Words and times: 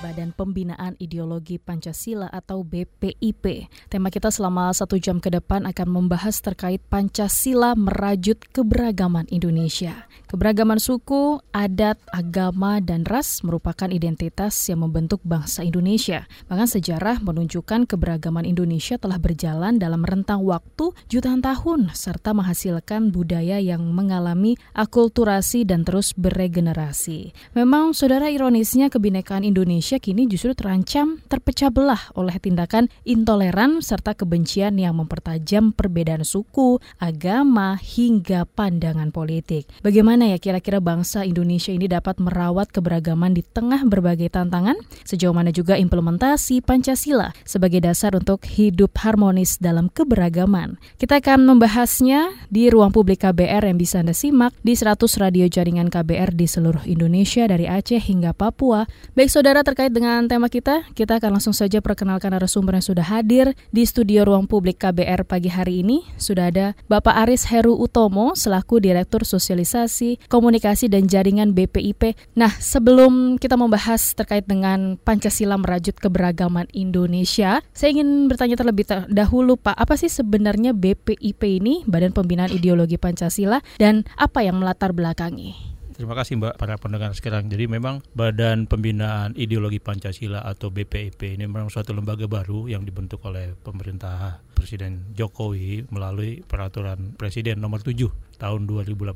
Badan 0.00 0.32
Pembinaan 0.32 0.96
Ideologi 0.96 1.60
Pancasila 1.60 2.32
atau 2.32 2.64
BPIP. 2.64 3.68
Tema 3.92 4.08
kita 4.08 4.32
selama 4.32 4.72
satu 4.72 4.96
jam 4.96 5.20
ke 5.20 5.28
depan 5.28 5.68
akan 5.68 5.88
membahas 5.92 6.40
terkait 6.40 6.80
Pancasila 6.88 7.76
merajut 7.76 8.40
keberagaman 8.48 9.28
Indonesia. 9.28 10.08
Keberagaman 10.30 10.80
suku, 10.80 11.42
adat, 11.52 12.00
agama, 12.14 12.80
dan 12.80 13.04
ras 13.04 13.44
merupakan 13.44 13.90
identitas 13.90 14.54
yang 14.70 14.86
membentuk 14.86 15.20
bangsa 15.26 15.66
Indonesia. 15.66 16.24
Bahkan 16.48 16.68
sejarah 16.70 17.20
menunjukkan 17.20 17.90
keberagaman 17.90 18.46
Indonesia 18.46 18.96
telah 18.96 19.18
berjalan 19.18 19.76
dalam 19.76 20.06
rentang 20.06 20.40
waktu 20.46 20.94
jutaan 21.10 21.42
tahun 21.42 21.92
serta 21.92 22.32
menghasilkan 22.32 23.10
budaya 23.10 23.58
yang 23.58 23.82
mengalami 23.90 24.54
akulturasi 24.72 25.66
dan 25.66 25.82
terus 25.82 26.14
beregenerasi. 26.14 27.34
Memang 27.58 27.92
saudara 27.92 28.30
ironisnya 28.30 28.86
kebinekaan 28.88 29.42
Indonesia 29.42 29.89
kini 29.96 30.28
justru 30.28 30.52
terancam 30.52 31.24
terpecah 31.26 31.72
belah 31.72 32.12
oleh 32.12 32.36
tindakan 32.36 32.92
intoleran 33.08 33.80
serta 33.80 34.12
kebencian 34.12 34.76
yang 34.76 35.00
mempertajam 35.00 35.72
perbedaan 35.72 36.20
suku, 36.28 36.76
agama, 37.00 37.80
hingga 37.80 38.44
pandangan 38.44 39.08
politik. 39.08 39.64
Bagaimana 39.80 40.28
ya 40.28 40.36
kira-kira 40.36 40.84
bangsa 40.84 41.24
Indonesia 41.24 41.72
ini 41.72 41.88
dapat 41.88 42.20
merawat 42.20 42.68
keberagaman 42.68 43.32
di 43.32 43.40
tengah 43.40 43.80
berbagai 43.88 44.28
tantangan? 44.28 44.76
Sejauh 45.08 45.32
mana 45.32 45.48
juga 45.48 45.80
implementasi 45.80 46.60
Pancasila 46.60 47.32
sebagai 47.48 47.80
dasar 47.80 48.12
untuk 48.12 48.44
hidup 48.44 48.92
harmonis 49.00 49.56
dalam 49.56 49.88
keberagaman? 49.88 50.76
Kita 51.00 51.24
akan 51.24 51.48
membahasnya 51.48 52.28
di 52.52 52.68
ruang 52.68 52.92
publik 52.92 53.24
KBR 53.24 53.64
yang 53.72 53.80
bisa 53.80 54.04
Anda 54.04 54.12
simak 54.12 54.52
di 54.60 54.76
100 54.76 55.00
radio 55.16 55.48
jaringan 55.48 55.88
KBR 55.88 56.36
di 56.36 56.44
seluruh 56.44 56.84
Indonesia 56.84 57.48
dari 57.48 57.64
Aceh 57.64 57.96
hingga 57.96 58.36
Papua. 58.36 58.84
Baik 59.16 59.32
saudara 59.32 59.64
terkait 59.64 59.79
terkait 59.80 59.96
dengan 59.96 60.28
tema 60.28 60.52
kita, 60.52 60.84
kita 60.92 61.16
akan 61.16 61.40
langsung 61.40 61.56
saja 61.56 61.80
perkenalkan 61.80 62.36
narasumber 62.36 62.76
yang 62.76 62.84
sudah 62.84 63.00
hadir 63.00 63.56
di 63.72 63.88
studio 63.88 64.28
Ruang 64.28 64.44
Publik 64.44 64.76
KBR 64.76 65.24
pagi 65.24 65.48
hari 65.48 65.80
ini. 65.80 66.04
Sudah 66.20 66.52
ada 66.52 66.76
Bapak 66.84 67.16
Aris 67.24 67.48
Heru 67.48 67.80
Utomo 67.80 68.36
selaku 68.36 68.76
Direktur 68.76 69.24
Sosialisasi, 69.24 70.28
Komunikasi 70.28 70.92
dan 70.92 71.08
Jaringan 71.08 71.56
BPIP. 71.56 72.12
Nah, 72.36 72.52
sebelum 72.60 73.40
kita 73.40 73.56
membahas 73.56 74.12
terkait 74.12 74.44
dengan 74.44 75.00
Pancasila 75.00 75.56
merajut 75.56 75.96
keberagaman 75.96 76.68
Indonesia, 76.76 77.64
saya 77.72 77.88
ingin 77.96 78.28
bertanya 78.28 78.60
terlebih 78.60 78.84
dahulu 79.08 79.56
Pak, 79.56 79.80
apa 79.80 79.96
sih 79.96 80.12
sebenarnya 80.12 80.76
BPIP 80.76 81.40
ini, 81.56 81.88
Badan 81.88 82.12
Pembinaan 82.12 82.52
Ideologi 82.52 83.00
Pancasila, 83.00 83.64
dan 83.80 84.04
apa 84.20 84.44
yang 84.44 84.60
melatar 84.60 84.92
belakangi? 84.92 85.69
Terima 86.00 86.16
kasih 86.16 86.40
Mbak 86.40 86.56
para 86.56 86.80
pendengar 86.80 87.12
sekarang. 87.12 87.52
Jadi 87.52 87.68
memang 87.68 88.00
Badan 88.16 88.64
Pembinaan 88.64 89.36
Ideologi 89.36 89.84
Pancasila 89.84 90.40
atau 90.48 90.72
BPIP 90.72 91.36
ini 91.36 91.44
memang 91.44 91.68
suatu 91.68 91.92
lembaga 91.92 92.24
baru 92.24 92.72
yang 92.72 92.88
dibentuk 92.88 93.20
oleh 93.28 93.52
pemerintah 93.60 94.40
Presiden 94.60 95.16
Jokowi 95.16 95.88
melalui 95.88 96.44
peraturan 96.44 97.16
Presiden 97.16 97.64
nomor 97.64 97.80
7 97.80 97.96
tahun 98.40 98.64
2018 98.64 99.12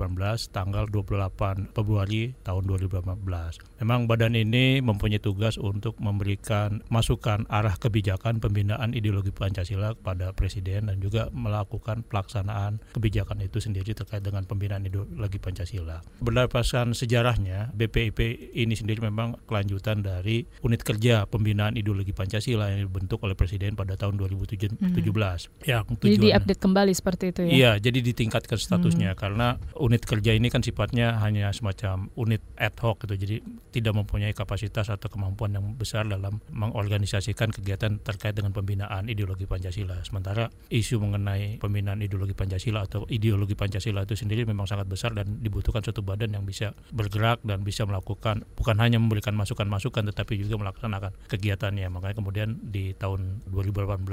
tanggal 0.53 0.85
28 0.93 1.73
Februari 1.73 2.37
tahun 2.45 2.63
2018. 2.69 3.81
Memang 3.81 4.05
badan 4.05 4.37
ini 4.37 4.85
mempunyai 4.85 5.19
tugas 5.19 5.57
untuk 5.57 5.97
memberikan 5.97 6.85
masukan 6.93 7.49
arah 7.49 7.77
kebijakan 7.81 8.41
pembinaan 8.41 8.93
ideologi 8.93 9.33
Pancasila 9.33 9.97
kepada 9.97 10.37
Presiden 10.37 10.93
dan 10.93 11.01
juga 11.01 11.33
melakukan 11.33 12.05
pelaksanaan 12.05 12.85
kebijakan 12.93 13.41
itu 13.41 13.65
sendiri 13.65 13.97
terkait 13.97 14.21
dengan 14.21 14.45
pembinaan 14.45 14.85
ideologi 14.85 15.41
Pancasila. 15.41 16.05
Berdasarkan 16.21 16.93
sejarahnya, 16.93 17.73
BPIP 17.73 18.53
ini 18.53 18.77
sendiri 18.77 19.09
memang 19.09 19.41
kelanjutan 19.49 20.05
dari 20.05 20.45
unit 20.61 20.85
kerja 20.85 21.25
pembinaan 21.25 21.81
ideologi 21.81 22.13
Pancasila 22.13 22.69
yang 22.69 22.93
dibentuk 22.93 23.25
oleh 23.25 23.33
Presiden 23.33 23.73
pada 23.73 23.97
tahun 23.97 24.21
2017. 24.21 24.77
Hmm. 24.77 24.93
Yang 25.65 25.99
tujuan, 26.01 26.07
jadi 26.07 26.17
diupdate 26.31 26.61
kembali 26.61 26.93
seperti 26.93 27.25
itu 27.31 27.41
ya? 27.47 27.51
Iya, 27.51 27.73
jadi 27.83 27.99
ditingkatkan 28.01 28.59
statusnya. 28.59 29.15
Hmm. 29.15 29.19
Karena 29.19 29.47
unit 29.79 30.03
kerja 30.05 30.33
ini 30.35 30.49
kan 30.49 30.63
sifatnya 30.63 31.19
hanya 31.21 31.51
semacam 31.51 32.09
unit 32.15 32.43
ad 32.59 32.77
hoc 32.81 33.05
gitu. 33.05 33.15
Jadi 33.15 33.37
tidak 33.75 33.95
mempunyai 33.95 34.33
kapasitas 34.33 34.91
atau 34.91 35.11
kemampuan 35.11 35.55
yang 35.55 35.75
besar 35.75 36.07
dalam 36.07 36.39
mengorganisasikan 36.51 37.51
kegiatan 37.51 37.99
terkait 38.01 38.35
dengan 38.35 38.55
pembinaan 38.55 39.11
ideologi 39.11 39.45
Pancasila. 39.45 39.99
Sementara 40.07 40.51
isu 40.71 41.03
mengenai 41.03 41.59
pembinaan 41.59 42.01
ideologi 42.03 42.33
Pancasila 42.37 42.87
atau 42.87 43.07
ideologi 43.11 43.59
Pancasila 43.59 44.07
itu 44.07 44.15
sendiri 44.19 44.47
memang 44.47 44.67
sangat 44.71 44.87
besar 44.87 45.15
dan 45.17 45.43
dibutuhkan 45.43 45.83
suatu 45.83 46.03
badan 46.03 46.35
yang 46.35 46.45
bisa 46.47 46.75
bergerak 46.95 47.43
dan 47.43 47.63
bisa 47.67 47.87
melakukan 47.89 48.47
bukan 48.55 48.77
hanya 48.79 48.99
memberikan 49.01 49.35
masukan-masukan 49.35 50.11
tetapi 50.15 50.39
juga 50.39 50.61
melaksanakan 50.61 51.13
kegiatannya. 51.27 51.87
Makanya 51.91 52.17
kemudian 52.19 52.49
di 52.63 52.95
tahun 52.95 53.45
2018 53.51 54.05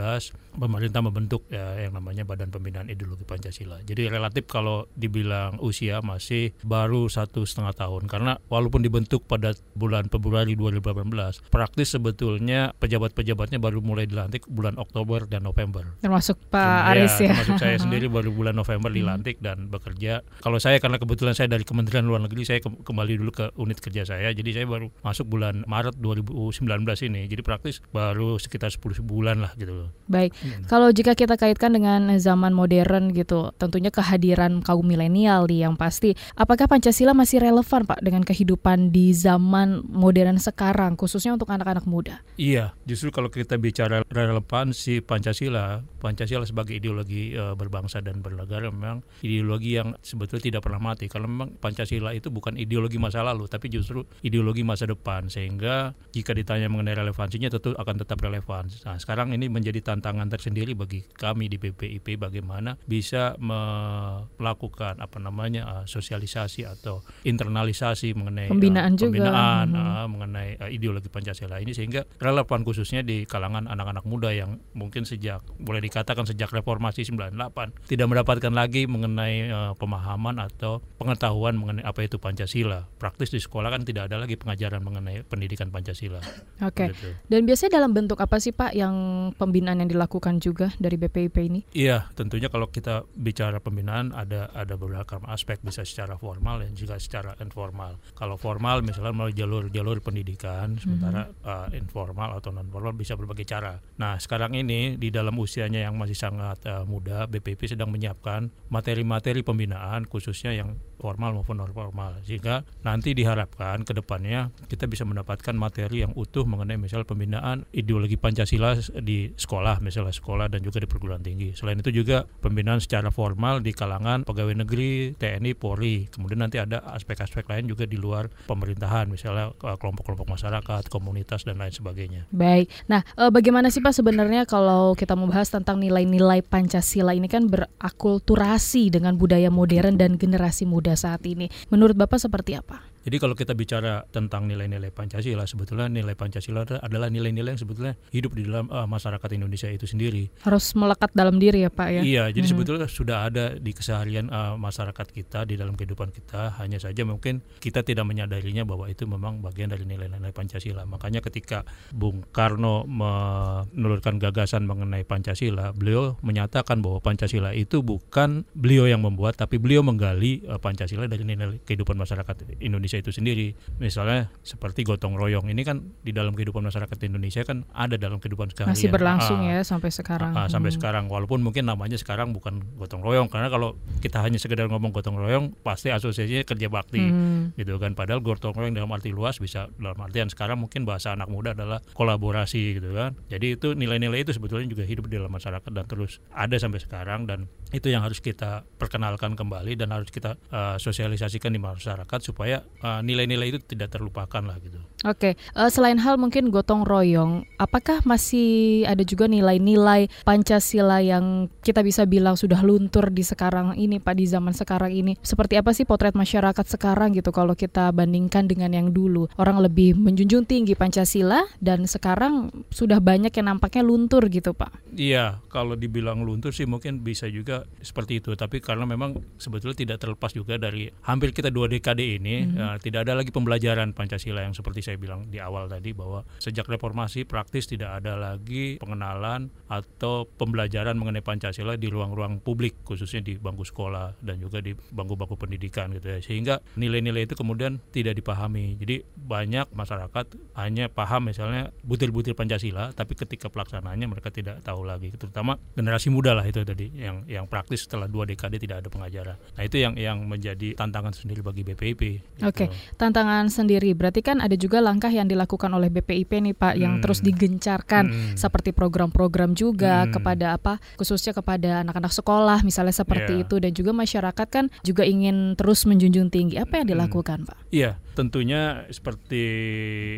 pemerintah 0.57 1.01
membentuk 1.11 1.43
ya, 1.51 1.75
yang 1.75 1.91
namanya 1.91 2.23
Badan 2.23 2.47
Pembinaan 2.47 2.87
Ideologi 2.87 3.27
Pancasila. 3.27 3.83
Jadi 3.83 4.07
relatif 4.07 4.47
kalau 4.47 4.87
dibilang 4.95 5.59
usia 5.59 5.99
masih 5.99 6.55
baru 6.63 7.11
satu 7.11 7.43
setengah 7.43 7.75
tahun. 7.75 8.07
Karena 8.07 8.39
walaupun 8.47 8.79
dibentuk 8.79 9.27
pada 9.27 9.51
bulan 9.75 10.07
Februari 10.07 10.55
2018 10.55 11.51
praktis 11.51 11.99
sebetulnya 11.99 12.71
pejabat-pejabatnya 12.79 13.59
baru 13.59 13.83
mulai 13.83 14.07
dilantik 14.07 14.47
bulan 14.47 14.79
Oktober 14.79 15.27
dan 15.27 15.43
November. 15.43 15.99
Termasuk 15.99 16.39
Pak 16.47 16.95
Aris 16.95 17.19
ya, 17.19 17.35
termasuk 17.35 17.59
saya 17.59 17.75
sendiri 17.75 18.07
baru 18.07 18.31
bulan 18.31 18.55
November 18.55 18.87
hmm. 18.87 18.97
dilantik 19.03 19.35
dan 19.43 19.67
bekerja. 19.67 20.23
Kalau 20.39 20.57
saya 20.63 20.79
karena 20.79 20.95
kebetulan 20.95 21.35
saya 21.35 21.51
dari 21.51 21.67
Kementerian 21.67 22.07
Luar 22.07 22.23
Negeri 22.23 22.47
saya 22.47 22.63
kembali 22.63 23.19
dulu 23.19 23.31
ke 23.35 23.45
unit 23.59 23.83
kerja 23.83 24.07
saya. 24.07 24.31
Jadi 24.31 24.55
saya 24.55 24.65
baru 24.65 24.87
masuk 25.03 25.27
bulan 25.27 25.67
Maret 25.67 25.99
2019 25.99 26.63
ini. 27.11 27.27
Jadi 27.27 27.41
praktis 27.43 27.83
baru 27.91 28.39
sekitar 28.39 28.71
10 28.71 29.03
bulan 29.03 29.43
lah 29.43 29.51
gitu 29.59 29.91
baik. 30.11 30.31
Hmm. 30.43 30.63
kalau 30.67 30.89
jika 31.01 31.17
kita 31.17 31.33
kaitkan 31.33 31.73
dengan 31.73 32.13
zaman 32.21 32.53
modern 32.53 33.09
gitu 33.09 33.49
tentunya 33.57 33.89
kehadiran 33.89 34.61
kaum 34.61 34.85
milenial 34.85 35.49
nih 35.49 35.65
yang 35.65 35.73
pasti. 35.73 36.13
Apakah 36.37 36.69
Pancasila 36.69 37.17
masih 37.17 37.41
relevan 37.41 37.89
Pak 37.89 38.05
dengan 38.05 38.21
kehidupan 38.21 38.93
di 38.93 39.09
zaman 39.09 39.81
modern 39.89 40.37
sekarang 40.37 40.93
khususnya 40.93 41.33
untuk 41.33 41.49
anak-anak 41.49 41.89
muda? 41.89 42.21
Iya, 42.37 42.77
justru 42.85 43.09
kalau 43.09 43.33
kita 43.33 43.57
bicara 43.57 44.05
relevansi 44.13 45.01
Pancasila, 45.01 45.81
Pancasila 45.97 46.45
sebagai 46.45 46.77
ideologi 46.77 47.33
e, 47.33 47.57
berbangsa 47.57 47.97
dan 48.05 48.21
bernegara 48.21 48.69
memang 48.69 49.01
ideologi 49.25 49.81
yang 49.81 49.97
sebetulnya 50.05 50.53
tidak 50.53 50.61
pernah 50.69 50.93
mati 50.93 51.09
karena 51.09 51.25
memang 51.25 51.57
Pancasila 51.57 52.13
itu 52.13 52.29
bukan 52.29 52.61
ideologi 52.61 53.01
masa 53.01 53.25
lalu 53.25 53.49
tapi 53.49 53.73
justru 53.73 54.05
ideologi 54.21 54.61
masa 54.61 54.85
depan 54.85 55.33
sehingga 55.33 55.97
jika 56.13 56.37
ditanya 56.37 56.69
mengenai 56.69 56.93
relevansinya 56.93 57.49
tentu 57.49 57.73
akan 57.73 57.95
tetap 57.97 58.21
relevan. 58.21 58.69
Nah, 58.85 59.01
sekarang 59.01 59.33
ini 59.33 59.49
menjadi 59.49 59.81
tantangan 59.81 60.29
tersendiri 60.29 60.77
bagi 60.81 61.05
kami 61.05 61.45
di 61.45 61.61
BPIP 61.61 62.17
bagaimana 62.17 62.73
bisa 62.89 63.37
melakukan 63.37 64.97
apa 64.97 65.17
namanya 65.21 65.61
uh, 65.69 65.85
sosialisasi 65.85 66.65
atau 66.65 67.05
internalisasi 67.21 68.17
mengenai 68.17 68.49
pembinaan 68.49 68.97
uh, 68.97 68.99
juga 68.99 69.21
pembinaan 69.21 69.67
hmm. 69.69 69.77
uh, 69.77 70.07
mengenai 70.09 70.49
uh, 70.57 70.69
ideologi 70.73 71.13
Pancasila 71.13 71.61
ini 71.61 71.77
sehingga 71.77 72.09
relevan 72.17 72.65
khususnya 72.65 73.05
di 73.05 73.29
kalangan 73.29 73.69
anak-anak 73.69 74.05
muda 74.09 74.33
yang 74.33 74.57
mungkin 74.73 75.05
sejak 75.05 75.45
boleh 75.61 75.83
dikatakan 75.85 76.25
sejak 76.25 76.49
reformasi 76.49 77.05
98 77.05 77.91
tidak 77.91 78.07
mendapatkan 78.09 78.53
lagi 78.53 78.89
mengenai 78.89 79.51
uh, 79.53 79.73
pemahaman 79.77 80.41
atau 80.41 80.81
pengetahuan 80.97 81.53
mengenai 81.59 81.85
apa 81.85 82.07
itu 82.07 82.17
Pancasila. 82.17 82.87
Praktis 82.97 83.29
di 83.29 83.39
sekolah 83.39 83.69
kan 83.69 83.85
tidak 83.85 84.09
ada 84.09 84.17
lagi 84.17 84.39
pengajaran 84.39 84.81
mengenai 84.81 85.27
pendidikan 85.27 85.69
Pancasila. 85.69 86.23
Oke. 86.63 86.89
Okay. 86.89 87.15
Dan 87.27 87.45
biasanya 87.45 87.81
dalam 87.81 87.91
bentuk 87.91 88.17
apa 88.23 88.39
sih 88.39 88.55
Pak 88.55 88.73
yang 88.73 88.95
pembinaan 89.35 89.83
yang 89.83 89.89
dilakukan 89.91 90.39
juga 90.39 90.70
dari 90.77 90.95
BPIP 90.95 91.35
ini? 91.41 91.59
Iya, 91.73 92.11
tentunya 92.13 92.47
kalau 92.47 92.69
kita 92.69 93.07
bicara 93.15 93.57
pembinaan 93.59 94.13
ada 94.15 94.51
ada 94.53 94.75
beberapa 94.75 95.19
aspek 95.27 95.59
bisa 95.65 95.81
secara 95.83 96.15
formal 96.15 96.61
dan 96.63 96.77
juga 96.77 96.99
secara 97.01 97.35
informal. 97.41 97.97
Kalau 98.13 98.35
formal 98.37 98.85
misalnya 98.85 99.15
melalui 99.15 99.35
jalur-jalur 99.35 99.99
pendidikan, 100.03 100.77
sementara 100.77 101.27
mm 101.27 101.33
-hmm. 101.41 101.47
uh, 101.47 101.67
informal 101.73 102.37
atau 102.37 102.53
non 102.53 102.67
formal 102.69 102.93
bisa 102.95 103.17
berbagai 103.17 103.47
cara. 103.47 103.81
Nah 103.97 104.19
sekarang 104.21 104.53
ini 104.53 104.95
di 104.95 105.09
dalam 105.09 105.33
usianya 105.39 105.83
yang 105.87 105.97
masih 105.97 106.15
sangat 106.15 106.61
uh, 106.69 106.85
muda, 106.85 107.25
BPP 107.25 107.73
sedang 107.73 107.89
menyiapkan 107.89 108.51
materi-materi 108.69 109.41
pembinaan 109.41 110.05
khususnya 110.05 110.53
yang 110.53 110.77
formal 111.01 111.33
maupun 111.33 111.57
non 111.57 111.73
formal 111.73 112.21
sehingga 112.21 112.61
nanti 112.85 113.17
diharapkan 113.17 113.81
ke 113.81 113.97
depannya 113.97 114.53
kita 114.69 114.85
bisa 114.85 115.01
mendapatkan 115.01 115.57
materi 115.57 116.05
yang 116.05 116.13
utuh 116.13 116.45
mengenai 116.45 116.77
misal 116.77 117.01
pembinaan 117.01 117.65
ideologi 117.73 118.21
Pancasila 118.21 118.77
di 119.01 119.33
sekolah 119.33 119.81
misalnya 119.81 120.13
sekolah 120.13 120.53
dan 120.53 120.61
juga 120.61 120.77
di 120.77 120.87
perguruan 120.87 121.25
tinggi. 121.25 121.57
Selain 121.57 121.81
itu 121.81 121.89
juga 121.89 122.29
pembinaan 122.43 122.77
secara 122.77 123.09
formal 123.09 123.65
di 123.65 123.73
kalangan 123.73 124.21
pegawai 124.21 124.61
negeri, 124.61 125.17
TNI, 125.17 125.57
Polri. 125.57 126.05
Kemudian 126.11 126.45
nanti 126.45 126.61
ada 126.61 126.85
aspek-aspek 126.93 127.49
lain 127.49 127.65
juga 127.65 127.89
di 127.89 127.97
luar 127.97 128.29
pemerintahan 128.45 129.09
misalnya 129.09 129.55
eh, 129.55 129.77
kelompok-kelompok 129.81 130.29
masyarakat, 130.29 130.91
komunitas 130.93 131.47
dan 131.47 131.57
lain 131.57 131.73
sebagainya. 131.73 132.29
Baik. 132.29 132.69
Nah, 132.85 133.01
eh, 133.17 133.31
bagaimana 133.33 133.73
sih 133.73 133.81
Pak 133.81 133.97
sebenarnya 133.97 134.45
kalau 134.45 134.93
kita 134.93 135.17
membahas 135.17 135.49
tentang 135.49 135.81
nilai-nilai 135.81 136.45
Pancasila 136.45 137.15
ini 137.15 137.25
kan 137.25 137.47
berakulturasi 137.49 138.93
dengan 138.93 139.17
budaya 139.17 139.49
modern 139.49 139.97
dan 139.97 140.19
generasi 140.19 140.67
muda 140.67 140.90
saat 140.99 141.23
ini. 141.25 141.47
Menurut 141.71 141.95
Bapak 141.95 142.19
seperti 142.19 142.59
apa? 142.59 142.90
Jadi 143.01 143.17
kalau 143.17 143.33
kita 143.33 143.57
bicara 143.57 144.05
tentang 144.13 144.45
nilai-nilai 144.45 144.93
Pancasila, 144.93 145.49
sebetulnya 145.49 145.89
nilai 145.89 146.13
Pancasila 146.13 146.61
adalah 146.85 147.09
nilai-nilai 147.09 147.57
yang 147.57 147.61
sebetulnya 147.61 147.97
hidup 148.13 148.37
di 148.37 148.45
dalam 148.45 148.69
uh, 148.69 148.85
masyarakat 148.85 149.29
Indonesia 149.33 149.65
itu 149.73 149.89
sendiri. 149.89 150.29
Harus 150.45 150.69
melekat 150.77 151.09
dalam 151.17 151.41
diri 151.41 151.65
ya 151.65 151.73
Pak 151.73 151.89
ya? 151.89 152.01
Iya, 152.05 152.23
jadi 152.29 152.45
hmm. 152.45 152.53
sebetulnya 152.53 152.85
sudah 152.85 153.17
ada 153.25 153.57
di 153.57 153.73
keseharian 153.73 154.29
uh, 154.29 154.53
masyarakat 154.53 155.07
kita, 155.09 155.49
di 155.49 155.57
dalam 155.57 155.73
kehidupan 155.73 156.13
kita, 156.13 156.61
hanya 156.61 156.77
saja 156.77 157.01
mungkin 157.01 157.41
kita 157.57 157.81
tidak 157.81 158.05
menyadarinya 158.05 158.69
bahwa 158.69 158.85
itu 158.85 159.09
memang 159.09 159.41
bagian 159.41 159.73
dari 159.73 159.89
nilai-nilai 159.89 160.29
Pancasila. 160.29 160.85
Makanya 160.85 161.25
ketika 161.25 161.65
Bung 161.89 162.21
Karno 162.29 162.85
menelurkan 162.85 164.21
gagasan 164.21 164.69
mengenai 164.69 165.01
Pancasila, 165.09 165.73
beliau 165.73 166.21
menyatakan 166.21 166.85
bahwa 166.85 167.01
Pancasila 167.01 167.57
itu 167.57 167.81
bukan 167.81 168.45
beliau 168.53 168.85
yang 168.85 169.01
membuat, 169.01 169.41
tapi 169.41 169.57
beliau 169.57 169.81
menggali 169.81 170.45
uh, 170.45 170.61
Pancasila 170.61 171.09
dari 171.09 171.25
nilai 171.25 171.57
kehidupan 171.65 171.97
masyarakat 171.97 172.61
Indonesia 172.61 172.90
Indonesia 172.91 173.07
itu 173.07 173.11
sendiri. 173.15 173.47
Misalnya 173.79 174.27
seperti 174.43 174.83
gotong 174.83 175.15
royong 175.15 175.47
ini 175.47 175.63
kan 175.63 175.95
di 176.03 176.11
dalam 176.11 176.35
kehidupan 176.35 176.67
masyarakat 176.67 176.97
Indonesia 177.07 177.47
kan 177.47 177.63
ada 177.71 177.95
dalam 177.95 178.19
kehidupan 178.19 178.51
sekarang. 178.51 178.75
Masih 178.75 178.91
berlangsung 178.91 179.39
ah, 179.47 179.55
ya 179.55 179.59
sampai 179.63 179.89
sekarang. 179.95 180.35
Ah, 180.35 180.51
sampai 180.51 180.75
hmm. 180.75 180.77
sekarang 180.77 181.03
walaupun 181.07 181.39
mungkin 181.39 181.71
namanya 181.71 181.95
sekarang 181.95 182.35
bukan 182.35 182.59
gotong 182.75 182.99
royong 182.99 183.31
karena 183.31 183.47
kalau 183.47 183.79
kita 184.03 184.19
hanya 184.19 184.35
sekedar 184.35 184.67
ngomong 184.67 184.91
gotong 184.91 185.15
royong 185.15 185.55
pasti 185.63 185.87
asosiasinya 185.87 186.43
kerja 186.43 186.67
bakti 186.67 186.99
hmm. 186.99 187.55
gitu 187.55 187.79
kan. 187.79 187.95
Padahal 187.95 188.19
gotong 188.19 188.51
royong 188.51 188.75
dalam 188.75 188.91
arti 188.91 189.15
luas 189.15 189.39
bisa 189.39 189.71
dalam 189.79 189.95
artian 190.03 190.27
sekarang 190.27 190.59
mungkin 190.59 190.83
bahasa 190.83 191.15
anak 191.15 191.31
muda 191.31 191.55
adalah 191.55 191.79
kolaborasi 191.95 192.83
gitu 192.83 192.91
kan. 192.91 193.15
Jadi 193.31 193.55
itu 193.55 193.71
nilai-nilai 193.71 194.27
itu 194.27 194.35
sebetulnya 194.35 194.67
juga 194.67 194.83
hidup 194.83 195.07
di 195.07 195.15
dalam 195.15 195.31
masyarakat 195.31 195.71
dan 195.71 195.87
terus 195.87 196.19
ada 196.35 196.59
sampai 196.59 196.83
sekarang 196.83 197.23
dan 197.23 197.47
itu 197.71 197.87
yang 197.87 198.03
harus 198.03 198.19
kita 198.19 198.67
perkenalkan 198.75 199.39
kembali 199.39 199.79
dan 199.79 199.95
harus 199.95 200.11
kita 200.11 200.35
uh, 200.51 200.75
sosialisasikan 200.75 201.55
di 201.55 201.61
masyarakat 201.61 202.19
supaya 202.19 202.65
uh, 202.83 202.99
nilai-nilai 203.05 203.55
itu 203.55 203.59
tidak 203.63 203.95
terlupakan 203.95 204.41
lah 204.43 204.57
gitu. 204.61 204.77
Oke, 205.01 205.33
uh, 205.57 205.69
selain 205.73 205.97
hal 205.97 206.21
mungkin 206.21 206.53
gotong 206.53 206.85
royong, 206.85 207.49
apakah 207.57 208.05
masih 208.05 208.85
ada 208.85 209.01
juga 209.01 209.25
nilai-nilai 209.25 210.13
Pancasila 210.21 211.01
yang 211.01 211.49
kita 211.65 211.81
bisa 211.81 212.05
bilang 212.05 212.37
sudah 212.37 212.61
luntur 212.61 213.09
di 213.09 213.25
sekarang 213.25 213.73
ini 213.81 213.97
Pak 213.97 214.13
di 214.13 214.29
zaman 214.29 214.53
sekarang 214.53 214.93
ini? 214.93 215.17
Seperti 215.25 215.57
apa 215.57 215.73
sih 215.73 215.89
potret 215.89 216.13
masyarakat 216.13 216.65
sekarang 216.69 217.17
gitu 217.17 217.33
kalau 217.33 217.57
kita 217.57 217.89
bandingkan 217.89 218.45
dengan 218.45 218.77
yang 218.77 218.93
dulu? 218.93 219.25
Orang 219.41 219.57
lebih 219.57 219.97
menjunjung 219.97 220.45
tinggi 220.45 220.77
Pancasila 220.77 221.49
dan 221.57 221.89
sekarang 221.89 222.53
sudah 222.69 223.01
banyak 223.01 223.33
yang 223.33 223.57
nampaknya 223.57 223.81
luntur 223.81 224.29
gitu 224.29 224.53
Pak. 224.53 224.93
Iya, 224.93 225.41
kalau 225.49 225.73
dibilang 225.73 226.21
luntur 226.21 226.53
sih 226.53 226.69
mungkin 226.69 227.01
bisa 227.01 227.25
juga 227.25 227.65
seperti 227.81 228.21
itu 228.21 228.37
tapi 228.37 228.61
karena 228.61 228.85
memang 228.85 229.17
sebetulnya 229.41 229.77
tidak 229.77 229.97
terlepas 229.97 230.31
juga 230.31 230.61
dari 230.61 230.93
hampir 231.03 231.33
kita 231.33 231.49
dua 231.49 231.65
dekade 231.65 232.21
ini 232.21 232.45
hmm. 232.45 232.55
uh, 232.57 232.70
tidak 232.77 233.09
ada 233.09 233.19
lagi 233.19 233.33
pembelajaran 233.33 233.91
Pancasila 233.91 234.45
yang 234.45 234.55
seperti 234.55 234.85
saya 234.85 234.97
bilang 235.01 235.27
di 235.27 235.41
awal 235.41 235.67
tadi 235.67 235.91
bahwa 235.91 236.23
sejak 236.39 236.69
reformasi 236.69 237.27
praktis 237.27 237.67
tidak 237.67 237.99
ada 237.99 238.15
lagi 238.15 238.79
pengenalan 238.79 239.51
atau 239.67 240.29
pembelajaran 240.29 240.95
mengenai 240.95 241.25
Pancasila 241.25 241.75
di 241.75 241.91
ruang-ruang 241.91 242.39
publik 242.39 242.79
khususnya 242.87 243.19
di 243.19 243.35
bangku 243.35 243.67
sekolah 243.67 244.21
dan 244.23 244.39
juga 244.39 244.63
di 244.63 244.71
bangku-bangku 244.75 245.35
pendidikan 245.35 245.91
gitu 245.95 246.07
ya 246.07 246.19
sehingga 246.23 246.63
nilai-nilai 246.77 247.27
itu 247.27 247.35
kemudian 247.35 247.81
tidak 247.91 248.15
dipahami 248.15 248.79
jadi 248.79 249.03
banyak 249.17 249.67
masyarakat 249.73 250.25
hanya 250.55 250.87
paham 250.87 251.27
misalnya 251.27 251.73
butir-butir 251.83 252.37
Pancasila 252.37 252.95
tapi 252.95 253.17
ketika 253.17 253.51
pelaksanaannya 253.51 254.07
mereka 254.07 254.31
tidak 254.31 254.63
tahu 254.63 254.87
lagi 254.87 255.11
terutama 255.17 255.57
generasi 255.75 256.13
muda 256.13 256.37
lah 256.37 256.45
itu 256.45 256.61
tadi 256.61 256.91
yang 256.93 257.23
yang 257.25 257.45
praktis 257.49 257.87
setelah 257.87 258.05
dua 258.11 258.27
dekade 258.27 258.61
tidak 258.61 258.85
ada 258.85 258.89
pengajaran. 258.91 259.37
Nah 259.57 259.63
itu 259.63 259.81
yang 259.81 259.93
yang 259.97 260.17
menjadi 260.27 260.77
tantangan 260.77 261.15
sendiri 261.15 261.41
bagi 261.41 261.65
BPIP. 261.65 262.01
Gitu. 262.37 262.43
Oke, 262.67 262.97
tantangan 262.97 263.49
sendiri. 263.49 263.93
Berarti 263.97 264.21
kan 264.21 264.43
ada 264.43 264.53
juga 264.53 264.83
langkah 264.83 265.09
yang 265.09 265.25
dilakukan 265.25 265.71
oleh 265.71 265.89
BPIP 265.89 266.31
nih 266.41 266.55
Pak, 266.57 266.73
hmm. 266.75 266.81
yang 266.81 266.93
terus 267.01 267.19
digencarkan 267.23 268.05
hmm. 268.09 268.35
seperti 268.37 268.75
program-program 268.75 269.57
juga 269.57 270.05
hmm. 270.05 270.11
kepada 270.17 270.45
apa, 270.57 270.73
khususnya 270.99 271.33
kepada 271.33 271.81
anak-anak 271.85 272.13
sekolah 272.13 272.59
misalnya 272.61 272.95
seperti 272.95 273.41
yeah. 273.41 273.43
itu 273.43 273.55
dan 273.57 273.71
juga 273.73 273.91
masyarakat 273.95 274.47
kan 274.51 274.65
juga 274.85 275.03
ingin 275.07 275.57
terus 275.57 275.83
menjunjung 275.87 276.29
tinggi. 276.29 276.61
Apa 276.61 276.81
yang 276.81 276.87
hmm. 276.89 276.93
dilakukan 276.97 277.39
hmm. 277.43 277.49
Pak? 277.49 277.57
Iya, 277.71 277.91
tentunya 278.13 278.85
seperti 278.91 279.43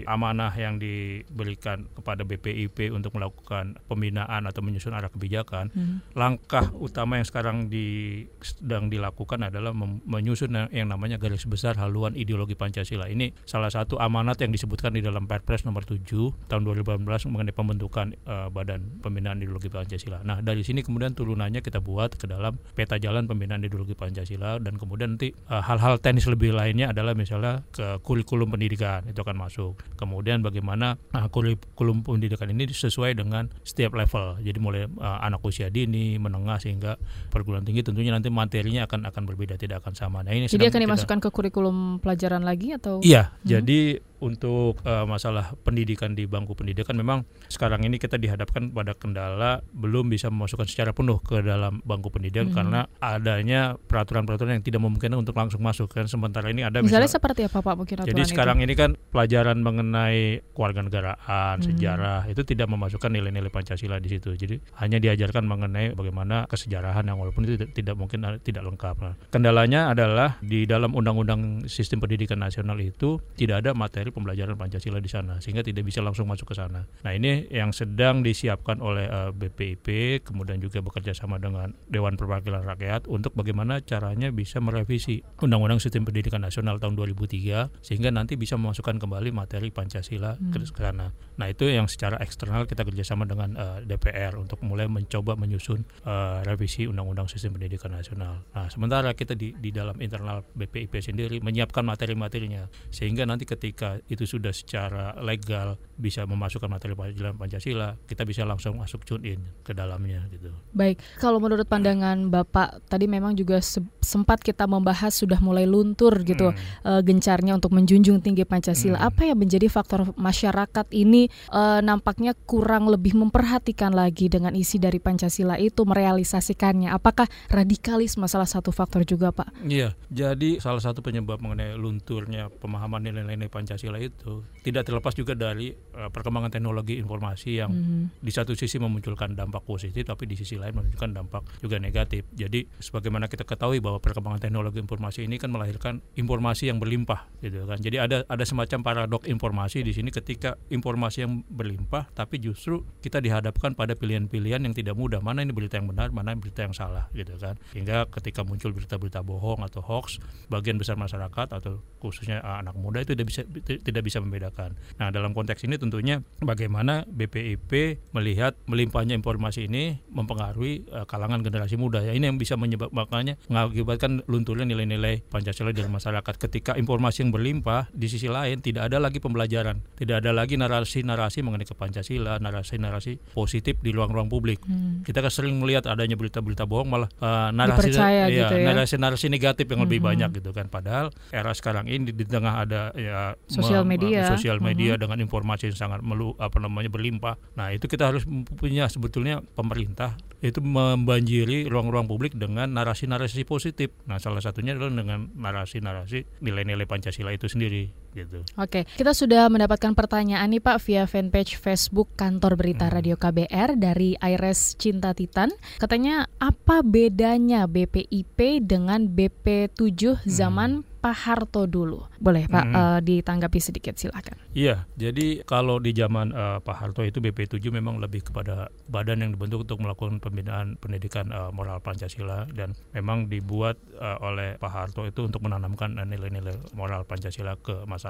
amanah 0.09 0.51
yang 0.53 0.81
diberikan 0.81 1.85
kepada 1.93 2.25
BPIP 2.25 2.89
untuk 2.89 3.15
melakukan 3.15 3.77
pembinaan 3.85 4.49
atau 4.49 4.65
menyusun 4.65 4.95
arah 4.95 5.13
kebijakan, 5.13 5.69
hmm. 5.73 6.17
langkah 6.17 6.73
utama 6.77 7.21
yang 7.21 7.27
sekarang 7.27 7.57
di, 7.69 8.25
sedang 8.41 8.89
dilakukan 8.89 9.47
adalah 9.47 9.71
menyusun 10.05 10.73
yang 10.73 10.89
namanya 10.89 11.21
garis 11.21 11.45
besar 11.45 11.77
haluan 11.77 12.17
ideologi 12.17 12.57
Pancasila. 12.57 13.09
Ini 13.09 13.33
salah 13.45 13.69
satu 13.69 14.01
amanat 14.01 14.41
yang 14.41 14.51
disebutkan 14.53 14.93
di 14.93 15.01
dalam 15.01 15.25
Perpres 15.29 15.65
nomor 15.65 15.85
7 15.85 16.03
tahun 16.49 16.61
2018 16.65 17.03
mengenai 17.29 17.55
pembentukan 17.55 18.13
uh, 18.25 18.47
Badan 18.49 19.01
Pembinaan 19.01 19.41
Ideologi 19.41 19.69
Pancasila. 19.69 20.21
Nah, 20.25 20.41
dari 20.41 20.61
sini 20.65 20.81
kemudian 20.81 21.13
turunannya 21.13 21.61
kita 21.61 21.79
buat 21.79 22.15
ke 22.17 22.25
dalam 22.25 22.57
peta 22.73 22.97
jalan 22.97 23.25
pembinaan 23.29 23.63
ideologi 23.65 23.93
Pancasila 23.93 24.57
dan 24.59 24.79
kemudian 24.79 25.15
nanti 25.15 25.35
uh, 25.51 25.61
hal-hal 25.61 25.99
teknis 25.99 26.25
lebih 26.25 26.55
lainnya 26.55 26.89
adalah 26.89 27.13
misalnya 27.13 27.61
ke 27.69 27.82
kurikulum 28.01 28.53
pendidikan 28.53 29.05
itu 29.07 29.19
akan 29.19 29.37
masuk. 29.37 29.73
Kemudian 29.95 30.41
bagaimana 30.41 30.95
uh, 31.15 31.27
kurikulum 31.29 32.03
pendidikan 32.03 32.49
ini 32.51 32.69
sesuai 32.69 33.17
dengan 33.17 33.49
setiap 33.63 33.95
level. 33.97 34.39
Jadi 34.41 34.57
mulai 34.59 34.83
uh, 34.87 35.19
anak 35.23 35.43
usia 35.45 35.67
dini, 35.69 36.15
menengah 36.17 36.59
sehingga 36.59 36.97
perguruan 37.29 37.63
tinggi 37.63 37.85
tentunya 37.85 38.13
nanti 38.13 38.31
materinya 38.33 38.85
akan 38.85 39.09
akan 39.09 39.23
berbeda 39.27 39.55
tidak 39.59 39.85
akan 39.85 39.93
sama. 39.93 40.19
Nah 40.21 40.33
ini 40.33 40.49
jadi 40.49 40.69
akan 40.69 40.81
dimasukkan 40.89 41.19
kita, 41.19 41.29
ke 41.29 41.35
kurikulum 41.35 42.03
pelajaran 42.03 42.43
lagi 42.43 42.75
atau? 42.75 42.99
Iya, 43.03 43.31
hmm. 43.31 43.47
jadi 43.47 43.79
untuk 44.23 44.79
uh, 44.87 45.03
masalah 45.03 45.51
pendidikan 45.67 46.15
di 46.15 46.23
bangku 46.23 46.55
pendidikan 46.55 46.95
memang 46.95 47.27
sekarang 47.51 47.83
ini 47.83 47.99
kita 47.99 48.15
dihadapkan 48.15 48.71
pada 48.71 48.95
kendala 48.95 49.59
belum 49.75 50.07
bisa 50.07 50.31
memasukkan 50.31 50.63
secara 50.63 50.95
penuh 50.95 51.19
ke 51.19 51.43
dalam 51.43 51.83
bangku 51.83 52.07
pendidikan 52.07 52.47
hmm. 52.47 52.55
karena 52.55 52.79
adanya 53.03 53.75
peraturan-peraturan 53.75 54.63
yang 54.63 54.63
tidak 54.63 54.79
memungkinkan 54.79 55.19
untuk 55.19 55.35
langsung 55.35 55.59
masuk 55.59 55.91
kan 55.91 56.07
sementara 56.07 56.47
ini 56.47 56.63
ada 56.63 56.79
misalnya 56.79 57.11
misal, 57.11 57.19
seperti 57.19 57.43
apa 57.43 57.59
Pak 57.59 57.72
mungkin 57.73 58.05
Jadi 58.05 58.23
sekarang 58.25 58.61
ini 58.61 58.73
kan 58.73 58.95
pelajaran 59.13 59.61
mengenai 59.61 60.41
kewarganegaraan, 60.53 61.61
hmm. 61.61 61.65
sejarah 61.73 62.21
itu 62.29 62.41
tidak 62.45 62.67
memasukkan 62.71 63.09
nilai-nilai 63.09 63.51
Pancasila 63.53 63.97
di 64.01 64.09
situ. 64.09 64.33
Jadi 64.33 64.57
hanya 64.81 64.97
diajarkan 64.97 65.45
mengenai 65.45 65.93
bagaimana 65.93 66.45
kesejarahan 66.49 67.05
yang 67.05 67.17
walaupun 67.21 67.45
itu 67.45 67.59
tidak, 67.59 67.69
tidak 67.75 67.95
mungkin 67.95 68.19
tidak 68.41 68.63
lengkap. 68.63 68.95
Nah, 69.01 69.13
kendalanya 69.29 69.93
adalah 69.93 70.37
di 70.41 70.65
dalam 70.65 70.93
undang-undang 70.97 71.65
sistem 71.69 72.01
pendidikan 72.03 72.39
nasional 72.41 72.77
itu 72.79 73.21
tidak 73.37 73.65
ada 73.65 73.71
materi 73.77 74.09
pembelajaran 74.09 74.57
Pancasila 74.57 74.99
di 74.99 75.09
sana 75.11 75.39
sehingga 75.39 75.61
tidak 75.65 75.87
bisa 75.87 76.03
langsung 76.03 76.27
masuk 76.27 76.51
ke 76.51 76.55
sana. 76.57 76.85
Nah 77.03 77.11
ini 77.13 77.47
yang 77.49 77.71
sedang 77.71 78.21
disiapkan 78.23 78.79
oleh 78.79 79.07
uh, 79.07 79.29
eh, 79.29 79.31
BPIP 79.31 79.87
kemudian 80.27 80.59
juga 80.59 80.83
bekerja 80.83 81.15
sama 81.15 81.39
dengan 81.39 81.71
Dewan 81.87 82.15
Perwakilan 82.19 82.63
Rakyat 82.63 83.07
untuk 83.07 83.35
bagaimana 83.37 83.79
caranya 83.83 84.29
bisa 84.33 84.59
merevisi 84.59 85.21
Undang-Undang 85.39 85.79
Sistem 85.83 86.03
Pendidikan 86.07 86.43
Nasional 86.43 86.79
tahun 86.79 86.97
2003 86.97 87.62
sehingga 87.83 88.09
nanti 88.09 88.39
bisa 88.39 88.55
memasukkan 88.55 88.97
kembali 88.97 89.29
materi 89.35 89.69
Pancasila 89.69 90.39
hmm. 90.39 90.51
ke 90.51 90.57
sana. 90.73 91.11
Nah 91.37 91.47
itu 91.49 91.67
yang 91.69 91.85
secara 91.91 92.17
eksternal 92.23 92.65
kita 92.65 92.87
kerjasama 92.87 93.27
dengan 93.27 93.53
uh, 93.55 93.61
eh, 93.83 93.89
DPR 93.89 94.39
untuk 94.39 94.61
mulai 94.65 94.89
mencoba 94.89 95.35
menyusun 95.35 95.83
uh, 96.07 96.41
revisi 96.47 96.87
Undang-Undang 96.89 97.29
Sistem 97.29 97.57
Pendidikan 97.59 97.93
Nasional. 97.93 98.43
Nah 98.55 98.67
sementara 98.71 99.11
kita 99.13 99.37
di, 99.37 99.53
di 99.57 99.69
dalam 99.69 99.99
internal 99.99 100.45
BPIP 100.55 101.03
sendiri 101.03 101.37
menyiapkan 101.43 101.85
materi-materinya 101.85 102.67
sehingga 102.89 103.27
nanti 103.27 103.45
ketika 103.45 103.99
itu 104.09 104.25
sudah 104.25 104.55
secara 104.55 105.17
legal 105.19 105.77
bisa 105.93 106.25
memasukkan 106.25 106.69
materi 106.69 106.97
Pancasila, 106.97 107.95
kita 108.09 108.25
bisa 108.25 108.41
langsung 108.43 108.81
masuk 108.81 109.05
tune 109.05 109.37
in 109.37 109.39
ke 109.61 109.71
dalamnya 109.77 110.25
gitu. 110.33 110.49
Baik, 110.73 110.99
kalau 111.21 111.37
menurut 111.37 111.69
pandangan 111.69 112.29
Bapak 112.33 112.81
tadi 112.89 113.05
memang 113.05 113.37
juga 113.37 113.61
sempat 114.01 114.41
kita 114.41 114.65
membahas 114.65 115.13
sudah 115.13 115.37
mulai 115.37 115.69
luntur 115.69 116.25
gitu 116.25 116.49
hmm. 116.49 116.57
uh, 116.85 117.01
gencarnya 117.05 117.53
untuk 117.57 117.71
menjunjung 117.77 118.19
tinggi 118.25 118.43
Pancasila. 118.43 118.97
Hmm. 118.97 119.09
Apa 119.13 119.21
yang 119.29 119.37
menjadi 119.37 119.69
faktor 119.69 120.11
masyarakat 120.17 120.89
ini 120.93 121.29
uh, 121.53 121.79
nampaknya 121.79 122.33
kurang 122.49 122.89
lebih 122.89 123.13
memperhatikan 123.13 123.93
lagi 123.93 124.27
dengan 124.29 124.57
isi 124.57 124.81
dari 124.81 124.97
Pancasila 124.97 125.61
itu 125.61 125.85
merealisasikannya? 125.85 126.89
Apakah 126.89 127.29
radikalisme 127.53 128.25
salah 128.25 128.49
satu 128.49 128.73
faktor 128.73 129.05
juga, 129.05 129.29
Pak? 129.29 129.53
Iya, 129.63 129.93
jadi 130.09 130.57
salah 130.57 130.81
satu 130.81 131.05
penyebab 131.05 131.39
mengenai 131.39 131.77
lunturnya 131.77 132.49
pemahaman 132.49 133.05
nilai-nilai 133.05 133.49
Pancasila 133.49 134.01
itu 134.01 134.41
tidak 134.65 134.89
terlepas 134.89 135.13
juga 135.13 135.37
dari 135.37 135.75
uh, 135.95 136.09
perkembangan 136.09 136.51
teknologi 136.51 136.97
informasi 136.99 137.61
yang 137.61 137.71
hmm. 137.71 138.19
di 138.19 138.31
satu 138.33 138.57
sisi 138.57 138.81
memunculkan 138.81 139.37
dampak 139.37 139.63
positif 139.63 140.03
tapi 140.03 140.25
di 140.27 140.35
sisi 140.35 140.57
lain 140.59 140.73
memunculkan 140.75 141.13
dampak 141.13 141.43
juga 141.61 141.77
negatif. 141.79 142.27
Jadi 142.33 142.65
sebagaimana 142.81 143.29
kita 143.29 143.45
ketahui 143.47 143.79
bahwa 143.79 144.01
perkembangan 144.01 144.41
teknologi 144.41 144.81
informasi 144.81 145.25
ini 145.25 145.37
kan 145.37 145.53
melahirkan 145.53 146.03
informasi 146.17 146.69
yang 146.69 146.77
berlimpah 146.81 147.29
gitu 147.39 147.63
kan. 147.69 147.77
Jadi 147.79 147.97
ada 148.01 148.25
ada 148.27 148.43
semacam 148.43 148.79
paradok 148.83 149.29
informasi 149.29 149.85
di 149.85 149.93
sini 149.93 150.09
ketika 150.09 150.57
informasi 150.73 151.25
yang 151.25 151.45
berlimpah 151.47 152.09
tapi 152.13 152.41
justru 152.41 152.83
kita 152.99 153.21
dihadapkan 153.21 153.77
pada 153.77 153.93
pilihan-pilihan 153.93 154.65
yang 154.65 154.73
tidak 154.73 154.97
mudah. 154.97 155.21
Mana 155.21 155.45
ini 155.45 155.53
berita 155.53 155.77
yang 155.79 155.87
benar, 155.89 156.09
mana 156.09 156.35
berita 156.35 156.65
yang 156.65 156.75
salah 156.75 157.07
gitu 157.13 157.37
kan. 157.37 157.55
Hingga 157.73 158.09
ketika 158.19 158.41
muncul 158.43 158.73
berita-berita 158.73 159.21
bohong 159.21 159.61
atau 159.63 159.79
hoax, 159.79 160.17
bagian 160.49 160.75
besar 160.75 160.97
masyarakat 160.97 161.47
atau 161.53 161.79
khususnya 162.01 162.41
anak 162.43 162.75
muda 162.75 163.03
itu 163.03 163.15
tidak 163.15 163.27
bisa 163.29 163.41
tidak 163.63 164.03
bisa 164.03 164.17
membedakan. 164.19 164.75
Nah, 164.99 165.09
dalam 165.13 165.31
konteks 165.31 165.63
ini 165.63 165.79
tentunya 165.83 166.23
bagaimana 166.39 167.03
BPIP 167.11 167.99
melihat 168.15 168.55
melimpahnya 168.71 169.19
informasi 169.19 169.67
ini 169.67 169.99
mempengaruhi 170.07 170.87
uh, 170.87 171.03
kalangan 171.03 171.43
generasi 171.43 171.75
muda 171.75 171.99
ya. 171.99 172.15
Ini 172.15 172.31
yang 172.31 172.39
bisa 172.39 172.55
menyebabkannya 172.55 173.35
mengakibatkan 173.51 174.23
lunturnya 174.31 174.63
nilai-nilai 174.63 175.27
Pancasila 175.27 175.75
dalam 175.75 175.91
masyarakat 175.91 176.35
ketika 176.39 176.79
informasi 176.79 177.27
yang 177.27 177.31
berlimpah 177.35 177.91
di 177.91 178.07
sisi 178.07 178.31
lain 178.31 178.63
tidak 178.63 178.87
ada 178.87 179.03
lagi 179.03 179.19
pembelajaran, 179.19 179.83
tidak 179.99 180.23
ada 180.23 180.31
lagi 180.31 180.55
narasi-narasi 180.55 181.43
mengenai 181.43 181.67
ke 181.67 181.75
Pancasila, 181.75 182.39
narasi-narasi 182.39 183.35
positif 183.35 183.83
di 183.83 183.91
ruang-ruang 183.91 184.31
publik. 184.31 184.63
Hmm. 184.63 185.03
Kita 185.03 185.19
kan 185.19 185.31
sering 185.33 185.59
melihat 185.59 185.89
adanya 185.91 186.15
berita-berita 186.15 186.63
bohong 186.63 186.87
malah 186.87 187.09
uh, 187.19 187.51
narasi 187.51 187.91
ya, 187.91 188.31
gitu 188.31 188.55
ya. 188.55 188.65
narasi-narasi 188.71 189.27
negatif 189.27 189.67
yang 189.67 189.83
hmm. 189.83 189.87
lebih 189.89 189.99
banyak 189.99 190.29
gitu 190.39 190.55
kan. 190.55 190.71
Padahal 190.71 191.11
era 191.33 191.51
sekarang 191.51 191.91
ini 191.91 192.15
di 192.15 192.23
tengah 192.23 192.63
ada 192.63 192.81
ya 192.95 193.35
sosial 193.49 193.83
media 193.83 194.29
sosial 194.31 194.57
media 194.61 194.95
uh-huh. 194.95 195.01
dengan 195.01 195.17
informasi 195.25 195.72
yang 195.73 195.89
sangat 195.89 196.05
melu 196.05 196.37
apa 196.37 196.61
namanya 196.61 196.93
berlimpah. 196.93 197.41
Nah, 197.57 197.73
itu 197.73 197.89
kita 197.89 198.13
harus 198.13 198.29
punya 198.53 198.85
sebetulnya 198.85 199.41
pemerintah 199.41 200.13
itu 200.45 200.61
membanjiri 200.61 201.65
ruang-ruang 201.65 202.05
publik 202.05 202.37
dengan 202.37 202.69
narasi-narasi 202.77 203.41
positif. 203.49 203.89
Nah, 204.05 204.21
salah 204.21 204.45
satunya 204.45 204.77
adalah 204.77 204.93
dengan 204.93 205.33
narasi-narasi 205.33 206.45
nilai-nilai 206.45 206.85
Pancasila 206.85 207.33
itu 207.33 207.49
sendiri 207.49 208.02
gitu. 208.13 208.45
Oke, 208.55 208.85
kita 208.97 209.11
sudah 209.11 209.49
mendapatkan 209.49 209.93
pertanyaan 209.97 210.49
nih 210.53 210.61
Pak 210.61 210.77
via 210.85 211.03
fanpage 211.09 211.57
Facebook 211.57 212.13
Kantor 212.15 212.55
Berita 212.55 212.87
hmm. 212.87 212.95
Radio 212.95 213.15
KBR 213.17 213.75
dari 213.77 214.15
Aires 214.21 214.77
Cinta 214.77 215.11
Titan. 215.11 215.51
Katanya 215.81 216.29
apa 216.37 216.85
bedanya 216.85 217.65
BPIP 217.65 218.63
dengan 218.63 219.09
BP7 219.09 220.23
zaman 220.29 220.85
hmm 220.85 220.93
Pak 221.03 221.19
Harto 221.19 221.67
dulu. 221.67 222.07
Boleh 222.15 222.47
Pak 222.47 222.63
hmm. 222.63 222.75
uh, 222.79 222.99
ditanggapi 223.03 223.59
sedikit 223.59 223.99
silakan. 223.99 224.39
Iya, 224.55 224.87
jadi 224.95 225.43
kalau 225.43 225.83
di 225.83 225.91
zaman 225.91 226.31
uh, 226.31 226.63
Pak 226.63 226.75
Harto 226.79 227.03
itu 227.03 227.19
BP7 227.19 227.59
memang 227.75 227.99
lebih 227.99 228.23
kepada 228.23 228.71
badan 228.87 229.19
yang 229.19 229.35
dibentuk 229.35 229.67
untuk 229.67 229.83
melakukan 229.83 230.23
pembinaan 230.23 230.79
pendidikan 230.79 231.27
uh, 231.35 231.51
moral 231.51 231.83
Pancasila 231.83 232.47
dan 232.55 232.71
memang 232.95 233.27
dibuat 233.27 233.75
uh, 233.99 234.15
oleh 234.23 234.55
Pak 234.55 234.71
Harto 234.71 235.03
itu 235.03 235.27
untuk 235.27 235.43
menanamkan 235.43 235.99
nilai-nilai 236.07 236.55
uh, 236.55 236.71
moral 236.71 237.03
Pancasila 237.03 237.59
ke 237.59 237.83
masyarakat. 237.83 238.02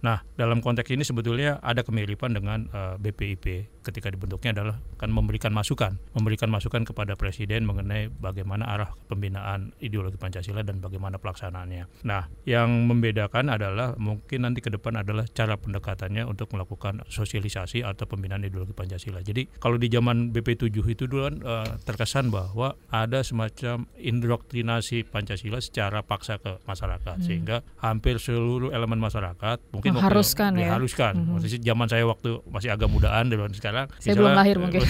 Nah, 0.00 0.24
dalam 0.38 0.64
konteks 0.64 0.88
ini 0.94 1.04
sebetulnya 1.04 1.60
ada 1.60 1.84
kemiripan 1.84 2.32
dengan 2.32 2.68
uh, 2.72 2.96
BPIP 2.96 3.74
ketika 3.84 4.08
dibentuknya 4.08 4.56
adalah 4.56 4.76
kan 4.96 5.12
memberikan 5.12 5.52
masukan, 5.52 6.00
memberikan 6.16 6.48
masukan 6.48 6.88
kepada 6.88 7.20
presiden 7.20 7.68
mengenai 7.68 8.08
bagaimana 8.08 8.64
arah 8.64 8.96
pembinaan 9.12 9.76
ideologi 9.84 10.16
Pancasila 10.16 10.64
dan 10.64 10.80
bagaimana 10.80 11.20
pelaksanaannya. 11.20 12.08
Nah, 12.08 12.32
yang 12.48 12.88
membedakan 12.88 13.52
adalah 13.52 13.92
mungkin 14.00 14.48
nanti 14.48 14.64
ke 14.64 14.72
depan 14.72 15.04
adalah 15.04 15.28
cara 15.28 15.60
pendekatannya 15.60 16.24
untuk 16.24 16.48
melakukan 16.56 17.04
sosialisasi 17.12 17.84
atau 17.84 18.08
pembinaan 18.08 18.48
ideologi 18.48 18.72
Pancasila. 18.72 19.20
Jadi 19.20 19.52
kalau 19.60 19.76
di 19.76 19.92
zaman 19.92 20.32
BP7 20.32 20.72
itu 20.72 21.04
dulu 21.04 21.28
kan 21.28 21.36
uh, 21.44 21.68
terkesan 21.84 22.32
bahwa 22.32 22.80
ada 22.88 23.20
semacam 23.20 23.84
indoktrinasi 24.00 25.04
Pancasila 25.04 25.60
secara 25.60 26.00
paksa 26.00 26.40
ke 26.40 26.56
masyarakat 26.64 27.20
hmm. 27.20 27.26
sehingga 27.26 27.56
hampir 27.84 28.16
seluruh 28.16 28.72
elemen 28.72 28.96
masyarakat 28.96 29.33
mungkin 29.70 29.90
mengharuskan 29.96 30.56
ya. 30.56 30.74
Diharuskan. 30.74 31.12
Hmm. 31.14 31.38
zaman 31.40 31.86
saya 31.90 32.04
waktu 32.06 32.40
masih 32.48 32.70
agak 32.72 32.88
mudaan 32.90 33.30
dan 33.30 33.50
sekarang 33.54 33.86
saya 33.98 34.14
misalnya, 34.14 34.20
belum 34.20 34.34
lahir 34.36 34.56
mungkin. 34.60 34.80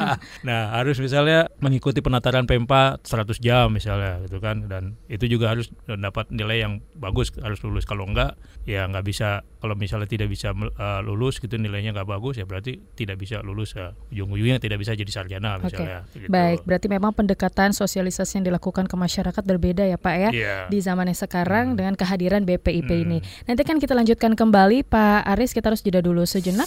nah, 0.48 0.76
harus 0.76 0.96
misalnya 0.98 1.46
mengikuti 1.62 2.00
penataran 2.02 2.48
PEMPA 2.48 3.02
100 3.04 3.38
jam 3.38 3.70
misalnya 3.70 4.18
gitu 4.26 4.42
kan 4.42 4.66
dan 4.66 4.98
itu 5.06 5.30
juga 5.30 5.54
harus 5.54 5.70
dapat 5.86 6.32
nilai 6.34 6.66
yang 6.66 6.72
bagus 6.98 7.30
harus 7.38 7.62
lulus 7.62 7.86
kalau 7.86 8.08
enggak 8.08 8.34
ya 8.66 8.82
nggak 8.90 9.06
bisa 9.06 9.46
kalau 9.62 9.78
misalnya 9.78 10.10
tidak 10.10 10.26
bisa 10.26 10.50
uh, 10.50 11.00
lulus 11.06 11.38
gitu 11.38 11.54
nilainya 11.54 11.94
nggak 11.94 12.08
bagus 12.10 12.42
ya 12.42 12.44
berarti 12.44 12.82
tidak 12.98 13.22
bisa 13.22 13.38
lulus 13.46 13.78
ya 13.78 13.94
ujung-ujungnya 14.10 14.58
tidak 14.58 14.82
bisa 14.82 14.98
jadi 14.98 15.10
sarjana 15.10 15.62
misalnya 15.62 16.02
okay. 16.02 16.26
gitu. 16.26 16.30
baik 16.30 16.66
berarti 16.66 16.86
memang 16.90 17.14
pendekatan 17.14 17.70
sosialisasi 17.70 18.42
yang 18.42 18.50
dilakukan 18.50 18.90
ke 18.90 18.96
masyarakat 18.98 19.42
berbeda 19.46 19.86
ya 19.86 19.94
pak 19.94 20.14
ya 20.18 20.30
yeah. 20.34 20.62
di 20.66 20.82
zaman 20.82 21.06
yang 21.06 21.18
sekarang 21.18 21.74
hmm. 21.74 21.76
dengan 21.78 21.94
kehadiran 21.94 22.42
BPIP 22.42 22.90
hmm. 22.90 23.04
ini 23.06 23.18
nanti 23.46 23.62
kan 23.62 23.78
kita 23.78 23.85
lanjutkan 23.94 24.34
kembali. 24.34 24.82
Pak 24.88 25.28
Aris 25.36 25.54
kita 25.54 25.70
harus 25.70 25.84
jeda 25.84 26.02
dulu 26.02 26.26
sejenak 26.26 26.66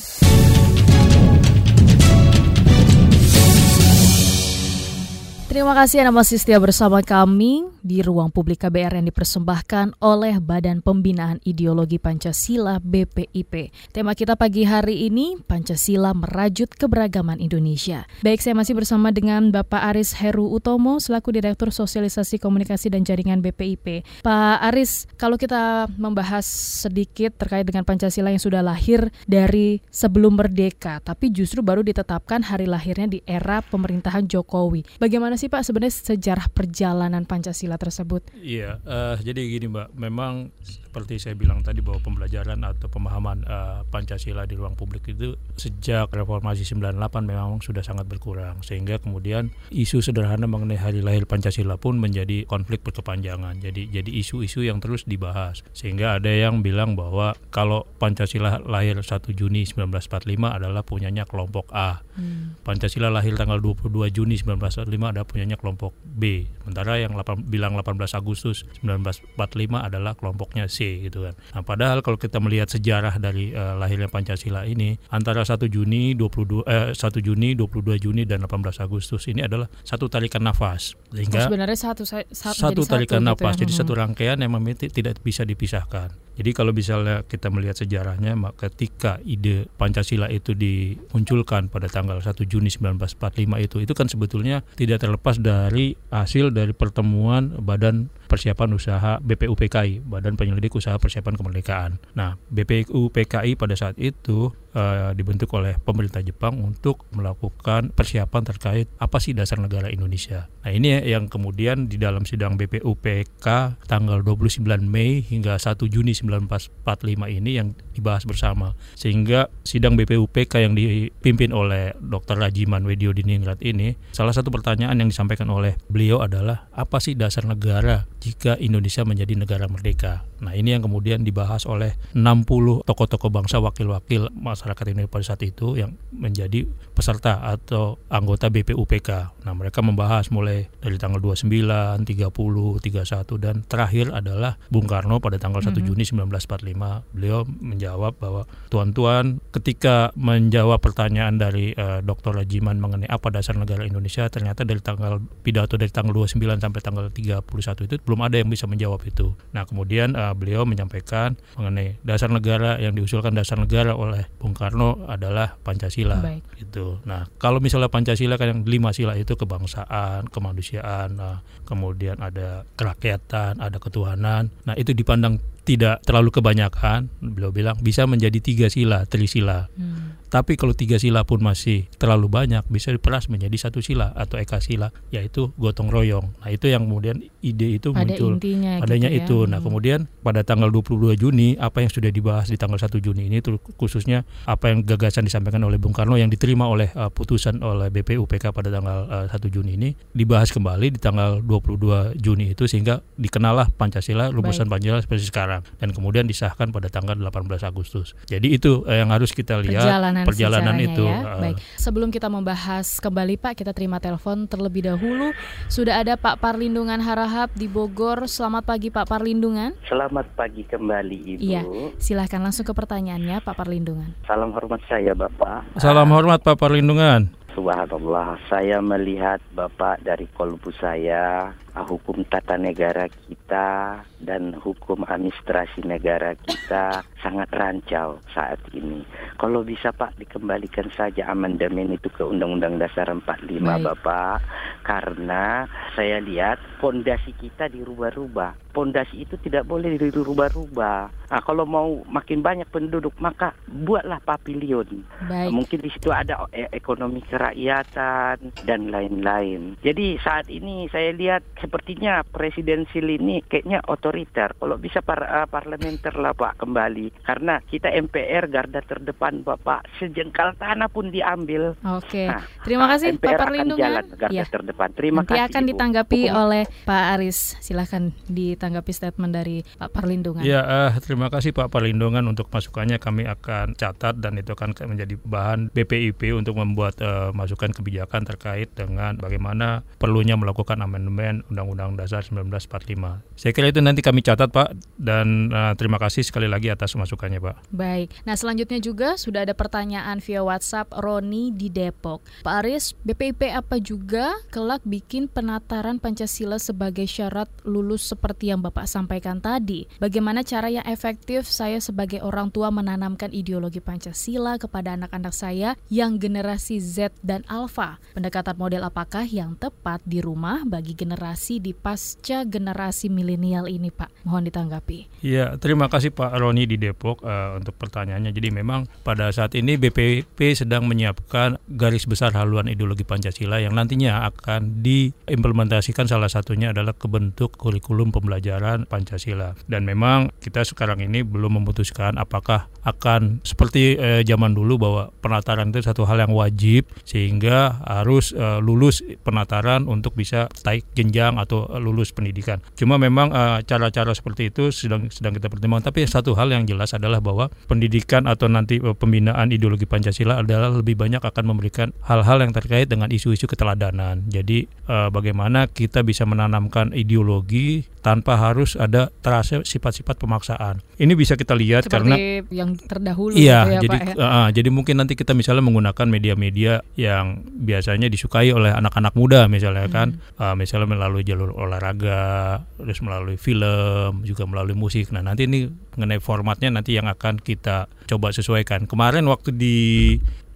Terima 5.50 5.74
kasih 5.74 6.06
Anda 6.06 6.14
masih 6.14 6.38
setia 6.38 6.62
bersama 6.62 7.02
kami 7.02 7.66
di 7.82 8.06
ruang 8.06 8.30
publik 8.30 8.62
KBR 8.62 9.02
yang 9.02 9.10
dipersembahkan 9.10 9.98
oleh 9.98 10.38
Badan 10.38 10.86
Pembinaan 10.86 11.42
Ideologi 11.42 11.98
Pancasila 11.98 12.78
BPIP. 12.78 13.74
Tema 13.90 14.14
kita 14.14 14.38
pagi 14.38 14.62
hari 14.62 15.10
ini 15.10 15.42
Pancasila 15.42 16.14
merajut 16.14 16.70
keberagaman 16.70 17.42
Indonesia. 17.42 18.06
Baik, 18.22 18.46
saya 18.46 18.54
masih 18.54 18.78
bersama 18.78 19.10
dengan 19.10 19.50
Bapak 19.50 19.90
Aris 19.90 20.22
Heru 20.22 20.54
Utomo 20.54 21.02
selaku 21.02 21.34
Direktur 21.34 21.74
Sosialisasi 21.74 22.38
Komunikasi 22.38 22.94
dan 22.94 23.02
Jaringan 23.02 23.42
BPIP. 23.42 24.22
Pak 24.22 24.58
Aris, 24.70 25.10
kalau 25.18 25.42
kita 25.42 25.90
membahas 25.98 26.46
sedikit 26.86 27.34
terkait 27.42 27.66
dengan 27.66 27.90
Pancasila 27.90 28.30
yang 28.30 28.38
sudah 28.38 28.62
lahir 28.62 29.10
dari 29.26 29.82
sebelum 29.90 30.38
merdeka, 30.38 31.02
tapi 31.02 31.34
justru 31.34 31.66
baru 31.66 31.82
ditetapkan 31.82 32.46
hari 32.46 32.70
lahirnya 32.70 33.10
di 33.10 33.26
era 33.26 33.66
pemerintahan 33.66 34.30
Jokowi. 34.30 35.02
Bagaimana 35.02 35.39
sih 35.40 35.48
Pak 35.48 35.64
sebenarnya 35.64 35.96
sejarah 35.96 36.52
perjalanan 36.52 37.24
Pancasila 37.24 37.80
tersebut? 37.80 38.28
Iya, 38.36 38.84
uh, 38.84 39.16
jadi 39.24 39.40
gini 39.48 39.72
Mbak, 39.72 39.96
memang 39.96 40.52
seperti 40.60 41.16
saya 41.22 41.38
bilang 41.40 41.64
tadi 41.64 41.80
bahwa 41.80 42.04
pembelajaran 42.04 42.60
atau 42.66 42.92
pemahaman 42.92 43.48
uh, 43.48 43.86
Pancasila 43.88 44.44
di 44.44 44.60
ruang 44.60 44.76
publik 44.76 45.08
itu 45.16 45.40
sejak 45.56 46.12
reformasi 46.12 46.68
98 46.68 47.00
memang 47.24 47.64
sudah 47.64 47.86
sangat 47.86 48.10
berkurang 48.10 48.60
sehingga 48.66 49.00
kemudian 49.00 49.54
isu 49.72 50.04
sederhana 50.04 50.50
mengenai 50.50 50.76
hari 50.76 51.00
lahir 51.00 51.24
Pancasila 51.30 51.80
pun 51.80 52.02
menjadi 52.02 52.44
konflik 52.50 52.84
berkepanjangan. 52.84 53.62
Jadi 53.62 53.94
jadi 53.94 54.10
isu-isu 54.10 54.66
yang 54.66 54.82
terus 54.82 55.06
dibahas 55.06 55.64
sehingga 55.72 56.18
ada 56.18 56.34
yang 56.34 56.66
bilang 56.66 56.98
bahwa 56.98 57.38
kalau 57.54 57.86
Pancasila 58.02 58.60
lahir 58.66 58.98
1 58.98 59.08
Juni 59.38 59.70
1945 59.70 60.26
adalah 60.42 60.82
punyanya 60.82 61.24
kelompok 61.30 61.70
A. 61.70 62.02
Hmm. 62.20 62.60
Pancasila 62.68 63.08
lahir 63.08 63.40
tanggal 63.40 63.64
22 63.64 64.12
Juni 64.12 64.36
1945 64.36 64.86
adalah 65.16 65.26
punyanya 65.26 65.56
kelompok 65.56 65.96
B. 66.04 66.46
Sementara 66.62 67.00
yang 67.00 67.16
8, 67.16 67.48
bilang 67.48 67.80
18 67.80 68.20
Agustus 68.20 68.68
1945 68.84 69.40
adalah 69.80 70.14
kelompoknya 70.20 70.68
C 70.68 71.08
gitu 71.08 71.26
kan. 71.26 71.34
Nah, 71.56 71.64
padahal 71.64 72.04
kalau 72.04 72.20
kita 72.20 72.44
melihat 72.44 72.68
sejarah 72.68 73.18
dari 73.18 73.56
uh, 73.56 73.80
lahirnya 73.80 74.12
Pancasila 74.12 74.68
ini 74.68 75.00
antara 75.10 75.48
1 75.48 75.56
Juni 75.72 76.14
22 76.14 76.68
eh, 76.68 76.92
1 76.94 77.26
Juni 77.26 77.56
22 77.56 78.04
Juni 78.04 78.28
dan 78.28 78.44
18 78.44 78.84
Agustus 78.84 79.26
ini 79.32 79.42
adalah 79.42 79.72
satu 79.88 80.12
tarikan 80.12 80.44
nafas. 80.44 81.00
Sehingga 81.16 81.48
oh, 81.48 81.48
sebenarnya 81.50 81.78
satu 81.80 82.04
satu, 82.04 82.28
satu 82.36 82.82
tarikan 82.86 83.24
satu, 83.24 83.30
nafas. 83.34 83.56
Gitu 83.56 83.64
ya. 83.64 83.66
Jadi 83.66 83.74
satu 83.74 83.94
rangkaian 83.96 84.38
yang 84.38 84.52
memang 84.52 84.76
tidak 84.76 85.24
bisa 85.24 85.48
dipisahkan. 85.48 86.30
Jadi 86.40 86.56
kalau 86.56 86.72
misalnya 86.72 87.28
kita 87.28 87.52
melihat 87.52 87.76
sejarahnya, 87.84 88.32
ketika 88.56 89.20
ide 89.28 89.68
Pancasila 89.76 90.32
itu 90.32 90.56
dimunculkan 90.56 91.68
pada 91.68 91.92
tanggal 91.92 92.09
1 92.18 92.50
Juni 92.50 92.74
1945 92.74 93.62
itu, 93.62 93.78
itu 93.86 93.94
kan 93.94 94.10
sebetulnya 94.10 94.66
tidak 94.74 95.06
terlepas 95.06 95.38
dari 95.38 95.94
hasil 96.10 96.50
dari 96.50 96.74
pertemuan 96.74 97.54
Badan 97.62 98.10
Persiapan 98.30 98.70
Usaha 98.78 99.18
BPUPKI, 99.26 100.06
Badan 100.06 100.38
Penyelidik 100.38 100.78
Usaha 100.78 101.02
Persiapan 101.02 101.34
Kemerdekaan. 101.34 101.98
Nah, 102.14 102.38
BPUPKI 102.54 103.58
pada 103.58 103.74
saat 103.74 103.98
itu 103.98 104.54
uh, 104.78 105.12
dibentuk 105.18 105.50
oleh 105.58 105.78
pemerintah 105.82 106.22
Jepang 106.22 106.62
untuk 106.62 107.10
melakukan 107.16 107.90
persiapan 107.90 108.44
terkait 108.46 108.88
apa 109.02 109.18
sih 109.18 109.34
dasar 109.34 109.58
negara 109.58 109.90
Indonesia. 109.90 110.46
Nah, 110.62 110.72
ini 110.76 111.02
yang 111.10 111.32
kemudian 111.32 111.90
di 111.90 111.98
dalam 111.98 112.28
sidang 112.28 112.60
BPUPK 112.60 113.48
tanggal 113.90 114.22
29 114.22 114.62
Mei 114.86 115.26
hingga 115.26 115.58
1 115.58 115.80
Juni 115.90 116.14
1945 116.14 116.86
ini 117.34 117.52
yang 117.58 117.74
dibahas 117.96 118.28
bersama. 118.30 118.78
Sehingga 118.94 119.50
sidang 119.66 119.98
BPUPK 119.98 120.62
yang 120.62 120.78
dipimpin 120.78 121.50
oleh 121.56 121.96
Dr. 121.98 122.38
Rajiman 122.38 122.86
Wedio 122.86 123.16
Diningrat 123.16 123.64
ini, 123.66 123.98
salah 124.14 124.36
satu 124.36 124.54
pertanyaan 124.54 125.00
yang 125.00 125.10
disampaikan 125.10 125.50
oleh 125.50 125.80
beliau 125.90 126.22
adalah 126.22 126.70
apa 126.76 127.02
sih 127.02 127.18
dasar 127.18 127.48
negara 127.48 128.06
jika 128.20 128.60
Indonesia 128.60 129.08
menjadi 129.08 129.34
negara 129.36 129.66
merdeka. 129.72 130.28
Nah, 130.40 130.56
ini 130.56 130.76
yang 130.76 130.84
kemudian 130.84 131.24
dibahas 131.24 131.68
oleh 131.68 132.00
60 132.16 132.84
tokoh-tokoh 132.88 133.32
bangsa 133.32 133.60
wakil-wakil 133.60 134.32
masyarakat 134.32 134.84
Indonesia 134.92 135.12
pada 135.12 135.26
saat 135.36 135.42
itu 135.44 135.76
yang 135.76 136.00
menjadi 136.16 136.64
peserta 136.96 137.44
atau 137.44 138.00
anggota 138.08 138.48
BPUPK. 138.48 139.10
Nah, 139.44 139.54
mereka 139.56 139.84
membahas 139.84 140.32
mulai 140.32 140.72
dari 140.80 140.96
tanggal 140.96 141.20
29, 141.20 142.08
30, 142.08 142.08
31 142.08 143.36
dan 143.40 143.56
terakhir 143.68 144.12
adalah 144.16 144.56
Bung 144.72 144.88
Karno 144.88 145.20
pada 145.20 145.36
tanggal 145.36 145.60
1 145.60 145.72
mm 145.72 145.76
-hmm. 145.76 145.88
Juni 145.88 146.04
1945. 146.08 147.16
Beliau 147.16 147.44
menjawab 147.48 148.16
bahwa 148.20 148.48
tuan-tuan 148.72 149.44
ketika 149.52 150.16
menjawab 150.16 150.80
pertanyaan 150.80 151.36
dari 151.36 151.76
uh, 151.76 152.00
Dr. 152.00 152.36
Rajiman 152.36 152.80
mengenai 152.80 153.12
apa 153.12 153.28
dasar 153.32 153.60
negara 153.60 153.84
Indonesia, 153.84 154.28
ternyata 154.32 154.64
dari 154.64 154.80
tanggal 154.80 155.20
pidato 155.44 155.76
dari 155.76 155.92
tanggal 155.92 156.16
29 156.16 156.40
sampai 156.64 156.82
tanggal 156.84 157.06
31 157.12 157.88
itu 157.88 157.96
belum 158.10 158.26
ada 158.26 158.42
yang 158.42 158.50
bisa 158.50 158.66
menjawab 158.66 159.06
itu. 159.06 159.38
Nah, 159.54 159.70
kemudian 159.70 160.18
uh, 160.18 160.34
beliau 160.34 160.66
menyampaikan 160.66 161.38
mengenai 161.54 162.02
dasar 162.02 162.34
negara 162.34 162.82
yang 162.82 162.98
diusulkan 162.98 163.38
dasar 163.38 163.62
negara 163.62 163.94
oleh 163.94 164.26
Bung 164.42 164.58
Karno 164.58 165.06
adalah 165.06 165.62
Pancasila. 165.62 166.18
Baik. 166.18 166.42
Gitu. 166.58 166.98
Nah, 167.06 167.30
kalau 167.38 167.62
misalnya 167.62 167.94
Pancasila 167.94 168.42
kan 168.42 168.50
yang 168.50 168.62
lima 168.66 168.90
sila 168.90 169.14
itu 169.14 169.38
kebangsaan, 169.38 170.26
kemanusiaan, 170.34 171.14
nah, 171.14 171.46
kemudian 171.70 172.18
ada 172.18 172.66
kerakyatan, 172.74 173.62
ada 173.62 173.78
ketuhanan. 173.78 174.50
Nah, 174.66 174.74
itu 174.74 174.98
dipandang 174.98 175.38
tidak 175.70 176.02
terlalu 176.02 176.34
kebanyakan, 176.34 177.14
beliau 177.22 177.54
bilang 177.54 177.78
bisa 177.78 178.10
menjadi 178.10 178.42
tiga 178.42 178.68
sila, 178.74 179.06
trisila. 179.06 179.70
Hmm. 179.78 180.18
Tapi 180.30 180.56
kalau 180.56 180.78
tiga 180.78 181.02
sila 181.02 181.26
pun 181.26 181.42
masih 181.42 181.90
terlalu 181.98 182.30
banyak, 182.30 182.62
bisa 182.70 182.94
diperas 182.94 183.28
menjadi 183.28 183.70
satu 183.70 183.82
sila 183.82 184.14
atau 184.14 184.38
eka 184.38 184.62
sila, 184.62 184.94
yaitu 185.10 185.50
gotong 185.58 185.90
royong. 185.90 186.38
Nah 186.40 186.50
itu 186.54 186.70
yang 186.70 186.86
kemudian 186.86 187.20
ide 187.42 187.82
itu 187.82 187.90
Pada 187.92 188.06
muncul. 188.06 188.38
Intinya 188.38 188.80
adanya 188.86 189.10
gitu 189.10 189.18
ya. 189.18 189.26
itu. 189.26 189.38
Nah 189.50 189.60
hmm. 189.60 189.66
kemudian 189.66 190.00
pada 190.22 190.42
tanggal 190.46 190.70
22 190.70 191.18
Juni, 191.18 191.58
apa 191.58 191.82
yang 191.82 191.92
sudah 191.92 192.14
dibahas 192.14 192.48
di 192.48 192.58
tanggal 192.62 192.78
1 192.78 192.94
Juni 193.02 193.28
ini, 193.28 193.42
khususnya 193.76 194.24
apa 194.46 194.70
yang 194.70 194.86
gagasan 194.86 195.26
disampaikan 195.26 195.66
oleh 195.66 195.82
Bung 195.82 195.98
Karno 195.98 196.16
yang 196.16 196.30
diterima 196.30 196.70
oleh 196.70 196.94
uh, 196.94 197.10
putusan 197.10 197.60
oleh 197.66 197.90
BPUPK 197.90 198.54
pada 198.54 198.70
tanggal 198.70 199.10
uh, 199.10 199.26
1 199.26 199.36
Juni 199.50 199.76
ini, 199.76 199.90
dibahas 200.14 200.54
kembali 200.54 200.94
di 200.94 201.00
tanggal 201.02 201.42
22 201.42 202.22
Juni 202.22 202.54
itu 202.54 202.70
sehingga 202.70 203.02
dikenalah 203.18 203.74
Pancasila, 203.74 204.30
rumusan 204.30 204.70
Pancasila 204.70 205.02
seperti 205.02 205.26
sekarang 205.28 205.66
dan 205.82 205.90
kemudian 205.90 206.30
disahkan 206.30 206.70
pada 206.70 206.88
tanggal 206.94 207.18
18 207.18 207.66
Agustus. 207.66 208.14
Jadi 208.30 208.54
itu 208.54 208.86
eh, 208.86 209.02
yang 209.02 209.10
harus 209.10 209.34
kita 209.34 209.58
lihat 209.60 209.90
perjalanan, 209.90 210.19
perjalanan 210.28 210.76
itu. 210.80 211.06
Ya. 211.06 211.20
Uh, 211.24 211.40
Baik. 211.40 211.58
Sebelum 211.80 212.10
kita 212.10 212.28
membahas 212.28 213.00
kembali 213.00 213.40
Pak, 213.40 213.64
kita 213.64 213.72
terima 213.72 214.02
telepon 214.04 214.50
terlebih 214.50 214.90
dahulu. 214.90 215.32
Sudah 215.72 216.04
ada 216.04 216.20
Pak 216.20 216.44
Parlindungan 216.44 217.00
Harahap 217.00 217.54
di 217.56 217.70
Bogor. 217.72 218.28
Selamat 218.28 218.68
pagi 218.68 218.92
Pak 218.92 219.08
Parlindungan. 219.08 219.78
Selamat 219.88 220.28
pagi 220.36 220.68
kembali 220.68 221.18
Ibu. 221.38 221.42
Iya. 221.42 221.62
Silahkan 222.02 222.44
langsung 222.44 222.68
ke 222.68 222.74
pertanyaannya 222.76 223.40
Pak 223.40 223.56
Parlindungan. 223.56 224.16
Salam 224.28 224.52
hormat 224.52 224.82
saya 224.92 225.16
Bapak. 225.16 225.80
Salam 225.80 226.10
hormat 226.12 226.44
Pak 226.44 226.60
Parlindungan. 226.60 227.39
Subhanallah, 227.58 228.38
saya 228.46 228.78
melihat 228.80 229.42
Bapak 229.58 230.06
dari 230.06 230.30
kolbu 230.38 230.70
saya 230.78 231.50
hukum 231.76 232.28
tata 232.28 232.60
negara 232.60 233.08
kita 233.08 234.02
dan 234.20 234.52
hukum 234.58 235.08
administrasi 235.08 235.86
negara 235.88 236.36
kita 236.36 237.02
sangat 237.24 237.50
rancau 237.56 238.20
saat 238.34 238.60
ini. 238.76 239.04
Kalau 239.40 239.64
bisa 239.64 239.94
Pak 239.96 240.20
dikembalikan 240.20 240.92
saja 240.94 241.30
amandemen 241.32 241.96
itu 241.96 242.12
ke 242.12 242.24
Undang-Undang 242.26 242.82
Dasar 242.82 243.08
45 243.12 243.24
Baik. 243.60 243.84
Bapak 243.86 244.38
karena 244.84 245.68
saya 245.94 246.20
lihat 246.24 246.58
fondasi 246.82 247.36
kita 247.38 247.70
dirubah-rubah. 247.72 248.74
Fondasi 248.76 249.28
itu 249.28 249.36
tidak 249.40 249.68
boleh 249.68 249.96
dirubah-rubah. 250.00 251.19
Nah, 251.30 251.42
kalau 251.46 251.64
mau 251.64 252.02
makin 252.10 252.42
banyak 252.42 252.68
penduduk 252.70 253.14
maka 253.22 253.54
buatlah 253.70 254.18
pavilion. 254.26 255.06
Baik. 255.30 255.50
Mungkin 255.54 255.80
di 255.82 255.90
situ 255.94 256.10
ada 256.10 256.46
e, 256.50 256.66
ekonomi 256.74 257.22
kerakyatan 257.26 258.54
dan 258.66 258.90
lain-lain. 258.90 259.78
Jadi 259.86 260.18
saat 260.20 260.50
ini 260.50 260.90
saya 260.90 261.14
lihat 261.14 261.46
sepertinya 261.62 262.26
presidensil 262.26 263.06
ini 263.06 263.46
kayaknya 263.46 263.84
otoriter. 263.86 264.54
Kalau 264.58 264.76
bisa 264.80 265.02
par 265.06 265.22
uh, 265.22 265.46
parlementer 265.46 266.16
lah 266.16 266.34
Pak 266.34 266.64
kembali. 266.64 267.12
Karena 267.22 267.60
kita 267.62 267.92
MPR 267.92 268.50
garda 268.50 268.82
terdepan 268.82 269.44
Bapak 269.44 269.86
sejengkal 270.00 270.56
tanah 270.58 270.90
pun 270.90 271.12
diambil. 271.12 271.76
Oke. 271.86 272.26
Nah, 272.26 272.42
Terima 272.66 272.86
kasih 272.90 273.18
MPR 273.20 273.38
Pak 273.38 273.40
Perlindungan. 273.46 273.78
Akan 273.80 274.06
jalan 274.06 274.06
garda 274.18 274.34
ya. 274.34 274.46
terdepan. 274.48 274.90
Terima 274.96 275.22
Nanti 275.22 275.34
kasih. 275.36 275.46
akan 275.52 275.62
Ibu. 275.62 275.70
ditanggapi 275.70 276.22
Hukum. 276.26 276.42
oleh 276.42 276.64
Pak 276.88 277.04
Aris. 277.20 277.40
Silahkan 277.60 278.04
ditanggapi 278.32 278.92
statement 278.96 279.34
dari 279.36 279.58
Pak 279.78 279.90
Perlindungan. 279.92 280.44
Ya, 280.44 280.62
uh, 280.64 280.92
terima 281.04 281.19
kasih 281.28 281.52
Pak 281.52 281.68
Perlindungan 281.68 282.24
untuk 282.32 282.48
masukannya. 282.48 283.04
Kami 283.04 283.28
akan 283.28 283.76
catat 283.76 284.24
dan 284.24 284.40
itu 284.40 284.56
akan 284.56 284.72
menjadi 284.88 285.20
bahan 285.20 285.76
BPIP 285.76 286.32
untuk 286.32 286.56
membuat 286.56 286.96
uh, 287.04 287.36
masukan 287.36 287.76
kebijakan 287.76 288.24
terkait 288.24 288.72
dengan 288.72 289.20
bagaimana 289.20 289.84
perlunya 290.00 290.40
melakukan 290.40 290.80
amandemen 290.80 291.44
Undang-Undang 291.52 292.00
Dasar 292.00 292.24
1945. 292.24 293.36
Saya 293.36 293.52
kira 293.52 293.68
itu 293.68 293.84
nanti 293.84 294.00
kami 294.00 294.24
catat 294.24 294.48
Pak 294.54 294.80
dan 294.96 295.52
uh, 295.52 295.76
terima 295.76 296.00
kasih 296.00 296.24
sekali 296.24 296.48
lagi 296.48 296.72
atas 296.72 296.96
masukannya 296.96 297.44
Pak. 297.44 297.76
Baik. 297.76 298.16
Nah 298.24 298.40
selanjutnya 298.40 298.80
juga 298.80 299.20
sudah 299.20 299.44
ada 299.44 299.58
pertanyaan 299.58 300.22
via 300.22 300.46
WhatsApp 300.46 300.94
Roni 300.96 301.50
di 301.52 301.74
Depok. 301.74 302.22
Pak 302.46 302.56
Aris, 302.64 302.94
BPIP 303.02 303.50
apa 303.50 303.82
juga 303.82 304.38
kelak 304.54 304.86
bikin 304.86 305.26
penataran 305.26 305.98
Pancasila 305.98 306.62
sebagai 306.62 307.10
syarat 307.10 307.50
lulus 307.66 308.06
seperti 308.06 308.54
yang 308.54 308.62
Bapak 308.62 308.86
sampaikan 308.86 309.42
tadi? 309.42 309.90
Bagaimana 309.98 310.46
cara 310.46 310.70
yang 310.70 310.86
efektif 310.86 311.09
saya 311.50 311.82
sebagai 311.82 312.22
orang 312.22 312.54
tua 312.54 312.70
menanamkan 312.70 313.34
ideologi 313.34 313.82
Pancasila 313.82 314.62
kepada 314.62 314.94
anak-anak 314.94 315.34
saya 315.34 315.74
yang 315.90 316.22
generasi 316.22 316.78
Z 316.78 317.16
dan 317.26 317.42
Alpha? 317.50 317.98
Pendekatan 318.14 318.60
model 318.60 318.86
apakah 318.86 319.26
yang 319.26 319.58
tepat 319.58 320.04
di 320.06 320.22
rumah 320.22 320.62
bagi 320.68 320.94
generasi 320.94 321.58
di 321.58 321.74
pasca 321.74 322.46
generasi 322.46 323.10
milenial 323.10 323.66
ini, 323.66 323.90
Pak? 323.90 324.28
Mohon 324.28 324.54
ditanggapi. 324.54 325.26
Iya, 325.26 325.58
terima 325.58 325.90
kasih 325.90 326.14
Pak 326.14 326.36
Roni 326.38 326.70
di 326.70 326.78
Depok 326.78 327.26
uh, 327.26 327.58
untuk 327.58 327.74
pertanyaannya. 327.80 328.30
Jadi 328.30 328.50
memang 328.54 328.86
pada 329.02 329.34
saat 329.34 329.58
ini 329.58 329.80
BPP 329.80 330.54
sedang 330.54 330.86
menyiapkan 330.86 331.58
garis 331.72 332.06
besar 332.06 332.36
haluan 332.38 332.70
ideologi 332.70 333.08
Pancasila 333.08 333.58
yang 333.58 333.74
nantinya 333.74 334.30
akan 334.30 334.86
diimplementasikan 334.86 336.06
salah 336.06 336.30
satunya 336.30 336.70
adalah 336.76 336.94
kebentuk 336.94 337.56
kurikulum 337.58 338.14
pembelajaran 338.14 338.86
Pancasila. 338.86 339.58
Dan 339.66 339.88
memang 339.88 340.30
kita 340.44 340.62
sekarang 340.62 340.99
ini 341.04 341.26
belum 341.26 341.62
memutuskan 341.62 342.16
apakah 342.20 342.70
akan 342.86 343.44
seperti 343.44 344.00
eh, 344.00 344.22
zaman 344.24 344.56
dulu 344.56 344.80
bahwa 344.80 345.04
penataran 345.20 345.70
itu 345.70 345.84
satu 345.84 346.08
hal 346.08 346.24
yang 346.24 346.34
wajib 346.34 346.88
sehingga 347.04 347.82
harus 347.84 348.32
eh, 348.32 348.60
lulus 348.64 349.04
penataran 349.26 349.86
untuk 349.86 350.16
bisa 350.16 350.48
naik 350.64 350.86
jenjang 350.94 351.36
atau 351.42 351.66
lulus 351.80 352.12
pendidikan. 352.12 352.60
Cuma 352.76 353.00
memang 353.00 353.32
uh, 353.32 353.60
cara-cara 353.64 354.12
seperti 354.12 354.52
itu 354.52 354.70
sedang 354.70 355.08
sedang 355.10 355.36
kita 355.36 355.48
pertimbangkan. 355.48 355.92
Tapi 355.92 356.06
satu 356.06 356.36
hal 356.36 356.52
yang 356.52 356.68
jelas 356.68 356.92
adalah 356.94 357.24
bahwa 357.24 357.48
pendidikan 357.66 358.28
atau 358.28 358.52
nanti 358.52 358.78
uh, 358.82 358.94
pembinaan 358.94 359.50
ideologi 359.50 359.88
Pancasila 359.88 360.44
adalah 360.44 360.70
lebih 360.74 361.00
banyak 361.00 361.24
akan 361.24 361.44
memberikan 361.48 361.96
hal-hal 362.06 362.44
yang 362.44 362.52
terkait 362.54 362.92
dengan 362.92 363.10
isu-isu 363.10 363.48
keteladanan. 363.48 364.28
Jadi 364.30 364.68
uh, 364.92 365.08
bagaimana 365.10 365.72
kita 365.72 366.04
bisa 366.04 366.28
menanamkan 366.28 366.92
ideologi 366.94 367.88
tanpa 368.00 368.40
harus 368.40 368.80
ada 368.80 369.12
terasa 369.24 369.62
sifat-sifat 369.64 370.20
pemaksaan. 370.20 370.82
Ini 371.00 371.16
bisa 371.16 371.40
kita 371.40 371.56
lihat 371.56 371.88
Seperti 371.88 371.96
karena 371.96 372.16
yang 372.52 372.76
terdahulu. 372.76 373.32
Iya, 373.32 373.64
gitu 373.64 373.72
ya, 373.72 373.80
jadi 373.88 373.98
Pak, 373.98 374.02
ya? 374.20 374.28
uh, 374.28 374.48
jadi 374.52 374.70
mungkin 374.74 374.96
nanti 375.00 375.16
kita 375.16 375.32
misalnya 375.32 375.64
menggunakan 375.64 376.08
media-media 376.12 376.84
yang 377.00 377.40
biasanya 377.46 378.12
disukai 378.12 378.52
oleh 378.52 378.76
anak-anak 378.76 379.16
muda 379.16 379.48
misalnya 379.48 379.88
kan, 379.88 380.20
hmm. 380.20 380.36
kan, 380.36 380.44
uh, 380.44 380.56
misalnya 380.60 380.92
melalui 380.92 381.24
jalur 381.24 381.56
olahraga, 381.56 382.68
terus 382.76 383.00
melalui 383.00 383.40
film, 383.40 384.28
juga 384.28 384.44
melalui 384.44 384.76
musik. 384.76 385.16
Nah 385.16 385.24
nanti 385.24 385.48
ini 385.48 385.72
mengenai 385.96 386.20
formatnya 386.20 386.68
nanti 386.68 387.00
yang 387.00 387.08
akan 387.08 387.40
kita 387.40 387.88
coba 388.08 388.36
sesuaikan. 388.36 388.84
Kemarin 388.84 389.24
waktu 389.32 389.56
di 389.56 389.78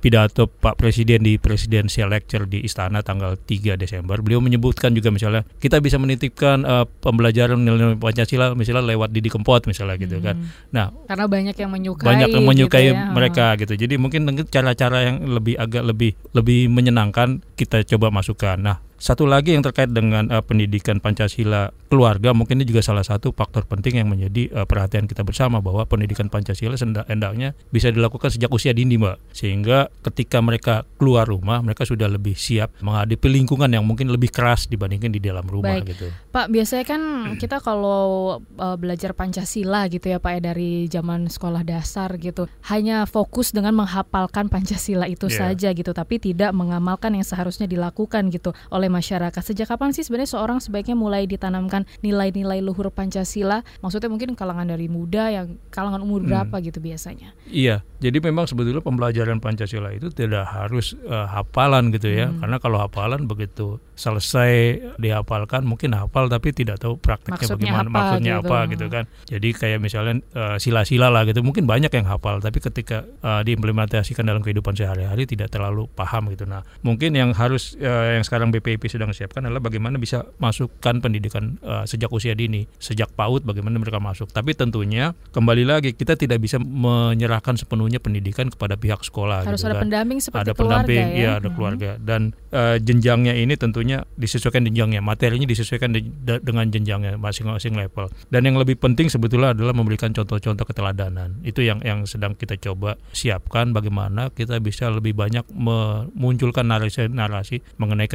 pidato 0.03 0.51
Pak 0.51 0.75
Presiden 0.75 1.23
di 1.23 1.39
Presidential 1.39 2.11
Lecture 2.11 2.43
di 2.43 2.59
Istana 2.67 2.99
tanggal 2.99 3.39
3 3.39 3.79
Desember, 3.79 4.19
beliau 4.19 4.43
menyebutkan 4.43 4.91
juga 4.91 5.15
misalnya 5.15 5.47
kita 5.63 5.79
bisa 5.79 5.95
menitipkan 5.95 6.67
uh, 6.67 6.83
pembelajaran 6.83 7.55
nilai 7.55 7.95
Pancasila 7.95 8.51
misalnya 8.51 8.83
lewat 8.83 9.15
Didi 9.15 9.31
Kempot 9.31 9.63
misalnya 9.63 9.95
gitu 9.95 10.19
kan. 10.19 10.35
hmm. 10.35 10.67
kan. 10.67 10.75
Nah, 10.75 10.85
karena 11.07 11.25
banyak 11.31 11.55
yang 11.55 11.71
menyukai 11.71 12.03
banyak 12.03 12.27
yang 12.35 12.43
menyukai 12.43 12.83
gitu 12.91 12.99
ya. 12.99 13.15
mereka 13.15 13.45
gitu. 13.55 13.73
Jadi 13.79 13.95
mungkin 13.95 14.27
cara-cara 14.51 15.07
yang 15.07 15.23
lebih 15.23 15.55
agak 15.55 15.87
lebih 15.87 16.11
lebih 16.35 16.67
menyenangkan 16.67 17.39
kita 17.55 17.87
coba 17.87 18.11
masukkan. 18.11 18.59
Nah, 18.59 18.83
satu 19.03 19.27
lagi 19.27 19.51
yang 19.51 19.67
terkait 19.67 19.91
dengan 19.91 20.31
uh, 20.31 20.39
pendidikan 20.39 21.03
Pancasila 21.03 21.75
keluarga 21.91 22.31
mungkin 22.31 22.63
ini 22.63 22.71
juga 22.71 22.79
salah 22.79 23.03
satu 23.03 23.35
faktor 23.35 23.67
penting 23.67 23.99
yang 23.99 24.07
menjadi 24.07 24.47
uh, 24.55 24.63
perhatian 24.63 25.11
kita 25.11 25.27
bersama 25.27 25.59
bahwa 25.59 25.83
pendidikan 25.83 26.31
Pancasila 26.31 26.79
hendaknya 26.79 27.51
bisa 27.67 27.91
dilakukan 27.91 28.31
sejak 28.31 28.47
usia 28.47 28.71
dini 28.71 28.95
mbak 28.95 29.19
sehingga 29.35 29.91
ketika 30.07 30.39
mereka 30.39 30.87
keluar 30.95 31.27
rumah 31.27 31.59
mereka 31.59 31.83
sudah 31.83 32.07
lebih 32.07 32.39
siap 32.39 32.71
menghadapi 32.79 33.27
lingkungan 33.27 33.67
yang 33.67 33.83
mungkin 33.83 34.07
lebih 34.07 34.31
keras 34.31 34.71
dibandingkan 34.71 35.11
di 35.11 35.19
dalam 35.19 35.43
rumah 35.51 35.83
Baik. 35.83 35.99
gitu. 35.99 36.07
Pak 36.31 36.47
biasanya 36.47 36.85
kan 36.87 37.01
kita 37.35 37.59
kalau 37.59 38.39
uh, 38.39 38.77
belajar 38.79 39.11
Pancasila 39.11 39.91
gitu 39.91 40.15
ya 40.15 40.23
Pak 40.23 40.31
ya 40.31 40.55
dari 40.55 40.87
zaman 40.87 41.27
sekolah 41.27 41.67
dasar 41.67 42.15
gitu 42.23 42.47
hanya 42.71 43.03
fokus 43.03 43.51
dengan 43.51 43.75
menghafalkan 43.75 44.47
Pancasila 44.47 45.11
itu 45.11 45.25
Yeah. 45.33 45.55
saja 45.55 45.73
gitu 45.73 45.95
tapi 45.97 46.21
tidak 46.21 46.53
mengamalkan 46.53 47.17
yang 47.17 47.25
seharusnya 47.25 47.65
dilakukan 47.65 48.29
gitu 48.29 48.53
oleh 48.69 48.92
masyarakat. 48.93 49.41
Sejak 49.41 49.65
kapan 49.65 49.89
sih 49.89 50.05
sebenarnya 50.05 50.37
seorang 50.37 50.61
sebaiknya 50.61 50.93
mulai 50.93 51.25
ditanamkan 51.25 51.89
nilai-nilai 51.99 52.61
luhur 52.61 52.93
Pancasila? 52.93 53.65
Maksudnya 53.81 54.13
mungkin 54.13 54.37
kalangan 54.37 54.69
dari 54.69 54.85
muda 54.85 55.33
yang 55.33 55.57
kalangan 55.73 56.05
umur 56.05 56.21
Hmm. 56.21 56.29
berapa 56.29 56.55
gitu 56.61 56.77
biasanya? 56.77 57.33
Iya, 57.49 57.81
jadi 57.97 58.21
memang 58.21 58.45
sebetulnya 58.45 58.85
pembelajaran 58.85 59.41
Pancasila 59.41 59.89
itu 59.89 60.13
tidak 60.13 60.45
harus 60.45 60.93
eh, 60.93 61.27
hafalan 61.27 61.89
gitu 61.89 62.13
ya, 62.13 62.29
Hmm. 62.29 62.37
karena 62.39 62.57
kalau 62.61 62.77
hafalan 62.77 63.25
begitu 63.25 63.81
selesai 63.93 64.51
dihafalkan 64.97 65.63
mungkin 65.63 65.93
hafal 65.93 66.27
tapi 66.27 66.51
tidak 66.51 66.81
tahu 66.81 66.97
prakteknya 66.97 67.39
Maksudnya 67.39 67.57
bagaimana, 67.73 67.87
apa 67.89 67.93
maksudnya 67.97 68.33
gitu. 68.35 68.45
apa 68.45 68.57
gitu 68.69 68.85
kan. 68.89 69.03
Jadi 69.25 69.49
kayak 69.53 69.79
misalnya 69.79 70.13
eh, 70.33 70.57
sila-sila 70.59 71.07
lah 71.09 71.23
gitu, 71.23 71.39
mungkin 71.41 71.63
banyak 71.65 71.89
yang 71.89 72.05
hafal 72.05 72.37
tapi 72.37 72.59
ketika 72.59 73.01
eh, 73.07 73.41
diimplementasikan 73.43 74.23
dalam 74.23 74.41
kehidupan 74.41 74.75
sehari-hari 74.75 75.23
tidak 75.25 75.49
terlalu 75.49 75.87
paham 75.89 76.29
gitu. 76.29 76.43
Nah, 76.43 76.61
mungkin 76.81 77.15
yang 77.15 77.31
harus 77.33 77.73
eh, 77.79 78.19
yang 78.19 78.25
sekarang 78.25 78.51
BPIP 78.51 78.82
sedang 78.87 79.11
siapkan 79.11 79.43
adalah 79.43 79.59
bagaimana 79.59 79.95
bisa 79.95 80.25
masukkan 80.37 80.97
pendidikan 80.97 81.59
eh, 81.59 81.83
sejak 81.83 82.09
usia 82.09 82.33
dini, 82.33 82.65
sejak 82.77 83.11
PAUD 83.11 83.43
bagaimana 83.43 83.75
mereka 83.75 83.99
masuk. 83.99 84.29
Tapi 84.29 84.53
tentunya 84.53 85.11
kembali 85.31 85.63
lagi 85.63 85.89
kita 85.91 86.15
tidak 86.15 86.39
bisa 86.39 86.57
menyerahkan 86.57 87.55
sepenuhnya 87.55 87.97
pendidikan 87.97 88.47
kepada 88.47 88.75
pihak 88.75 89.01
sekolah 89.01 89.43
Harus 89.43 89.59
gitu 89.59 89.69
ada 89.69 89.75
kan. 89.77 89.83
pendamping 89.85 90.19
seperti 90.19 90.41
ada 90.41 90.53
keluarga 90.53 90.83
pendamping, 90.85 91.05
ya. 91.05 91.17
iya 91.17 91.31
ada 91.37 91.49
Mhm. 91.49 91.55
keluarga 91.55 91.89
dan 91.99 92.21
eh, 92.49 92.77
jenjangnya 92.77 93.33
ini 93.33 93.57
tentunya 93.57 94.05
disesuaikan 94.13 94.61
jenjangnya, 94.63 95.01
materinya 95.01 95.43
disesuaikan 95.43 95.89
de- 95.89 96.05
de- 96.05 96.37
dengan 96.37 96.69
jenjangnya 96.69 97.17
masing-masing 97.17 97.73
level. 97.73 98.13
Dan 98.29 98.45
yang 98.45 98.55
lebih 98.55 98.77
penting 98.77 99.09
sebetulnya 99.09 99.51
adalah 99.51 99.73
memberikan 99.73 100.13
contoh-contoh 100.13 100.61
keteladanan. 100.63 101.41
Itu 101.41 101.59
yang 101.59 101.81
yang 101.81 102.05
sedang 102.05 102.37
kita 102.37 102.61
coba 102.61 102.93
siapkan 103.09 103.73
bagaimana 103.73 104.29
kita 104.29 104.57
bisa 104.59 104.87
lebih 104.87 105.13
banyak 105.13 105.41
memunculkan 105.49 106.65
narasi-narasi 106.65 107.65
mengenai 107.75 108.05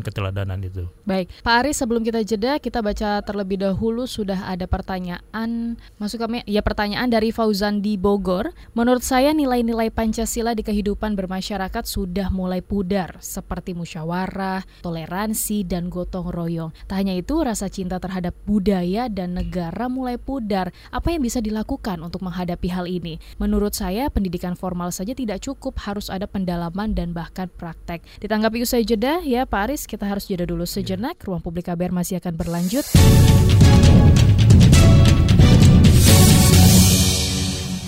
keteladanan-keteladanan 0.00 0.60
itu. 0.64 0.84
Baik, 1.04 1.32
Pak 1.42 1.54
Aris 1.64 1.76
sebelum 1.80 2.02
kita 2.06 2.20
jeda 2.22 2.56
kita 2.58 2.80
baca 2.80 3.20
terlebih 3.24 3.60
dahulu 3.60 4.04
sudah 4.06 4.46
ada 4.46 4.64
pertanyaan 4.64 5.76
masuk 5.98 6.22
kami 6.22 6.44
ya 6.46 6.60
pertanyaan 6.62 7.10
dari 7.10 7.34
Fauzan 7.34 7.82
di 7.82 7.96
Bogor. 7.96 8.52
Menurut 8.76 9.02
saya 9.02 9.34
nilai-nilai 9.34 9.90
Pancasila 9.90 10.54
di 10.54 10.62
kehidupan 10.62 11.18
bermasyarakat 11.18 11.84
sudah 11.84 12.30
mulai 12.30 12.62
pudar 12.62 13.18
seperti 13.20 13.74
musyawarah, 13.74 14.64
toleransi 14.84 15.66
dan 15.66 15.90
gotong 15.90 16.30
royong. 16.30 16.70
Tak 16.86 17.02
hanya 17.02 17.16
itu, 17.18 17.42
rasa 17.42 17.66
cinta 17.66 17.98
terhadap 17.98 18.32
budaya 18.46 19.10
dan 19.10 19.34
negara 19.34 19.90
mulai 19.90 20.16
pudar. 20.16 20.70
Apa 20.94 21.12
yang 21.12 21.24
bisa 21.24 21.42
dilakukan 21.42 21.98
untuk 22.00 22.22
menghadapi 22.22 22.68
hal 22.70 22.86
ini? 22.86 23.18
Menurut 23.42 23.74
saya 23.74 24.08
pendidikan 24.12 24.54
formal 24.54 24.94
saja 24.94 25.12
tidak 25.16 25.42
cukup, 25.42 25.76
harus 25.82 26.12
ada 26.12 26.30
pendalaman 26.30 26.94
dan 26.94 27.10
bahkan 27.10 27.50
praktek. 27.50 28.04
Ditanggapi 28.22 28.62
usai 28.62 28.86
jeda 28.86 29.20
ya 29.24 29.44
Pak 29.48 29.70
Aris, 29.70 29.89
kita 29.90 30.06
harus 30.06 30.30
jeda 30.30 30.46
dulu 30.46 30.62
sejenak. 30.62 31.18
Ruang 31.26 31.42
Publik 31.42 31.66
KBR 31.66 31.90
masih 31.90 32.22
akan 32.22 32.38
berlanjut. 32.38 32.86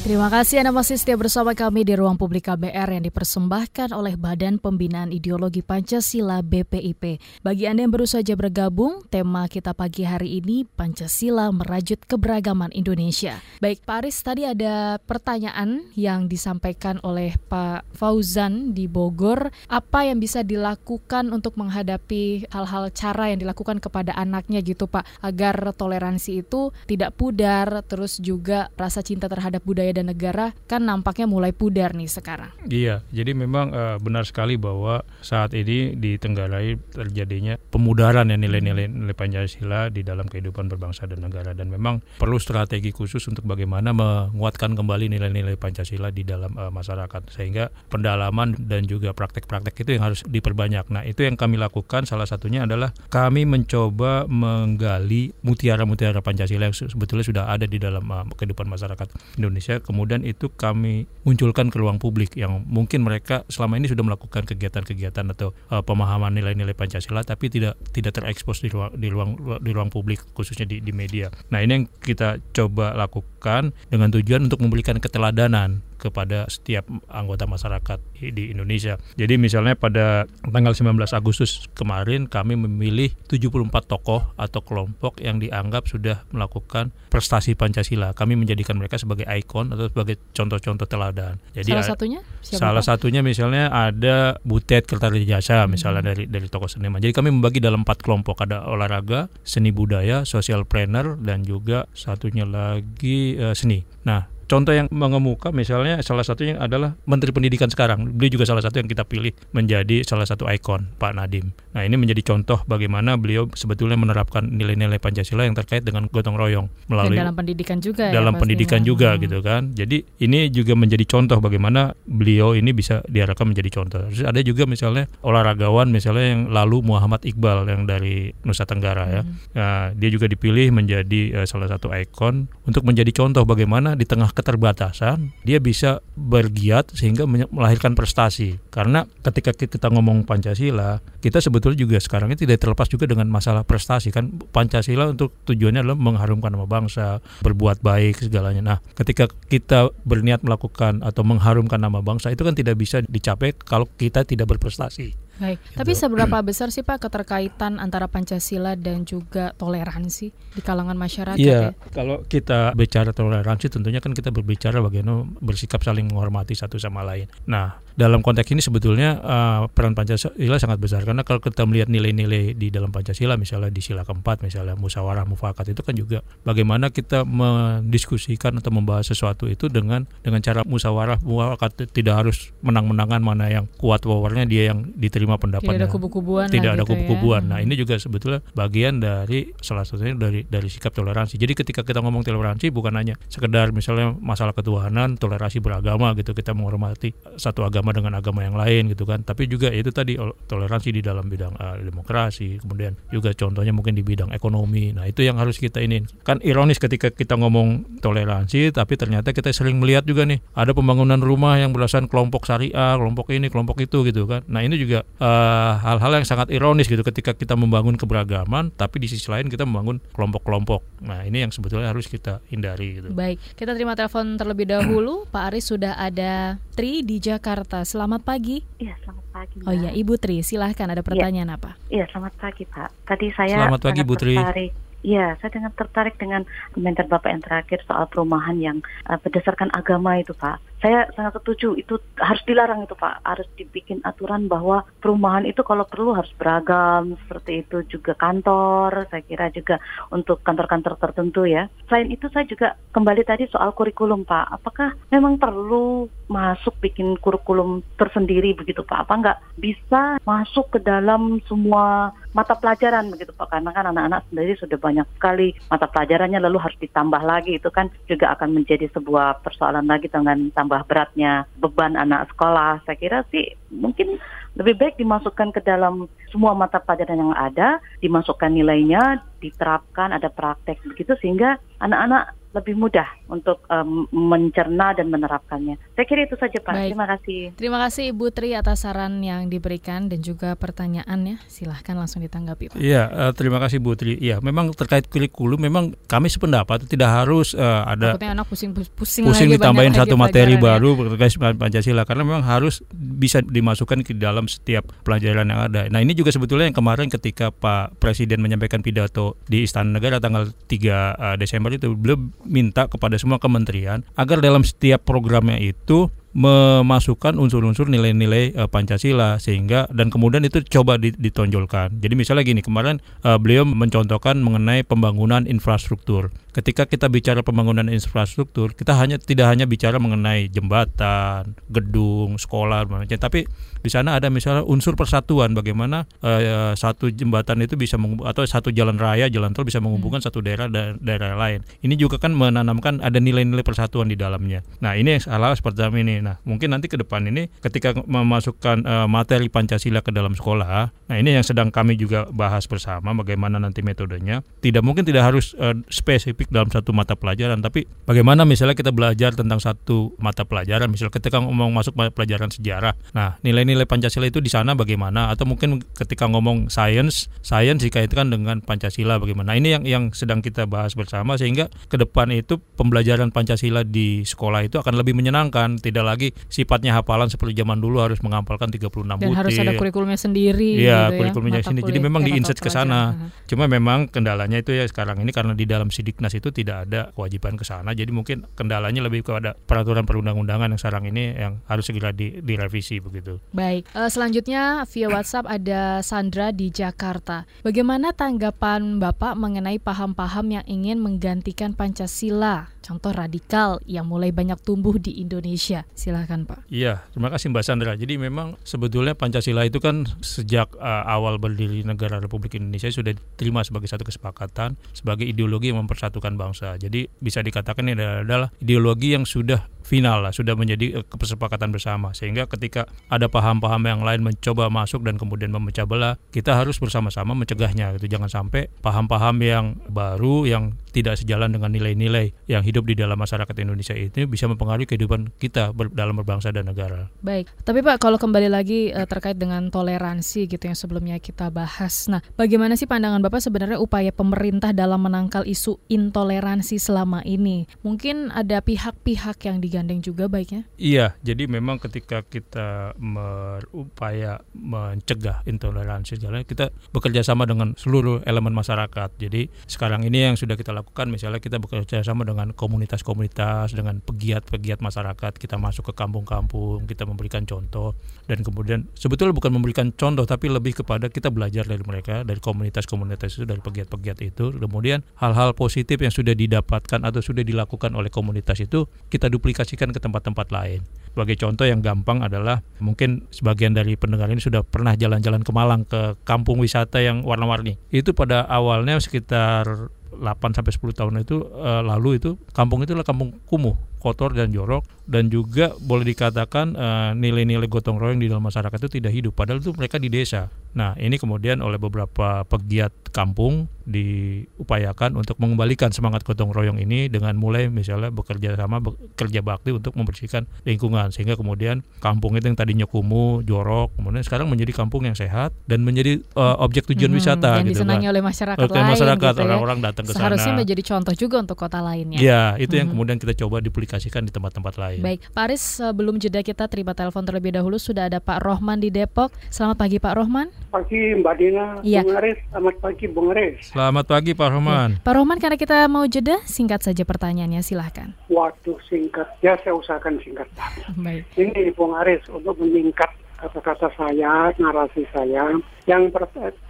Terima 0.03 0.27
kasih 0.27 0.59
Anda 0.59 0.75
masih 0.75 0.99
setia 0.99 1.15
bersama 1.15 1.55
kami 1.55 1.87
di 1.87 1.95
Ruang 1.95 2.19
Publik 2.19 2.51
KBR 2.51 2.99
yang 2.99 3.07
dipersembahkan 3.07 3.95
oleh 3.95 4.19
Badan 4.19 4.59
Pembinaan 4.59 5.15
Ideologi 5.15 5.62
Pancasila 5.62 6.43
BPIP. 6.43 7.23
Bagi 7.38 7.71
Anda 7.71 7.87
yang 7.87 7.95
baru 7.95 8.11
saja 8.11 8.35
bergabung, 8.35 9.07
tema 9.15 9.47
kita 9.47 9.71
pagi 9.79 10.03
hari 10.03 10.43
ini 10.43 10.67
Pancasila 10.67 11.55
merajut 11.55 12.03
keberagaman 12.03 12.75
Indonesia. 12.75 13.38
Baik 13.62 13.87
Pak 13.87 14.03
Aris, 14.03 14.19
tadi 14.27 14.43
ada 14.43 14.99
pertanyaan 14.99 15.87
yang 15.95 16.27
disampaikan 16.27 16.99
oleh 17.07 17.38
Pak 17.47 17.87
Fauzan 17.95 18.75
di 18.75 18.91
Bogor. 18.91 19.55
Apa 19.71 20.11
yang 20.11 20.19
bisa 20.19 20.43
dilakukan 20.43 21.31
untuk 21.31 21.55
menghadapi 21.55 22.51
hal-hal 22.51 22.91
cara 22.91 23.31
yang 23.31 23.38
dilakukan 23.38 23.79
kepada 23.79 24.19
anaknya 24.19 24.67
gitu 24.67 24.91
Pak, 24.91 25.07
agar 25.23 25.71
toleransi 25.79 26.43
itu 26.43 26.75
tidak 26.91 27.15
pudar, 27.15 27.87
terus 27.87 28.19
juga 28.19 28.67
rasa 28.75 28.99
cinta 29.07 29.31
terhadap 29.31 29.62
budaya 29.62 29.91
dan 29.92 30.11
negara 30.11 30.57
kan 30.66 30.85
nampaknya 30.85 31.28
mulai 31.28 31.52
pudar 31.52 31.92
nih 31.92 32.09
sekarang. 32.09 32.52
Iya, 32.66 33.05
jadi 33.12 33.37
memang 33.37 33.72
eh, 33.72 33.96
benar 34.00 34.24
sekali 34.24 34.57
bahwa 34.57 35.05
saat 35.20 35.52
ini 35.52 35.94
di 35.96 36.16
Tenggarai 36.16 36.76
terjadinya 36.92 37.61
pemudaran 37.70 38.33
ya 38.33 38.37
nilai-nilai 38.37 38.88
nilai 38.88 39.16
Pancasila 39.16 39.92
di 39.92 40.00
dalam 40.00 40.24
kehidupan 40.28 40.72
berbangsa 40.72 41.05
dan 41.05 41.24
negara 41.24 41.52
dan 41.52 41.68
memang 41.68 42.00
perlu 42.16 42.40
strategi 42.40 42.90
khusus 42.94 43.24
untuk 43.28 43.44
bagaimana 43.44 43.92
menguatkan 43.92 44.72
kembali 44.72 45.12
nilai-nilai 45.12 45.61
Pancasila 45.61 46.09
di 46.09 46.24
dalam 46.24 46.57
eh, 46.57 46.72
masyarakat 46.72 47.28
sehingga 47.28 47.68
pendalaman 47.92 48.57
dan 48.57 48.88
juga 48.88 49.12
praktek-praktek 49.12 49.85
itu 49.85 49.90
yang 49.98 50.09
harus 50.09 50.24
diperbanyak. 50.24 50.88
Nah, 50.88 51.02
itu 51.05 51.26
yang 51.26 51.37
kami 51.37 51.61
lakukan 51.61 52.09
salah 52.09 52.24
satunya 52.24 52.64
adalah 52.64 52.94
kami 53.12 53.44
mencoba 53.44 54.24
menggali 54.31 55.35
mutiara-mutiara 55.44 56.24
Pancasila 56.24 56.70
yang 56.70 56.76
se- 56.76 56.88
sebetulnya 56.88 57.26
sudah 57.26 57.44
ada 57.50 57.66
di 57.66 57.76
dalam 57.83 58.07
eh, 58.09 58.24
kehidupan 58.38 58.70
masyarakat 58.70 59.09
Indonesia 59.37 59.82
kemudian 59.83 60.23
itu 60.23 60.49
kami 60.49 61.11
munculkan 61.23 61.71
ke 61.71 61.77
ruang 61.79 61.99
publik 61.99 62.35
yang 62.38 62.62
mungkin 62.66 63.03
mereka 63.03 63.47
selama 63.51 63.79
ini 63.79 63.90
sudah 63.90 64.03
melakukan 64.03 64.47
kegiatan-kegiatan 64.47 65.27
atau 65.35 65.55
uh, 65.71 65.83
pemahaman 65.83 66.35
nilai-nilai 66.35 66.75
Pancasila 66.75 67.23
tapi 67.23 67.53
tidak 67.53 67.79
tidak 67.95 68.18
terekspos 68.18 68.62
di 68.62 68.71
ruang 68.71 68.90
di 68.97 69.09
ruang 69.11 69.38
di 69.61 69.71
ruang 69.71 69.90
publik 69.90 70.23
khususnya 70.35 70.66
di, 70.66 70.81
di 70.83 70.90
media. 70.95 71.29
Nah, 71.51 71.61
ini 71.62 71.83
yang 71.83 71.85
kita 72.03 72.42
coba 72.55 72.95
lakukan 72.95 73.75
dengan 73.90 74.09
tujuan 74.14 74.47
untuk 74.47 74.62
memberikan 74.62 74.99
keteladanan 74.99 75.83
kepada 76.03 76.51
setiap 76.51 76.91
anggota 77.07 77.47
masyarakat 77.47 78.03
di 78.19 78.51
Indonesia. 78.51 78.99
Jadi 79.15 79.38
misalnya 79.38 79.79
pada 79.79 80.27
tanggal 80.43 80.75
19 80.75 80.99
Agustus 81.15 81.71
kemarin 81.79 82.27
kami 82.27 82.59
memilih 82.59 83.15
74 83.31 83.71
tokoh 83.87 84.35
atau 84.35 84.61
kelompok 84.67 85.23
yang 85.23 85.38
dianggap 85.38 85.87
sudah 85.87 86.27
melakukan 86.35 86.91
prestasi 87.07 87.55
Pancasila. 87.55 88.11
Kami 88.17 88.35
menjadikan 88.35 88.75
mereka 88.75 88.99
sebagai 88.99 89.29
ikon 89.29 89.71
atau 89.71 89.87
sebagai 89.87 90.19
contoh-contoh 90.35 90.91
teladan. 90.91 91.38
Jadi 91.55 91.71
Salah 91.71 91.87
satunya 91.95 92.21
siapa? 92.43 92.59
Salah 92.59 92.83
satunya 92.83 93.21
misalnya 93.23 93.71
ada 93.71 94.41
Butet 94.43 94.88
Kertajasa 94.91 95.65
Hmm. 95.65 95.77
misalnya 95.77 96.03
dari 96.12 96.25
dari 96.27 96.49
tokoh 96.49 96.67
seniman. 96.67 96.99
Jadi 96.99 97.12
kami 97.12 97.29
membagi 97.31 97.61
dalam 97.61 97.85
empat 97.85 98.01
kelompok 98.01 98.43
ada 98.49 98.65
olahraga, 98.65 99.29
seni 99.45 99.71
budaya, 99.71 100.25
social 100.25 100.65
planner 100.65 101.21
dan 101.21 101.45
juga 101.45 101.85
satunya 101.93 102.49
lagi 102.49 103.37
eh, 103.37 103.53
seni. 103.53 103.85
Nah 104.09 104.33
contoh 104.53 104.77
yang 104.77 104.85
mengemuka 104.93 105.49
misalnya 105.49 106.05
salah 106.05 106.21
satunya 106.21 106.61
adalah 106.61 106.93
Menteri 107.09 107.33
Pendidikan 107.33 107.73
sekarang. 107.73 108.12
Beliau 108.12 108.37
juga 108.37 108.45
salah 108.45 108.61
satu 108.61 108.85
yang 108.85 108.88
kita 108.93 109.09
pilih 109.09 109.33
menjadi 109.57 110.05
salah 110.05 110.29
satu 110.29 110.45
ikon 110.45 110.93
Pak 111.01 111.17
Nadim. 111.17 111.57
Nah 111.73 111.88
ini 111.88 111.97
menjadi 111.97 112.21
contoh 112.21 112.61
bagaimana 112.69 113.17
beliau 113.17 113.49
sebetulnya 113.57 113.97
menerapkan 113.97 114.45
nilai-nilai 114.45 115.01
Pancasila 115.01 115.49
yang 115.49 115.57
terkait 115.57 115.81
dengan 115.81 116.05
gotong 116.12 116.37
royong 116.37 116.69
Dan 116.69 116.85
melalui 116.93 117.17
dalam 117.17 117.33
pendidikan 117.33 117.81
juga 117.81 118.12
ya 118.12 118.12
dalam 118.12 118.37
pastinya. 118.37 118.43
pendidikan 118.45 118.81
juga 118.85 119.09
Hmm. 119.17 119.21
gitu 119.25 119.38
kan. 119.41 119.62
Jadi 119.73 119.97
ini 120.21 120.53
juga 120.53 120.77
menjadi 120.77 121.05
contoh 121.09 121.41
bagaimana 121.41 121.97
beliau 122.05 122.53
ini 122.53 122.77
bisa 122.77 123.01
diharapkan 123.09 123.49
menjadi 123.49 123.81
contoh. 123.81 124.05
Terus 124.12 124.21
ada 124.21 124.41
juga 124.45 124.69
misalnya 124.69 125.09
olahragawan 125.25 125.88
misalnya 125.88 126.27
yang 126.37 126.43
lalu 126.53 126.85
Muhammad 126.85 127.25
Iqbal 127.25 127.65
yang 127.73 127.88
dari 127.88 128.37
Nusa 128.45 128.69
Tenggara 128.69 129.09
ya. 129.09 129.23
Hmm. 129.25 129.33
Nah, 129.57 129.83
dia 129.97 130.11
juga 130.12 130.29
dipilih 130.29 130.75
menjadi 130.75 131.41
eh, 131.41 131.47
salah 131.49 131.73
satu 131.73 131.88
ikon 131.88 132.51
untuk 132.67 132.83
menjadi 132.85 133.09
contoh 133.15 133.47
bagaimana 133.47 133.95
di 133.97 134.05
tengah 134.05 134.29
keterbatasan 134.42 135.31
dia 135.46 135.62
bisa 135.62 136.02
bergiat 136.18 136.90
sehingga 136.90 137.24
melahirkan 137.31 137.94
prestasi. 137.94 138.59
Karena 138.74 139.07
ketika 139.22 139.55
kita 139.55 139.87
ngomong 139.94 140.26
Pancasila, 140.26 140.98
kita 141.22 141.38
sebetulnya 141.38 141.78
juga 141.78 142.02
sekarang 142.02 142.35
ini 142.35 142.42
tidak 142.42 142.59
terlepas 142.66 142.90
juga 142.90 143.07
dengan 143.07 143.31
masalah 143.31 143.62
prestasi 143.62 144.11
kan. 144.11 144.35
Pancasila 144.50 145.14
untuk 145.14 145.38
tujuannya 145.46 145.87
adalah 145.87 145.94
mengharumkan 145.94 146.50
nama 146.50 146.66
bangsa, 146.66 147.22
berbuat 147.46 147.78
baik 147.87 148.26
segalanya. 148.26 148.61
Nah, 148.61 148.78
ketika 148.98 149.31
kita 149.46 149.94
berniat 150.02 150.42
melakukan 150.42 151.07
atau 151.07 151.22
mengharumkan 151.22 151.78
nama 151.78 152.02
bangsa 152.02 152.35
itu 152.35 152.42
kan 152.42 152.59
tidak 152.59 152.74
bisa 152.74 153.00
dicapai 153.07 153.55
kalau 153.55 153.87
kita 153.94 154.26
tidak 154.26 154.50
berprestasi. 154.50 155.22
Baik, 155.40 155.59
gitu. 155.64 155.77
tapi 155.81 155.92
seberapa 155.97 156.37
besar 156.45 156.71
sih 156.71 156.87
Pak 156.87 157.09
keterkaitan 157.09 157.83
antara 157.83 158.07
Pancasila 158.07 158.79
dan 158.79 159.03
juga 159.03 159.51
toleransi 159.59 160.31
di 160.31 160.61
kalangan 160.62 160.95
masyarakat? 160.95 161.40
Iya, 161.40 161.75
ya? 161.75 161.90
kalau 161.90 162.23
kita 162.25 162.77
bicara 162.79 163.11
toleransi 163.11 163.66
tentunya 163.73 163.99
kan 163.99 164.14
kita 164.14 164.31
berbicara 164.31 164.79
bagaimana 164.79 165.27
bersikap 165.42 165.83
saling 165.83 166.07
menghormati 166.07 166.55
satu 166.55 166.79
sama 166.79 167.03
lain. 167.03 167.27
Nah, 167.51 167.82
dalam 167.98 168.24
konteks 168.24 168.48
ini 168.52 168.62
sebetulnya 168.64 169.20
uh, 169.20 169.61
peran 169.68 169.92
Pancasila 169.92 170.57
sangat 170.57 170.78
besar 170.81 171.05
karena 171.05 171.22
kalau 171.26 171.40
kita 171.42 171.64
melihat 171.68 171.88
nilai-nilai 171.92 172.57
di 172.57 172.68
dalam 172.72 172.90
Pancasila 172.94 173.37
misalnya 173.37 173.68
di 173.68 173.83
sila 173.85 174.07
keempat 174.07 174.44
misalnya 174.44 174.78
musyawarah 174.78 175.24
mufakat 175.28 175.72
itu 175.72 175.83
kan 175.85 175.94
juga 175.96 176.24
bagaimana 176.46 176.88
kita 176.92 177.24
mendiskusikan 177.26 178.59
atau 178.61 178.70
membahas 178.72 179.09
sesuatu 179.09 179.48
itu 179.48 179.68
dengan 179.68 180.05
dengan 180.22 180.40
cara 180.40 180.64
musyawarah 180.64 181.20
mufakat 181.24 181.90
tidak 181.90 182.14
harus 182.24 182.55
menang-menangan 182.62 183.20
mana 183.20 183.50
yang 183.50 183.64
kuat 183.76 184.07
powernya 184.07 184.46
dia 184.46 184.70
yang 184.70 184.92
diterima 184.94 185.37
pendapatnya. 185.42 185.74
Tidak 185.74 185.88
ada 185.88 185.90
kubu-kubuan. 185.90 186.46
Tidak 186.46 186.70
ada 186.70 186.85
gitu 186.87 186.94
kubu-kubuan. 186.94 187.42
Ya. 187.48 187.50
Nah, 187.57 187.59
ini 187.59 187.74
juga 187.74 187.98
sebetulnya 187.98 188.38
bagian 188.55 189.02
dari 189.02 189.50
salah 189.59 189.83
satunya 189.83 190.14
dari 190.14 190.46
dari 190.46 190.70
sikap 190.70 190.94
toleransi. 190.94 191.35
Jadi 191.35 191.59
ketika 191.59 191.83
kita 191.83 191.98
ngomong 191.98 192.22
toleransi 192.22 192.70
bukan 192.70 192.94
hanya 192.94 193.18
sekedar 193.26 193.74
misalnya 193.74 194.14
masalah 194.22 194.55
ketuhanan, 194.55 195.18
toleransi 195.18 195.59
beragama 195.59 196.14
gitu 196.14 196.31
kita 196.31 196.55
menghormati 196.55 197.11
satu 197.35 197.66
agama 197.66 197.82
agama 197.83 197.99
dengan 197.99 198.14
agama 198.23 198.40
yang 198.47 198.55
lain 198.55 198.95
gitu 198.95 199.03
kan. 199.03 199.27
Tapi 199.27 199.51
juga 199.51 199.75
itu 199.75 199.90
tadi 199.90 200.14
toleransi 200.47 200.95
di 200.95 201.03
dalam 201.03 201.27
bidang 201.27 201.59
uh, 201.59 201.83
demokrasi 201.83 202.62
kemudian 202.62 202.95
juga 203.11 203.35
contohnya 203.35 203.75
mungkin 203.75 203.99
di 203.99 204.07
bidang 204.07 204.31
ekonomi. 204.31 204.95
Nah 204.95 205.11
itu 205.11 205.27
yang 205.27 205.35
harus 205.42 205.59
kita 205.59 205.83
ini. 205.83 206.07
Kan 206.23 206.38
ironis 206.47 206.79
ketika 206.79 207.11
kita 207.11 207.35
ngomong 207.35 207.99
toleransi 207.99 208.71
tapi 208.71 208.95
ternyata 208.95 209.35
kita 209.35 209.51
sering 209.51 209.83
melihat 209.83 210.07
juga 210.07 210.23
nih 210.23 210.38
ada 210.55 210.71
pembangunan 210.71 211.18
rumah 211.18 211.59
yang 211.59 211.75
berdasarkan 211.75 212.07
kelompok 212.07 212.47
syariah 212.47 212.95
kelompok 212.95 213.35
ini 213.35 213.51
kelompok 213.51 213.83
itu 213.83 214.07
gitu 214.07 214.31
kan. 214.31 214.47
Nah 214.47 214.62
ini 214.62 214.79
juga 214.79 215.03
eh, 215.03 215.73
hal-hal 215.83 216.12
uh, 216.14 216.16
yang 216.23 216.27
sangat 216.29 216.55
ironis 216.55 216.87
gitu 216.87 217.03
ketika 217.03 217.35
kita 217.35 217.59
membangun 217.59 217.99
keberagaman 217.99 218.71
tapi 218.79 219.03
di 219.03 219.11
sisi 219.11 219.27
lain 219.27 219.51
kita 219.51 219.66
membangun 219.66 219.99
kelompok-kelompok. 220.14 221.03
Nah 221.03 221.27
ini 221.27 221.42
yang 221.42 221.51
sebetulnya 221.51 221.90
harus 221.90 222.07
kita 222.07 222.38
hindari 222.47 223.03
gitu. 223.03 223.11
Baik 223.11 223.42
kita 223.59 223.75
terima 223.75 223.99
telepon 223.99 224.38
terlebih 224.38 224.71
dahulu. 224.71 225.27
Pak 225.33 225.42
Aris 225.51 225.73
sudah 225.73 225.97
ada 225.97 226.61
Tri 226.77 227.01
di 227.01 227.16
Jakarta 227.16 227.72
Jakarta. 227.73 227.89
Selamat 227.89 228.21
pagi. 228.21 228.57
Iya, 228.77 228.95
selamat 229.01 229.27
pagi. 229.33 229.57
Oh 229.65 229.73
iya, 229.73 229.91
Ibu 229.97 230.15
Tri, 230.21 230.45
silahkan 230.45 230.93
ada 230.93 231.01
iya. 231.01 231.09
pertanyaan 231.09 231.49
ya. 231.49 231.57
apa? 231.57 231.71
Iya, 231.89 232.05
selamat 232.13 232.35
pagi 232.37 232.65
Pak. 232.69 232.89
Tadi 233.09 233.27
saya 233.33 233.57
Selamat 233.57 233.81
pagi 233.81 234.03
Bu 234.05 234.15
Tri. 234.21 234.37
Tertarik 234.37 234.73
Iya, 235.03 235.35
saya 235.43 235.51
dengan 235.51 235.75
tertarik 235.75 236.15
dengan 236.15 236.47
komentar 236.79 237.11
Bapak 237.11 237.27
yang 237.27 237.43
terakhir 237.43 237.83
soal 237.91 238.07
perumahan 238.07 238.55
yang 238.63 238.79
uh, 239.11 239.19
berdasarkan 239.19 239.75
agama 239.75 240.15
itu, 240.15 240.31
Pak. 240.31 240.63
Saya 240.83 241.07
sangat 241.14 241.38
setuju 241.38 241.79
itu 241.79 241.95
harus 242.18 242.42
dilarang 242.42 242.83
itu, 242.83 242.99
Pak. 242.99 243.23
Harus 243.23 243.47
dibikin 243.55 244.03
aturan 244.03 244.51
bahwa 244.51 244.83
perumahan 244.99 245.47
itu 245.47 245.62
kalau 245.62 245.87
perlu 245.87 246.11
harus 246.11 246.35
beragam, 246.35 247.14
seperti 247.23 247.62
itu 247.62 247.87
juga 247.87 248.18
kantor, 248.18 249.07
saya 249.07 249.23
kira 249.23 249.47
juga 249.55 249.79
untuk 250.11 250.42
kantor-kantor 250.42 250.99
tertentu 250.99 251.47
ya. 251.47 251.71
Selain 251.87 252.11
itu 252.11 252.27
saya 252.35 252.42
juga 252.51 252.75
kembali 252.90 253.23
tadi 253.23 253.47
soal 253.47 253.71
kurikulum, 253.79 254.27
Pak. 254.27 254.59
Apakah 254.59 254.99
memang 255.14 255.38
perlu 255.38 256.11
masuk 256.27 256.75
bikin 256.83 257.14
kurikulum 257.23 257.87
tersendiri 257.95 258.51
begitu, 258.59 258.83
Pak? 258.83 259.07
Apa 259.07 259.14
enggak 259.14 259.38
bisa 259.62 260.18
masuk 260.27 260.66
ke 260.75 260.79
dalam 260.83 261.38
semua 261.47 262.11
mata 262.33 262.57
pelajaran 262.57 263.12
begitu, 263.12 263.31
Pak? 263.37 263.55
Karena 263.55 263.71
kan 263.71 263.87
anak-anak 263.92 264.27
sendiri 264.33 264.59
sudah 264.59 264.81
banyak 264.81 265.07
sekali 265.14 265.55
mata 265.71 265.87
pelajarannya 265.87 266.40
lalu 266.40 266.59
harus 266.59 266.79
ditambah 266.81 267.23
lagi 267.23 267.61
itu 267.61 267.68
kan 267.68 267.92
juga 268.09 268.33
akan 268.35 268.57
menjadi 268.57 268.88
sebuah 268.90 269.45
persoalan 269.45 269.85
lagi 269.85 270.09
dengan 270.09 270.49
tambah 270.57 270.72
beratnya 270.89 271.45
beban 271.61 272.01
anak 272.01 272.33
sekolah. 272.33 272.81
Saya 272.89 272.97
kira 272.97 273.19
sih 273.29 273.53
mungkin 273.69 274.17
lebih 274.57 274.77
baik 274.81 274.95
dimasukkan 275.01 275.53
ke 275.53 275.61
dalam 275.65 276.09
semua 276.29 276.53
mata 276.53 276.81
pelajaran 276.81 277.21
yang 277.21 277.37
ada, 277.37 277.81
dimasukkan 278.05 278.53
nilainya, 278.53 279.21
diterapkan 279.41 280.13
ada 280.13 280.29
praktek 280.33 280.81
begitu 280.85 281.17
sehingga 281.21 281.61
anak-anak 281.81 282.37
lebih 282.53 282.77
mudah 282.77 283.09
untuk 283.29 283.65
um, 283.69 284.05
mencerna 284.12 284.93
dan 284.97 285.09
menerapkannya. 285.09 285.81
Saya 285.97 286.07
kira 286.07 286.29
itu 286.29 286.37
saja 286.37 286.59
Pak. 286.61 286.73
Baik. 286.73 286.93
Terima 286.93 287.07
kasih. 287.09 287.41
Terima 287.57 287.79
kasih 287.88 288.05
Ibu 288.12 288.27
Tri 288.33 288.53
atas 288.57 288.85
saran 288.85 289.25
yang 289.25 289.49
diberikan 289.49 290.12
dan 290.12 290.21
juga 290.21 290.55
pertanyaannya. 290.57 291.41
Silahkan 291.49 291.97
langsung 291.97 292.21
ditanggapi 292.21 292.73
Pak. 292.73 292.79
Iya, 292.79 293.09
uh, 293.09 293.33
terima 293.33 293.59
kasih 293.61 293.81
Bu 293.81 293.97
Tri. 293.97 294.21
Iya, 294.21 294.45
memang 294.45 294.73
terkait 294.77 295.09
kurikulum 295.09 295.61
memang 295.61 295.97
kami 296.07 296.29
sependapat 296.29 296.85
tidak 296.88 297.11
harus 297.11 297.57
uh, 297.57 297.88
ada 297.88 298.15
Takutnya 298.15 298.37
anak 298.37 298.47
pusing 298.49 298.71
pusing, 298.77 299.25
pusing 299.25 299.49
lagi, 299.49 299.57
ditambahin 299.59 299.95
satu 299.97 300.15
materi 300.21 300.57
ya. 300.57 300.61
baru 300.61 301.17
terkait 301.17 301.35
Pancasila 301.57 302.05
karena 302.05 302.23
memang 302.23 302.45
harus 302.45 302.85
bisa 302.93 303.41
dimasukkan 303.41 304.05
ke 304.05 304.12
dalam 304.17 304.47
setiap 304.47 304.88
pelajaran 305.07 305.49
yang 305.49 305.61
ada. 305.71 305.88
Nah, 305.88 306.01
ini 306.01 306.12
juga 306.12 306.31
sebetulnya 306.35 306.69
yang 306.69 306.77
kemarin 306.77 307.09
ketika 307.09 307.51
Pak 307.51 307.99
Presiden 307.99 308.43
menyampaikan 308.43 308.85
pidato 308.85 309.38
di 309.47 309.65
Istana 309.65 309.97
Negara 309.99 310.19
tanggal 310.19 310.51
3 310.51 310.69
uh, 310.69 310.73
eh, 310.73 311.37
Desember 311.38 311.71
itu 311.73 311.95
belum 311.95 312.41
minta 312.46 312.87
kepada 312.87 313.18
semua 313.18 313.42
kementerian 313.42 314.07
agar 314.14 314.42
dalam 314.42 314.62
setiap 314.62 315.02
programnya 315.07 315.59
itu 315.59 316.11
memasukkan 316.33 317.37
unsur-unsur 317.37 317.92
nilai-nilai 317.92 318.57
uh, 318.57 318.68
Pancasila 318.68 319.37
sehingga 319.37 319.85
dan 319.92 320.09
kemudian 320.09 320.45
itu 320.45 320.64
coba 320.64 320.97
ditonjolkan. 320.97 322.01
Jadi 322.01 322.14
misalnya 322.16 322.42
gini 322.45 322.64
kemarin 322.64 323.05
uh, 323.25 323.37
beliau 323.37 323.68
mencontohkan 323.68 324.40
mengenai 324.40 324.85
pembangunan 324.85 325.45
infrastruktur. 325.45 326.33
Ketika 326.53 326.85
kita 326.85 327.09
bicara 327.09 327.40
pembangunan 327.40 327.88
infrastruktur, 327.88 328.77
kita 328.77 328.92
hanya 328.97 329.16
tidak 329.16 329.49
hanya 329.49 329.64
bicara 329.64 329.97
mengenai 329.97 330.53
jembatan, 330.53 331.57
gedung, 331.73 332.37
sekolah, 332.37 332.85
macam 332.88 333.16
tapi 333.16 333.49
di 333.83 333.90
sana 333.90 334.16
ada 334.16 334.31
misalnya 334.31 334.62
unsur 334.62 334.95
persatuan 334.95 335.59
bagaimana 335.59 336.07
uh, 336.23 336.73
satu 336.79 337.11
jembatan 337.11 337.66
itu 337.66 337.75
bisa 337.75 337.99
atau 337.99 338.42
satu 338.47 338.71
jalan 338.71 338.95
raya 338.95 339.27
jalan 339.27 339.51
tol 339.51 339.66
bisa 339.66 339.83
menghubungkan 339.83 340.23
hmm. 340.23 340.29
satu 340.31 340.38
daerah 340.38 340.71
dan 340.71 341.03
daerah 341.03 341.35
lain 341.35 341.66
ini 341.83 341.99
juga 341.99 342.23
kan 342.23 342.31
menanamkan 342.31 343.03
ada 343.03 343.18
nilai-nilai 343.18 343.66
persatuan 343.66 344.07
di 344.07 344.14
dalamnya 344.14 344.62
nah 344.79 344.95
ini 344.95 345.18
yang 345.18 345.23
salah 345.27 345.51
seperti 345.59 345.83
ini 345.99 346.22
nah 346.23 346.39
mungkin 346.47 346.71
nanti 346.71 346.87
ke 346.87 346.95
depan 346.95 347.27
ini 347.27 347.51
ketika 347.59 347.99
memasukkan 347.99 348.87
uh, 348.87 349.09
materi 349.11 349.51
Pancasila 349.51 350.01
ke 350.01 350.15
dalam 350.15 350.39
sekolah 350.39 350.95
nah 351.11 351.17
ini 351.19 351.35
yang 351.35 351.43
sedang 351.43 351.75
kami 351.75 351.99
juga 351.99 352.31
bahas 352.31 352.65
bersama 352.71 353.13
bagaimana 353.13 353.59
nanti 353.59 353.83
metodenya. 353.83 354.41
Tidak 354.63 354.81
mungkin 354.81 355.03
tidak 355.03 355.29
harus 355.29 355.53
uh, 355.59 355.75
spesifik 355.91 356.49
dalam 356.49 356.71
satu 356.71 356.95
mata 356.95 357.19
pelajaran 357.19 357.59
tapi 357.61 357.85
bagaimana 358.07 358.47
misalnya 358.47 358.79
kita 358.79 358.95
belajar 358.95 359.35
tentang 359.35 359.59
satu 359.59 360.15
mata 360.23 360.47
pelajaran 360.47 360.89
misalnya 360.89 361.19
ketika 361.19 361.43
ngomong 361.43 361.75
masuk 361.75 361.97
pelajaran 362.15 362.49
sejarah 362.49 362.95
nah 363.13 363.37
nilai 363.43 363.67
nilai 363.67 363.85
Pancasila 363.89 364.31
itu 364.31 364.39
di 364.39 364.49
sana 364.53 364.79
bagaimana? 364.79 365.33
Atau 365.33 365.49
mungkin 365.49 365.83
ketika 365.97 366.31
ngomong 366.31 366.71
sains 366.71 367.33
sains 367.43 367.83
dikaitkan 367.83 368.31
dengan 368.31 368.63
Pancasila 368.63 369.19
bagaimana? 369.19 369.59
Ini 369.59 369.81
yang 369.81 369.85
yang 369.85 370.05
sedang 370.15 370.45
kita 370.45 370.69
bahas 370.69 370.95
bersama 370.95 371.35
sehingga 371.35 371.69
ke 371.91 371.97
depan 371.99 372.31
itu 372.31 372.61
pembelajaran 372.79 373.35
Pancasila 373.35 373.83
di 373.83 374.23
sekolah 374.23 374.65
itu 374.69 374.79
akan 374.79 374.95
lebih 374.95 375.17
menyenangkan 375.17 375.81
tidak 375.81 376.12
lagi 376.12 376.37
sifatnya 376.53 376.92
hafalan 377.01 377.33
seperti 377.33 377.57
zaman 377.57 377.81
dulu 377.81 378.05
harus 378.05 378.20
menghafalkan 378.20 378.68
36 378.68 378.92
Dan 378.92 379.16
butir. 379.18 379.38
harus 379.40 379.57
ada 379.57 379.72
kurikulumnya 379.81 380.20
sendiri 380.20 380.70
iya 380.77 381.09
gitu 381.09 381.16
ya, 381.16 381.18
kurikulumnya 381.18 381.61
sendiri. 381.64 381.85
Jadi 381.88 382.01
memang 382.05 382.22
di 382.22 382.33
insert 382.37 382.61
ke 382.61 382.68
sana. 382.68 383.33
Cuma 383.48 383.64
memang 383.66 384.09
kendalanya 384.12 384.61
itu 384.61 384.77
ya 384.77 384.85
sekarang 384.85 385.25
ini 385.25 385.33
karena 385.33 385.57
di 385.57 385.64
dalam 385.64 385.88
Sidiknas 385.88 386.37
itu 386.37 386.53
tidak 386.53 386.88
ada 386.88 387.11
kewajiban 387.16 387.57
ke 387.57 387.64
sana. 387.64 387.96
Jadi 387.96 388.12
mungkin 388.12 388.44
kendalanya 388.53 389.09
lebih 389.09 389.25
kepada 389.25 389.57
peraturan 389.57 390.05
perundang-undangan 390.05 390.72
yang 390.75 390.81
sekarang 390.81 391.09
ini 391.09 391.33
yang 391.33 391.64
harus 391.66 391.88
segera 391.88 392.12
di, 392.12 392.42
direvisi 392.44 393.01
begitu. 393.01 393.40
Baik, 393.57 393.88
uh, 393.96 394.12
selanjutnya 394.12 394.85
via 394.88 395.09
WhatsApp 395.09 395.48
ada 395.48 396.05
Sandra 396.05 396.53
di 396.53 396.68
Jakarta. 396.68 397.48
Bagaimana 397.64 398.12
tanggapan 398.12 399.01
Bapak 399.01 399.38
mengenai 399.38 399.81
paham-paham 399.81 400.61
yang 400.61 400.64
ingin 400.68 401.01
menggantikan 401.01 401.72
Pancasila? 401.72 402.68
Contoh 402.83 403.14
radikal 403.14 403.79
yang 403.87 404.11
mulai 404.11 404.35
banyak 404.35 404.59
tumbuh 404.59 404.98
di 404.98 405.22
Indonesia. 405.22 405.87
Silahkan 406.03 406.43
Pak. 406.43 406.67
Iya, 406.67 407.07
terima 407.15 407.31
kasih 407.31 407.55
Mbak 407.55 407.62
Sandra. 407.62 407.95
Jadi 407.95 408.19
memang 408.19 408.59
sebetulnya 408.67 409.15
Pancasila 409.15 409.62
itu 409.62 409.79
kan 409.79 410.03
sejak 410.19 410.75
uh, 410.75 411.07
awal 411.07 411.38
berdiri 411.38 411.87
negara 411.87 412.19
Republik 412.19 412.59
Indonesia 412.59 412.91
sudah 412.91 413.15
diterima 413.15 413.62
sebagai 413.62 413.87
satu 413.87 414.03
kesepakatan, 414.03 414.75
sebagai 414.91 415.23
ideologi 415.23 415.71
yang 415.71 415.79
mempersatukan 415.87 416.35
bangsa. 416.35 416.75
Jadi 416.75 417.07
bisa 417.23 417.38
dikatakan 417.38 417.87
ini 417.87 418.03
adalah 418.27 418.51
ideologi 418.59 419.15
yang 419.15 419.23
sudah 419.23 419.62
final 419.92 420.24
lah, 420.24 420.33
sudah 420.33 420.57
menjadi 420.57 421.05
uh, 421.05 421.05
kesepakatan 421.05 421.68
bersama. 421.68 422.16
Sehingga 422.16 422.48
ketika 422.48 422.88
ada 423.12 423.28
paham-paham 423.28 423.85
yang 423.85 424.00
lain 424.00 424.24
mencoba 424.24 424.72
masuk 424.72 425.05
dan 425.05 425.20
kemudian 425.20 425.52
memecah 425.52 425.85
belah, 425.85 426.16
kita 426.33 426.57
harus 426.57 426.81
bersama-sama 426.81 427.37
mencegahnya. 427.37 427.92
Gitu. 428.00 428.09
Jangan 428.09 428.33
sampai 428.33 428.72
paham-paham 428.81 429.37
yang 429.44 429.64
baru 429.92 430.48
yang 430.48 430.72
tidak 430.96 431.20
sejalan 431.20 431.52
dengan 431.52 431.68
nilai-nilai 431.68 432.33
yang 432.48 432.64
hidup 432.64 432.88
di 432.88 432.96
dalam 432.96 433.20
masyarakat 433.20 433.52
Indonesia 433.61 433.92
itu 433.92 434.24
bisa 434.24 434.48
mempengaruhi 434.48 434.88
kehidupan 434.88 435.37
kita 435.37 435.76
dalam 435.92 436.16
berbangsa 436.16 436.48
dan 436.48 436.68
negara. 436.68 437.12
Baik, 437.20 437.52
tapi 437.64 437.85
Pak 437.85 438.00
kalau 438.00 438.16
kembali 438.16 438.48
lagi 438.48 438.88
uh, 438.92 439.05
terkait 439.05 439.37
dengan 439.37 439.68
toleransi 439.68 440.48
gitu 440.48 440.64
yang 440.64 440.78
sebelumnya 440.78 441.20
kita 441.20 441.52
bahas. 441.52 442.09
Nah, 442.09 442.24
bagaimana 442.37 442.78
sih 442.78 442.88
pandangan 442.88 443.20
Bapak 443.20 443.44
sebenarnya 443.44 443.81
upaya 443.81 444.12
pemerintah 444.14 444.70
dalam 444.72 445.05
menangkal 445.05 445.44
isu 445.44 445.81
intoleransi 445.88 446.76
selama 446.81 447.24
ini? 447.26 447.66
Mungkin 447.83 448.31
ada 448.31 448.62
pihak-pihak 448.62 449.42
yang 449.48 449.59
diganti 449.59 449.82
digandeng 449.83 450.01
juga 450.07 450.31
baiknya? 450.31 450.62
Iya, 450.79 451.18
jadi 451.27 451.51
memang 451.51 451.83
ketika 451.83 452.23
kita 452.23 452.95
berupaya 452.95 454.38
mencegah 454.55 455.42
intoleransi 455.42 456.23
segala 456.23 456.47
kita 456.47 456.71
bekerja 456.95 457.27
sama 457.27 457.51
dengan 457.51 457.75
seluruh 457.75 458.23
elemen 458.23 458.55
masyarakat. 458.55 459.11
Jadi 459.18 459.51
sekarang 459.66 460.07
ini 460.07 460.31
yang 460.31 460.37
sudah 460.38 460.55
kita 460.55 460.71
lakukan 460.71 461.11
misalnya 461.11 461.42
kita 461.42 461.59
bekerja 461.59 462.07
sama 462.07 462.23
dengan 462.23 462.55
komunitas-komunitas, 462.55 463.75
dengan 463.75 463.99
pegiat-pegiat 463.99 464.79
masyarakat, 464.79 465.35
kita 465.35 465.59
masuk 465.59 465.90
ke 465.90 465.95
kampung-kampung, 465.99 466.87
kita 466.87 467.03
memberikan 467.03 467.42
contoh 467.42 467.99
dan 468.31 468.47
kemudian 468.47 468.87
sebetulnya 468.95 469.35
bukan 469.35 469.51
memberikan 469.51 469.90
contoh 469.90 470.23
tapi 470.23 470.47
lebih 470.47 470.79
kepada 470.79 471.11
kita 471.11 471.35
belajar 471.35 471.66
dari 471.66 471.83
mereka, 471.83 472.23
dari 472.23 472.38
komunitas-komunitas 472.38 473.35
itu, 473.35 473.45
dari 473.51 473.59
pegiat-pegiat 473.59 474.18
itu. 474.23 474.55
Kemudian 474.55 475.03
hal-hal 475.18 475.59
positif 475.59 475.99
yang 475.99 476.14
sudah 476.14 476.38
didapatkan 476.38 477.03
atau 477.03 477.18
sudah 477.18 477.42
dilakukan 477.42 477.99
oleh 477.99 478.14
komunitas 478.14 478.62
itu 478.62 478.87
kita 479.11 479.27
duplikasikan 479.62 479.94
ke 479.94 480.03
tempat-tempat 480.03 480.51
lain. 480.51 480.83
Sebagai 481.14 481.38
contoh 481.38 481.62
yang 481.62 481.79
gampang 481.79 482.27
adalah 482.27 482.66
mungkin 482.83 483.31
sebagian 483.31 483.79
dari 483.79 483.94
pendengar 483.94 484.27
ini 484.27 484.42
sudah 484.42 484.66
pernah 484.66 484.98
jalan-jalan 484.98 485.46
ke 485.46 485.53
Malang 485.55 485.87
ke 485.87 486.18
kampung 486.27 486.59
wisata 486.59 486.98
yang 486.98 487.22
warna-warni. 487.22 487.79
Itu 487.94 488.11
pada 488.11 488.42
awalnya 488.51 488.98
sekitar 488.98 489.92
8 490.12 490.57
sampai 490.59 490.72
10 490.75 490.98
tahun 490.98 491.14
itu 491.22 491.46
uh, 491.55 491.87
lalu 491.87 492.18
itu 492.18 492.35
kampung 492.53 492.83
itu 492.83 492.92
adalah 492.96 493.07
kampung 493.07 493.38
kumuh, 493.46 493.79
kotor 494.03 494.35
dan 494.35 494.51
jorok 494.51 494.83
dan 495.07 495.31
juga 495.31 495.75
boleh 495.79 496.03
dikatakan 496.11 496.75
uh, 496.75 497.11
nilai-nilai 497.15 497.71
gotong 497.71 497.99
royong 498.03 498.19
di 498.19 498.27
dalam 498.27 498.43
masyarakat 498.43 498.79
itu 498.83 498.99
tidak 498.99 499.12
hidup 499.15 499.33
padahal 499.38 499.62
itu 499.62 499.71
mereka 499.75 500.03
di 500.03 500.11
desa. 500.11 500.51
Nah, 500.73 500.97
ini 500.97 501.21
kemudian 501.21 501.61
oleh 501.61 501.77
beberapa 501.77 502.49
pegiat 502.49 503.12
kampung 503.12 503.69
diupayakan 503.85 505.21
untuk 505.21 505.37
mengembalikan 505.37 505.93
semangat 505.93 506.25
gotong 506.25 506.49
royong 506.49 506.81
ini 506.81 507.12
dengan 507.12 507.37
mulai 507.37 507.69
misalnya 507.69 508.09
bekerja 508.09 508.57
sama 508.57 508.81
bekerja 508.81 509.45
bakti 509.45 509.75
untuk 509.75 509.93
membersihkan 509.99 510.49
lingkungan 510.65 511.12
sehingga 511.12 511.37
kemudian 511.37 511.85
kampung 512.01 512.38
itu 512.41 512.49
yang 512.49 512.57
tadinya 512.57 512.87
kumuh, 512.88 513.45
jorok, 513.45 513.93
kemudian 514.01 514.25
sekarang 514.25 514.49
menjadi 514.49 514.73
kampung 514.73 515.05
yang 515.05 515.19
sehat 515.19 515.53
dan 515.69 515.85
menjadi 515.85 516.25
uh, 516.38 516.57
objek 516.65 516.88
tujuan 516.88 517.12
hmm, 517.12 517.19
wisata 517.21 517.61
yang 517.61 517.69
gitu 517.69 517.85
disenangi 517.85 518.07
kan. 518.09 518.12
oleh 518.17 518.23
masyarakat 518.25 518.65
oleh 518.65 518.81
lain 518.81 518.93
masyarakat 518.97 519.33
gitu 519.33 519.41
ya. 519.43 519.47
orang-orang 519.51 519.79
ya. 519.79 519.85
datang 519.93 520.05
ke 520.09 520.12
Seharusnya 520.17 520.53
sana. 520.57 520.61
menjadi 520.65 520.83
contoh 520.88 521.15
juga 521.19 521.37
untuk 521.43 521.57
kota 521.61 521.79
lainnya. 521.85 522.19
Ya, 522.23 522.43
itu 522.57 522.73
yang 522.73 522.88
Hmm. 522.88 522.97
kemudian 522.97 523.19
kita 523.21 523.35
coba 523.47 523.61
duplikasikan 523.92 524.24
di 524.24 524.33
tempat-tempat 524.33 524.74
lain. 524.81 524.98
Baik, 525.05 525.20
Pak 525.37 525.42
Aris 525.44 525.61
sebelum 525.76 526.16
jeda 526.16 526.40
kita 526.40 526.64
terima 526.64 526.96
telepon 526.96 527.20
terlebih 527.20 527.52
dahulu 527.52 527.76
sudah 527.76 528.09
ada 528.09 528.24
Pak 528.24 528.40
Rohman 528.40 528.81
di 528.81 528.88
Depok. 528.88 529.28
Selamat 529.52 529.76
pagi 529.76 530.00
Pak 530.00 530.16
Rohman. 530.16 530.48
pagi 530.72 531.12
Mbak 531.12 531.35
Dina, 531.37 531.66
Iya. 531.85 532.00
Bung 532.00 532.16
Aris, 532.16 532.38
selamat 532.48 532.74
pagi 532.81 533.05
Bung 533.05 533.28
Aris. 533.28 533.61
Selamat 533.68 534.05
pagi 534.09 534.33
Pak 534.33 534.48
Rohman. 534.48 534.90
Pak 535.05 535.12
Rohman 535.12 535.37
karena 535.37 535.61
kita 535.61 535.85
mau 535.85 536.09
jeda, 536.09 536.40
singkat 536.48 536.81
saja 536.81 537.05
pertanyaannya 537.05 537.61
silahkan. 537.61 538.16
Waktu 538.33 538.72
singkat, 538.88 539.28
ya 539.44 539.61
saya 539.61 539.76
usahakan 539.76 540.16
singkat. 540.24 540.48
Baik. 541.05 541.28
Ini 541.37 541.76
Bung 541.76 541.92
Aris 541.92 542.24
untuk 542.33 542.57
menyingkat 542.57 543.12
kata-kata 543.42 543.90
saya, 543.98 544.55
narasi 544.55 545.02
saya. 545.11 545.50
Yang 545.90 546.14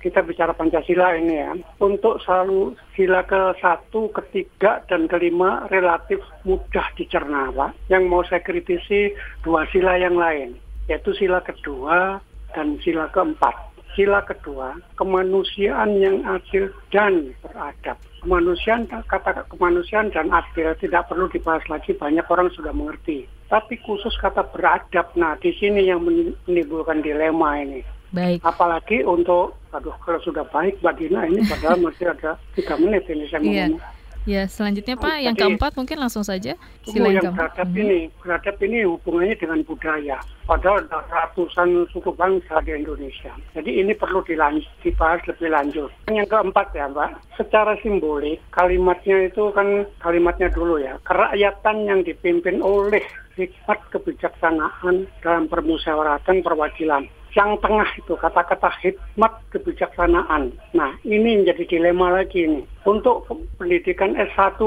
kita 0.01 0.25
bicara 0.25 0.57
Pancasila 0.57 1.13
ini 1.21 1.37
ya, 1.37 1.53
untuk 1.85 2.17
selalu 2.25 2.73
sila 2.97 3.29
ke 3.29 3.61
satu, 3.61 4.09
ketiga, 4.17 4.81
dan 4.89 5.05
kelima 5.05 5.69
relatif 5.69 6.25
mudah 6.49 6.89
dicerna 6.97 7.53
Pak. 7.53 7.93
Yang 7.93 8.03
mau 8.09 8.25
saya 8.25 8.41
kritisi 8.41 9.13
dua 9.45 9.69
sila 9.69 10.01
yang 10.01 10.17
lain, 10.17 10.57
yaitu 10.89 11.13
sila 11.13 11.45
kedua 11.45 12.25
dan 12.57 12.81
sila 12.81 13.13
keempat. 13.13 13.53
Sila 13.93 14.25
kedua, 14.25 14.73
kemanusiaan 14.97 16.01
yang 16.01 16.25
adil 16.25 16.73
dan 16.89 17.37
beradab. 17.45 18.01
Kemanusiaan, 18.23 18.87
kata 18.87 19.51
kemanusiaan 19.51 20.15
dan 20.15 20.31
adil 20.31 20.71
tidak 20.79 21.11
perlu 21.11 21.27
dibahas 21.27 21.67
lagi, 21.67 21.91
banyak 21.91 22.23
orang 22.31 22.55
sudah 22.55 22.71
mengerti. 22.71 23.27
Tapi 23.51 23.77
khusus 23.83 24.15
kata 24.17 24.47
beradab, 24.47 25.11
nah 25.19 25.35
di 25.43 25.51
sini 25.59 25.91
yang 25.91 26.07
menimbulkan 26.07 27.03
dilema 27.03 27.59
ini. 27.59 27.83
Baik. 28.15 28.45
Apalagi 28.47 29.03
untuk, 29.03 29.59
aduh 29.75 29.97
kalau 30.05 30.21
sudah 30.23 30.45
baik 30.55 30.79
Mbak 30.85 30.95
Dina 31.01 31.27
ini 31.27 31.43
padahal 31.49 31.81
masih 31.89 32.13
ada 32.13 32.39
tiga 32.55 32.77
menit 32.77 33.09
ini 33.09 33.25
saya 33.27 33.41
mau 33.41 33.51
Iya. 33.51 33.67
ngomong. 33.73 33.83
Ya, 34.23 34.47
selanjutnya 34.47 34.95
Pak, 34.95 35.19
yang 35.19 35.35
Jadi- 35.35 35.59
keempat 35.59 35.75
mungkin 35.75 35.99
langsung 35.99 36.23
saja. 36.23 36.55
Tunggu 36.87 36.95
Sila 36.95 37.11
yang 37.11 37.35
beradab 37.35 37.69
Mhm. 37.75 37.83
ini, 37.83 37.99
beradab 38.23 38.57
ini 38.63 38.79
hubungannya 38.87 39.35
dengan 39.35 39.61
budaya. 39.67 40.19
Padahal 40.47 40.87
ada 40.87 41.03
ratusan 41.11 41.91
suku 41.91 42.15
bangsa 42.15 42.63
di 42.63 42.71
Indonesia. 42.71 43.35
Jadi 43.59 43.83
ini 43.83 43.91
perlu 43.99 44.23
dilanjut, 44.23 44.71
dibahas 44.87 45.19
lebih 45.27 45.51
lanjut. 45.51 45.91
Yang 46.07 46.29
keempat 46.31 46.67
ya 46.71 46.87
Mbak, 46.87 47.11
secara 47.35 47.75
simbolik 47.83 48.39
kalimatnya 48.55 49.27
itu 49.27 49.51
kan 49.51 49.87
kalimatnya 49.99 50.55
dulu 50.55 50.79
ya. 50.79 51.03
Kerakyatan 51.03 51.77
yang 51.91 52.07
dipimpin 52.07 52.63
oleh 52.63 53.03
hikmat 53.35 53.79
kebijaksanaan 53.91 55.11
dalam 55.19 55.51
permusyawaratan 55.51 56.47
perwakilan. 56.47 57.11
Yang 57.33 57.65
tengah 57.65 57.89
itu 57.97 58.15
kata-kata 58.17 58.71
hikmat 58.85 59.33
kebijaksanaan. 59.53 60.53
Nah 60.77 60.91
ini 61.05 61.41
menjadi 61.41 61.65
dilema 61.65 62.13
lagi 62.13 62.45
nih. 62.45 62.65
Untuk 62.85 63.31
pendidikan 63.57 64.13
S1 64.19 64.61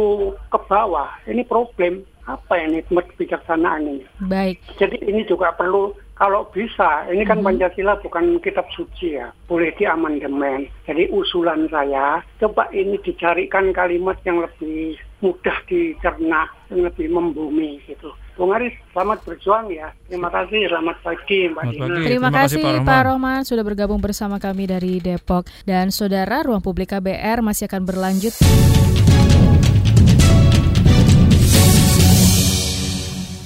ke 0.49 0.59
bawah, 0.65 1.09
ini 1.29 1.45
problem. 1.45 2.01
Apa 2.25 2.57
ini 2.57 2.81
hikmat 2.81 3.05
kebijaksanaan 3.13 3.85
ini? 3.85 4.05
Baik. 4.25 4.57
Jadi 4.81 4.97
ini 5.05 5.21
juga 5.29 5.53
perlu 5.53 5.93
kalau 6.15 6.47
bisa, 6.47 7.03
ini 7.11 7.27
kan 7.27 7.43
Pancasila 7.43 7.99
bukan 7.99 8.39
kitab 8.39 8.63
suci 8.71 9.19
ya, 9.19 9.35
boleh 9.51 9.75
diamandemen. 9.75 10.71
Jadi 10.87 11.11
usulan 11.11 11.67
saya, 11.67 12.23
coba 12.39 12.71
ini 12.71 12.95
dicarikan 13.03 13.75
kalimat 13.75 14.15
yang 14.23 14.39
lebih 14.39 14.95
mudah 15.19 15.59
dicerna, 15.67 16.47
yang 16.71 16.87
lebih 16.87 17.11
membumi 17.11 17.83
gitu. 17.83 18.15
Bung 18.35 18.51
Aris, 18.51 18.75
selamat 18.91 19.23
berjuang 19.23 19.71
ya. 19.71 19.95
Terima 20.11 20.27
kasih, 20.27 20.67
selamat 20.67 20.97
pagi 21.07 21.47
Mbak 21.47 21.63
Selamat 21.63 21.71
Dina. 21.71 21.79
pagi. 21.79 22.03
Terima 22.03 22.11
Terima 22.11 22.29
kasih, 22.35 22.55
Pak 22.59 22.67
Pak 22.67 22.75
Rohman. 22.75 23.05
Rohman 23.07 23.41
sudah 23.47 23.63
bergabung 23.63 24.01
bersama 24.03 24.35
kami 24.43 24.67
dari 24.67 24.99
Depok. 24.99 25.47
Dan 25.63 25.87
saudara, 25.87 26.43
ruang 26.43 26.59
publik 26.59 26.91
KBR 26.91 27.39
masih 27.39 27.71
akan 27.71 27.87
berlanjut. 27.87 28.35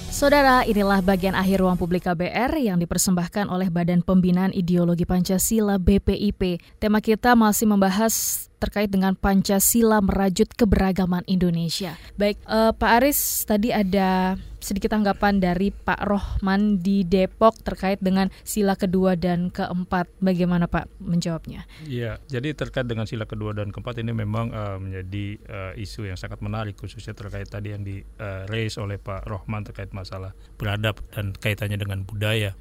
Saudara, 0.09 0.65
inilah 0.65 1.05
bagian 1.05 1.37
akhir 1.37 1.61
ruang 1.61 1.77
publik 1.77 2.09
KBR 2.09 2.57
yang 2.57 2.81
dipersembahkan 2.81 3.45
oleh 3.45 3.69
Badan 3.69 4.01
Pembinaan 4.01 4.51
Ideologi 4.57 5.05
Pancasila 5.05 5.77
BPIP. 5.77 6.57
Tema 6.81 6.97
kita 6.97 7.37
masih 7.37 7.69
membahas 7.69 8.49
terkait 8.57 8.91
dengan 8.91 9.13
Pancasila 9.15 10.01
merajut 10.01 10.49
keberagaman 10.51 11.23
Indonesia. 11.29 11.95
Baik, 12.19 12.41
eh, 12.41 12.71
Pak 12.75 12.91
Aris, 12.99 13.47
tadi 13.47 13.71
ada 13.71 14.35
sedikit 14.59 14.93
tanggapan 14.93 15.39
dari 15.39 15.71
Pak 15.71 16.03
Rohman 16.05 16.79
di 16.83 17.07
Depok 17.07 17.55
terkait 17.63 17.99
dengan 17.99 18.27
sila 18.43 18.75
kedua 18.75 19.15
dan 19.15 19.49
keempat. 19.49 20.11
Bagaimana 20.19 20.67
Pak 20.67 21.01
menjawabnya? 21.01 21.65
Iya, 21.87 22.19
jadi 22.27 22.53
terkait 22.53 22.85
dengan 22.85 23.07
sila 23.07 23.25
kedua 23.25 23.55
dan 23.55 23.71
keempat 23.71 23.99
ini 24.03 24.11
memang 24.11 24.51
eh, 24.51 24.77
menjadi 24.77 25.25
eh, 25.39 25.83
isu 25.83 26.07
yang 26.07 26.19
sangat 26.19 26.43
menarik 26.43 26.75
khususnya 26.75 27.15
terkait 27.15 27.47
tadi 27.47 27.73
yang 27.73 27.83
di 27.83 28.03
eh, 28.03 28.43
raise 28.47 28.77
oleh 28.77 28.99
Pak 28.99 29.25
Rohman 29.25 29.63
terkait 29.65 29.91
masalah 29.95 30.35
beradab 30.59 30.99
dan 31.15 31.33
kaitannya 31.35 31.79
dengan 31.79 32.03
budaya. 32.03 32.53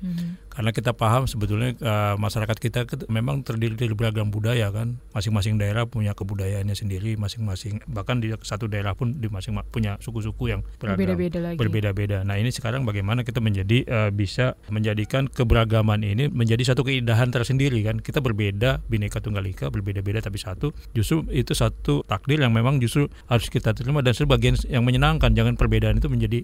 Karena 0.58 0.74
kita 0.74 0.90
paham 0.90 1.30
sebetulnya 1.30 1.70
eh, 1.78 2.14
masyarakat 2.18 2.58
kita 2.58 2.80
memang 3.06 3.46
terdiri 3.46 3.78
dari 3.78 3.94
beragam 3.94 4.26
budaya 4.26 4.74
kan. 4.74 4.98
Masing-masing 5.14 5.54
daerah 5.54 5.86
punya 5.86 6.18
kebudayaannya 6.18 6.74
sendiri, 6.74 7.14
masing-masing 7.14 7.78
bahkan 7.86 8.18
di 8.18 8.34
satu 8.42 8.66
daerah 8.66 8.98
pun 8.98 9.14
di 9.14 9.30
masing 9.30 9.54
punya 9.70 10.02
suku-suku 10.02 10.50
yang. 10.50 10.66
Berbeda-beda. 11.62 12.26
Nah, 12.26 12.42
ini 12.42 12.50
sekarang 12.50 12.82
bagaimana 12.82 13.22
kita 13.22 13.38
menjadi 13.38 13.86
eh, 13.86 14.10
bisa 14.10 14.58
menjadikan 14.66 15.30
keberagaman 15.30 16.02
ini 16.02 16.26
menjadi 16.26 16.74
satu 16.74 16.82
keindahan 16.82 17.30
tersendiri 17.30 17.78
kan. 17.86 18.02
Kita 18.02 18.18
berbeda, 18.18 18.82
bineka 18.90 19.22
tunggal 19.22 19.46
ika, 19.46 19.70
berbeda-beda 19.70 20.26
tapi 20.26 20.42
satu. 20.42 20.74
Justru 20.90 21.22
itu 21.30 21.54
satu 21.54 22.02
takdir 22.02 22.42
yang 22.42 22.50
memang 22.50 22.82
justru 22.82 23.06
harus 23.30 23.46
kita 23.46 23.78
terima 23.78 24.02
dan 24.02 24.10
sebagian 24.10 24.58
yang 24.66 24.82
menyenangkan. 24.82 25.30
Jangan 25.38 25.54
perbedaan 25.54 26.02
itu 26.02 26.10
menjadi 26.10 26.42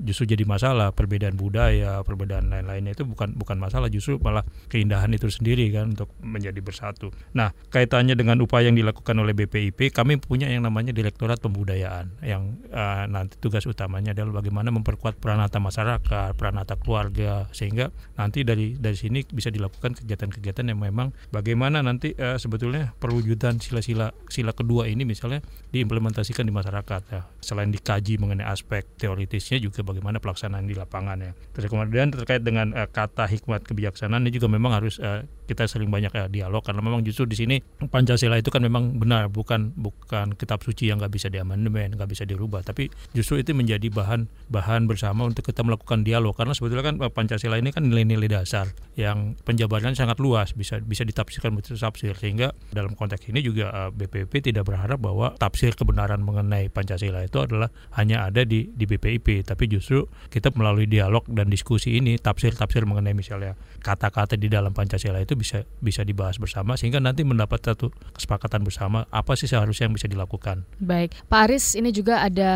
justru 0.00 0.32
jadi 0.32 0.44
masalah. 0.48 0.96
Perbedaan 0.96 1.36
budaya, 1.36 2.00
perbedaan 2.06 2.48
lain-lainnya 2.48 2.96
itu 2.96 3.04
bukan 3.04 3.36
bukan 3.36 3.60
masalah, 3.60 3.92
justru 3.92 4.16
malah 4.16 4.42
keindahan 4.72 5.12
itu 5.12 5.28
sendiri 5.28 5.68
kan 5.74 5.92
untuk 5.92 6.08
menjadi 6.24 6.58
bersatu. 6.64 7.12
Nah, 7.36 7.52
kaitannya 7.68 8.16
dengan 8.16 8.40
upaya 8.40 8.72
yang 8.72 8.78
dilakukan 8.78 9.16
oleh 9.20 9.36
BPIP, 9.36 9.92
kami 9.92 10.16
punya 10.22 10.48
yang 10.48 10.64
namanya 10.64 10.96
Direktorat 10.96 11.42
Pembudayaan 11.42 12.22
yang 12.24 12.62
eh, 12.72 13.04
nanti 13.10 13.36
tugas 13.36 13.68
utamanya 13.68 14.16
adalah 14.16 14.40
bagaimana 14.40 14.72
memperkuat 14.72 15.18
peranata 15.20 15.60
masyarakat, 15.60 16.32
peranata 16.38 16.78
keluarga 16.80 17.50
sehingga 17.52 17.92
nanti 18.16 18.46
dari 18.46 18.78
dari 18.78 18.96
sini 18.96 19.26
bisa 19.28 19.50
dilakukan 19.52 19.98
kegiatan-kegiatan 19.98 20.72
yang 20.72 20.80
memang 20.80 21.12
bagaimana 21.34 21.84
nanti 21.84 22.14
eh, 22.16 22.38
sebetulnya 22.40 22.94
perwujudan 22.96 23.58
sila-sila 23.58 24.14
sila 24.30 24.54
kedua 24.56 24.88
ini 24.88 25.04
misalnya 25.04 25.42
diimplementasikan 25.74 26.46
di 26.46 26.54
masyarakat 26.54 27.02
ya. 27.10 27.22
Selain 27.42 27.68
dikaji 27.68 28.16
mengenai 28.22 28.46
aspek 28.46 28.86
teoritisnya 28.96 29.58
juga 29.58 29.81
bagaimana 29.82 30.18
pelaksanaan 30.22 30.66
di 30.66 30.74
lapangan 30.74 31.18
ya. 31.20 31.32
Terus 31.54 31.68
kemudian 31.68 32.10
terkait 32.10 32.42
dengan 32.42 32.72
eh, 32.74 32.88
kata 32.88 33.26
hikmat 33.28 33.66
kebijaksanaan 33.66 34.24
ini 34.26 34.32
juga 34.34 34.48
memang 34.50 34.72
harus 34.74 34.98
eh, 35.02 35.26
kita 35.52 35.68
sering 35.68 35.92
banyak 35.92 36.10
ya 36.10 36.26
dialog 36.32 36.64
karena 36.64 36.80
memang 36.80 37.04
justru 37.04 37.28
di 37.28 37.36
sini 37.36 37.56
Pancasila 37.62 38.40
itu 38.40 38.48
kan 38.48 38.64
memang 38.64 38.96
benar 38.96 39.28
bukan 39.28 39.76
bukan 39.76 40.32
kitab 40.34 40.64
suci 40.64 40.88
yang 40.88 40.96
nggak 40.96 41.12
bisa 41.12 41.28
diamandemen, 41.28 41.94
nggak 41.94 42.08
bisa 42.08 42.24
dirubah, 42.24 42.64
tapi 42.64 42.88
justru 43.12 43.38
itu 43.38 43.52
menjadi 43.52 43.92
bahan 43.92 44.26
bahan 44.48 44.88
bersama 44.88 45.28
untuk 45.28 45.44
kita 45.44 45.60
melakukan 45.60 46.02
dialog 46.02 46.32
karena 46.32 46.56
sebetulnya 46.56 46.84
kan 46.88 46.96
Pancasila 47.12 47.60
ini 47.60 47.68
kan 47.70 47.84
nilai-nilai 47.84 48.32
dasar 48.32 48.72
yang 48.96 49.36
penjabarannya 49.44 49.96
sangat 49.96 50.20
luas 50.20 50.56
bisa 50.56 50.80
bisa 50.80 51.04
ditafsirkan 51.04 51.52
betul 51.52 51.76
tafsir 51.76 52.16
sehingga 52.16 52.56
dalam 52.72 52.96
konteks 52.96 53.28
ini 53.28 53.44
juga 53.44 53.90
BPIP 53.92 54.52
tidak 54.52 54.68
berharap 54.68 55.00
bahwa 55.00 55.36
tafsir 55.36 55.76
kebenaran 55.76 56.24
mengenai 56.24 56.72
Pancasila 56.72 57.24
itu 57.24 57.42
adalah 57.42 57.68
hanya 57.98 58.28
ada 58.28 58.46
di 58.46 58.72
di 58.72 58.84
BPIP 58.88 59.44
tapi 59.44 59.68
justru 59.68 60.08
kita 60.32 60.52
melalui 60.56 60.88
dialog 60.88 61.24
dan 61.28 61.48
diskusi 61.48 61.98
ini 61.98 62.16
tafsir-tafsir 62.16 62.84
mengenai 62.84 63.12
misalnya 63.16 63.58
kata-kata 63.82 64.38
di 64.38 64.46
dalam 64.46 64.70
Pancasila 64.70 65.18
itu 65.18 65.34
bisa 65.42 65.66
bisa 65.82 66.06
dibahas 66.06 66.38
bersama 66.38 66.78
sehingga 66.78 67.02
nanti 67.02 67.26
mendapat 67.26 67.58
satu 67.58 67.90
kesepakatan 68.14 68.62
bersama 68.62 69.10
apa 69.10 69.34
sih 69.34 69.50
seharusnya 69.50 69.90
yang 69.90 69.96
bisa 69.98 70.06
dilakukan. 70.06 70.62
Baik, 70.78 71.18
Pak 71.26 71.50
Aris 71.50 71.74
ini 71.74 71.90
juga 71.90 72.22
ada 72.22 72.52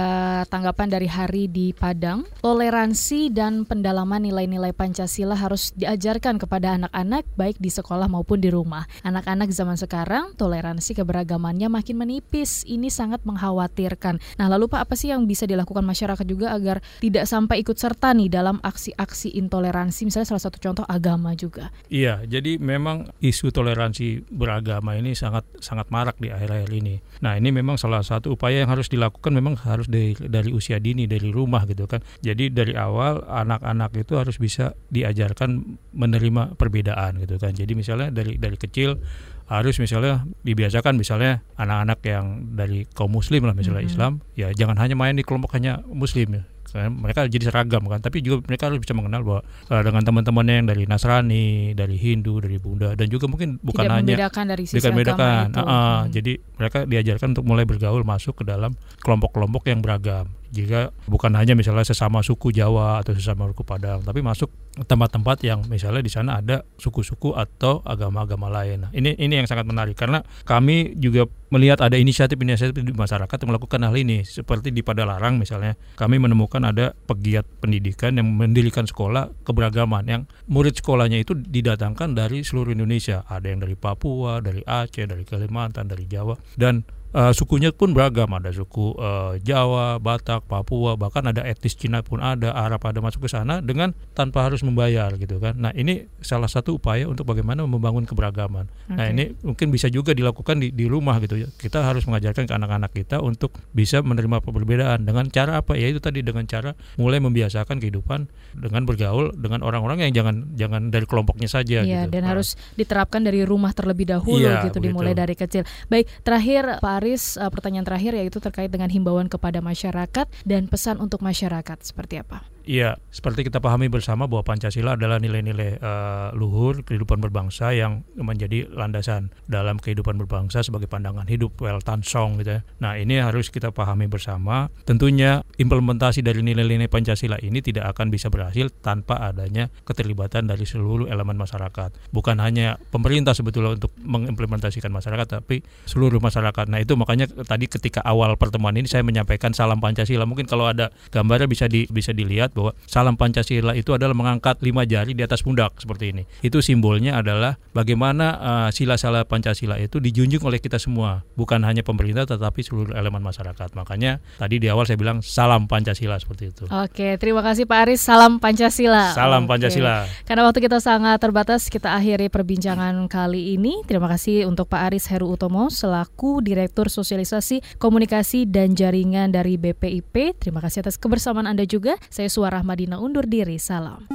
tanggapan 0.46 0.86
dari 0.86 1.10
Hari 1.10 1.50
di 1.50 1.74
Padang. 1.74 2.22
Toleransi 2.38 3.34
dan 3.34 3.66
pendalaman 3.66 4.22
nilai-nilai 4.22 4.70
Pancasila 4.70 5.34
harus 5.34 5.74
diajarkan 5.74 6.38
kepada 6.38 6.78
anak-anak 6.78 7.26
baik 7.34 7.58
di 7.58 7.74
sekolah 7.74 8.06
maupun 8.06 8.38
di 8.38 8.54
rumah. 8.54 8.86
Anak-anak 9.02 9.50
zaman 9.50 9.74
sekarang 9.74 10.38
toleransi 10.38 10.94
keberagamannya 11.02 11.66
makin 11.66 11.98
menipis. 11.98 12.62
Ini 12.62 12.86
sangat 12.86 13.26
mengkhawatirkan. 13.26 14.38
Nah, 14.38 14.46
lalu 14.46 14.70
Pak 14.70 14.86
apa 14.86 14.94
sih 14.94 15.10
yang 15.10 15.26
bisa 15.26 15.48
dilakukan 15.48 15.82
masyarakat 15.82 16.22
juga 16.22 16.54
agar 16.54 16.78
tidak 17.02 17.26
sampai 17.26 17.66
ikut 17.66 17.74
serta 17.74 18.14
nih 18.14 18.30
dalam 18.30 18.62
aksi-aksi 18.62 19.34
intoleransi 19.34 20.06
misalnya 20.06 20.28
salah 20.30 20.44
satu 20.46 20.58
contoh 20.62 20.84
agama 20.86 21.32
juga. 21.34 21.74
Iya, 21.90 22.22
jadi 22.28 22.60
memang 22.66 23.06
isu 23.22 23.54
toleransi 23.54 24.26
beragama 24.34 24.98
ini 24.98 25.14
sangat 25.14 25.46
sangat 25.62 25.86
marak 25.94 26.18
di 26.18 26.34
akhir-akhir 26.34 26.70
ini. 26.74 26.98
Nah, 27.22 27.38
ini 27.38 27.54
memang 27.54 27.78
salah 27.78 28.02
satu 28.02 28.34
upaya 28.34 28.66
yang 28.66 28.70
harus 28.74 28.90
dilakukan 28.90 29.30
memang 29.30 29.54
harus 29.62 29.86
dari 29.86 30.18
dari 30.18 30.50
usia 30.50 30.82
dini 30.82 31.06
dari 31.06 31.30
rumah 31.30 31.62
gitu 31.70 31.86
kan. 31.86 32.02
Jadi 32.26 32.50
dari 32.50 32.74
awal 32.74 33.22
anak-anak 33.22 33.94
itu 33.94 34.18
harus 34.18 34.42
bisa 34.42 34.74
diajarkan 34.90 35.78
menerima 35.94 36.58
perbedaan 36.58 37.22
gitu 37.22 37.38
kan. 37.38 37.54
Jadi 37.54 37.78
misalnya 37.78 38.10
dari 38.10 38.34
dari 38.36 38.58
kecil 38.58 38.98
harus 39.46 39.78
misalnya 39.78 40.26
dibiasakan 40.42 40.98
misalnya 40.98 41.46
anak-anak 41.54 42.02
yang 42.02 42.50
dari 42.58 42.82
kaum 42.90 43.14
muslim 43.14 43.46
lah 43.46 43.54
misalnya 43.54 43.86
mm 43.86 43.86
-hmm. 43.86 43.94
Islam 43.94 44.12
ya 44.34 44.50
jangan 44.50 44.74
hanya 44.82 44.98
main 44.98 45.14
di 45.14 45.22
kelompok 45.22 45.54
hanya 45.54 45.86
muslim 45.86 46.34
ya 46.34 46.42
kan 46.76 46.92
mereka 46.92 47.20
jadi 47.26 47.44
seragam 47.48 47.82
kan 47.88 48.00
tapi 48.04 48.20
juga 48.20 48.44
mereka 48.44 48.68
harus 48.68 48.80
bisa 48.84 48.92
mengenal 48.92 49.24
bahwa 49.24 49.40
uh, 49.72 49.82
dengan 49.82 50.02
teman-temannya 50.04 50.54
yang 50.60 50.68
dari 50.68 50.84
Nasrani 50.84 51.72
dari 51.72 51.96
Hindu 51.96 52.44
dari 52.44 52.60
Buddha 52.60 52.92
dan 52.92 53.08
juga 53.08 53.26
mungkin 53.26 53.56
bukan 53.64 53.84
Tidak 53.88 53.96
hanya 53.96 54.04
membedakan 54.16 54.44
dari 54.52 54.64
sisi 54.68 54.76
agama 54.78 54.92
membedakan 54.92 55.44
itu. 55.48 55.58
uh, 55.58 55.64
uh, 55.64 55.74
Hmm. 55.96 56.12
jadi 56.12 56.32
mereka 56.56 56.88
diajarkan 56.88 57.36
untuk 57.36 57.46
mulai 57.46 57.68
bergaul 57.68 58.02
masuk 58.02 58.42
ke 58.42 58.44
dalam 58.48 58.74
kelompok-kelompok 59.04 59.68
yang 59.68 59.80
beragam. 59.84 60.32
Jika 60.54 60.94
bukan 61.10 61.34
hanya 61.36 61.52
misalnya 61.52 61.84
sesama 61.84 62.22
suku 62.22 62.54
Jawa 62.54 63.02
atau 63.02 63.12
sesama 63.12 63.50
suku 63.50 63.66
Padang 63.66 64.00
tapi 64.00 64.22
masuk 64.22 64.48
tempat-tempat 64.84 65.40
yang 65.40 65.64
misalnya 65.72 66.04
di 66.04 66.12
sana 66.12 66.44
ada 66.44 66.62
suku-suku 66.76 67.32
atau 67.32 67.80
agama-agama 67.80 68.52
lain. 68.52 68.86
Nah, 68.86 68.90
ini 68.92 69.16
ini 69.16 69.40
yang 69.40 69.48
sangat 69.48 69.64
menarik 69.64 69.96
karena 69.96 70.20
kami 70.44 70.92
juga 71.00 71.24
melihat 71.48 71.80
ada 71.80 71.96
inisiatif-inisiatif 71.96 72.84
di 72.84 72.92
masyarakat 72.92 73.36
yang 73.40 73.50
melakukan 73.56 73.80
hal 73.88 73.96
ini. 73.96 74.26
Seperti 74.26 74.74
di 74.74 74.84
Padalarang 74.84 75.40
misalnya 75.40 75.80
kami 75.96 76.20
menemukan 76.20 76.60
ada 76.60 76.92
pegiat 77.08 77.48
pendidikan 77.62 78.20
yang 78.20 78.28
mendirikan 78.28 78.84
sekolah 78.84 79.32
keberagaman 79.48 80.04
yang 80.04 80.22
murid 80.50 80.76
sekolahnya 80.76 81.24
itu 81.24 81.32
didatangkan 81.32 82.12
dari 82.12 82.44
seluruh 82.44 82.76
Indonesia. 82.76 83.24
Ada 83.24 83.56
yang 83.56 83.64
dari 83.64 83.76
Papua 83.78 84.44
dari 84.44 84.60
Aceh 84.60 85.08
dari 85.08 85.24
Kalimantan 85.24 85.88
dari 85.88 86.04
Jawa 86.04 86.36
dan 86.54 86.86
uh, 87.14 87.32
sukunya 87.34 87.70
pun 87.70 87.94
beragam 87.94 88.30
ada 88.34 88.50
suku 88.50 88.94
uh, 88.98 89.38
Jawa 89.42 89.98
Batak 89.98 90.46
Papua 90.46 90.94
bahkan 90.94 91.22
ada 91.26 91.42
etnis 91.42 91.74
Cina 91.74 92.02
pun 92.02 92.18
ada 92.22 92.54
Arab 92.54 92.82
ada 92.86 92.98
masuk 93.02 93.26
ke 93.26 93.30
sana 93.30 93.62
dengan 93.62 93.94
tanpa 94.16 94.46
harus 94.46 94.62
membayar 94.62 95.10
gitu 95.18 95.38
kan 95.38 95.58
nah 95.58 95.70
ini 95.70 96.06
salah 96.22 96.50
satu 96.50 96.78
upaya 96.78 97.06
untuk 97.06 97.26
bagaimana 97.26 97.62
membangun 97.66 98.06
keberagaman 98.06 98.66
nah 98.90 99.06
Oke. 99.06 99.12
ini 99.14 99.24
mungkin 99.42 99.68
bisa 99.70 99.90
juga 99.90 100.14
dilakukan 100.14 100.62
di, 100.62 100.70
di 100.70 100.86
rumah 100.86 101.18
gitu 101.18 101.36
ya 101.36 101.48
kita 101.58 101.82
harus 101.82 102.06
mengajarkan 102.06 102.46
ke 102.46 102.54
anak-anak 102.54 102.90
kita 102.94 103.18
untuk 103.22 103.54
bisa 103.74 104.00
menerima 104.00 104.42
perbedaan 104.42 105.02
dengan 105.04 105.26
cara 105.30 105.58
apa 105.60 105.74
ya 105.74 105.90
itu 105.90 105.98
tadi 105.98 106.22
dengan 106.22 106.46
cara 106.46 106.72
mulai 106.96 107.18
membiasakan 107.20 107.78
kehidupan 107.82 108.30
dengan 108.56 108.82
bergaul 108.86 109.34
dengan 109.36 109.60
orang-orang 109.66 110.06
yang 110.06 110.12
jangan 110.14 110.36
jangan 110.56 110.88
dari 110.88 111.04
kelompoknya 111.04 111.50
saja 111.50 111.82
Iya, 111.82 112.06
gitu. 112.06 112.12
dan 112.14 112.22
Nah, 112.26 112.34
harus 112.34 112.58
diterapkan 112.74 113.22
dari 113.22 113.46
rumah 113.46 113.70
terlebih 113.70 114.06
dahulu 114.08 114.42
Iya, 114.42 114.66
gitu, 114.66 114.78
begitu. 114.82 114.90
dimulai 114.90 115.14
dari 115.14 115.34
kecil. 115.38 115.62
Baik, 115.86 116.10
terakhir 116.26 116.82
Pak 116.82 116.92
Aris, 116.96 117.36
eh, 117.36 117.50
pertanyaan 117.52 117.84
terakhir 117.84 118.16
yaitu 118.16 118.40
terkait 118.40 118.72
dengan 118.72 118.88
himbauan 118.88 119.28
kepada 119.28 119.60
masyarakat 119.60 120.26
dan 120.48 120.66
pesan 120.66 120.96
untuk 120.98 121.20
masyarakat 121.20 121.78
seperti 121.84 122.24
apa? 122.24 122.55
Iya, 122.66 122.98
seperti 123.14 123.46
kita 123.46 123.62
pahami 123.62 123.86
bersama 123.86 124.26
bahwa 124.26 124.42
Pancasila 124.42 124.98
adalah 124.98 125.22
nilai-nilai 125.22 125.78
eh, 125.78 126.28
luhur 126.34 126.82
kehidupan 126.82 127.22
berbangsa 127.22 127.70
yang 127.70 128.02
menjadi 128.18 128.66
landasan 128.74 129.30
dalam 129.46 129.78
kehidupan 129.78 130.18
berbangsa 130.18 130.66
sebagai 130.66 130.90
pandangan 130.90 131.30
hidup 131.30 131.54
well 131.62 131.78
song 132.02 132.42
gitu 132.42 132.58
ya. 132.58 132.60
Nah, 132.82 132.98
ini 132.98 133.22
harus 133.22 133.54
kita 133.54 133.70
pahami 133.70 134.10
bersama. 134.10 134.66
Tentunya 134.82 135.46
implementasi 135.62 136.26
dari 136.26 136.42
nilai-nilai 136.42 136.90
Pancasila 136.90 137.38
ini 137.38 137.62
tidak 137.62 137.94
akan 137.94 138.10
bisa 138.10 138.34
berhasil 138.34 138.66
tanpa 138.82 139.22
adanya 139.22 139.70
keterlibatan 139.86 140.50
dari 140.50 140.66
seluruh 140.66 141.06
elemen 141.06 141.38
masyarakat. 141.38 141.94
Bukan 142.10 142.42
hanya 142.42 142.82
pemerintah 142.90 143.38
sebetulnya 143.38 143.78
untuk 143.78 143.94
mengimplementasikan 144.02 144.90
masyarakat, 144.90 145.38
tapi 145.38 145.62
seluruh 145.86 146.18
masyarakat. 146.18 146.66
Nah, 146.66 146.82
itu 146.82 146.98
makanya 146.98 147.30
tadi 147.30 147.70
ketika 147.70 148.02
awal 148.02 148.34
pertemuan 148.34 148.74
ini 148.74 148.90
saya 148.90 149.06
menyampaikan 149.06 149.54
salam 149.54 149.78
Pancasila. 149.78 150.26
Mungkin 150.26 150.50
kalau 150.50 150.66
ada 150.66 150.90
gambarnya 151.14 151.46
bisa 151.46 151.70
di, 151.70 151.86
bisa 151.86 152.10
dilihat 152.10 152.55
bahwa 152.56 152.72
salam 152.88 153.20
Pancasila 153.20 153.76
itu 153.76 153.92
adalah 153.92 154.16
mengangkat 154.16 154.56
lima 154.64 154.88
jari 154.88 155.12
di 155.12 155.20
atas 155.20 155.44
pundak 155.44 155.76
seperti 155.76 156.16
ini. 156.16 156.24
Itu 156.40 156.64
simbolnya 156.64 157.20
adalah 157.20 157.60
bagaimana 157.76 158.26
uh, 158.40 158.68
sila-sila 158.72 159.28
Pancasila 159.28 159.76
itu 159.76 160.00
dijunjung 160.00 160.40
oleh 160.48 160.56
kita 160.56 160.80
semua, 160.80 161.20
bukan 161.36 161.60
hanya 161.68 161.84
pemerintah 161.84 162.24
tetapi 162.24 162.64
seluruh 162.64 162.96
elemen 162.96 163.20
masyarakat. 163.20 163.76
Makanya 163.76 164.24
tadi 164.40 164.56
di 164.56 164.72
awal 164.72 164.88
saya 164.88 164.96
bilang 164.96 165.20
salam 165.20 165.68
Pancasila 165.68 166.16
seperti 166.16 166.48
itu. 166.48 166.64
Oke, 166.72 167.20
terima 167.20 167.44
kasih 167.44 167.68
Pak 167.68 167.78
Aris. 167.84 168.00
Salam 168.00 168.40
Pancasila. 168.40 169.12
Salam 169.12 169.44
Oke. 169.44 169.50
Pancasila. 169.52 170.08
Karena 170.24 170.48
waktu 170.48 170.64
kita 170.64 170.80
sangat 170.80 171.20
terbatas, 171.20 171.68
kita 171.68 171.92
akhiri 171.92 172.32
perbincangan 172.32 173.10
kali 173.12 173.58
ini. 173.58 173.84
Terima 173.84 174.08
kasih 174.08 174.48
untuk 174.48 174.72
Pak 174.72 174.88
Aris 174.88 175.10
Heru 175.12 175.28
Utomo 175.34 175.68
selaku 175.68 176.40
Direktur 176.40 176.88
Sosialisasi 176.88 177.76
Komunikasi 177.82 178.46
dan 178.46 178.78
Jaringan 178.78 179.34
dari 179.34 179.58
BPIP. 179.58 180.38
Terima 180.38 180.62
kasih 180.62 180.86
atas 180.86 180.96
kebersamaan 180.96 181.50
Anda 181.50 181.66
juga. 181.66 181.98
Saya 182.08 182.30
Suara 182.30 182.45
Madina 182.62 183.02
undur 183.02 183.26
diri. 183.26 183.58
Salam. 183.58 184.06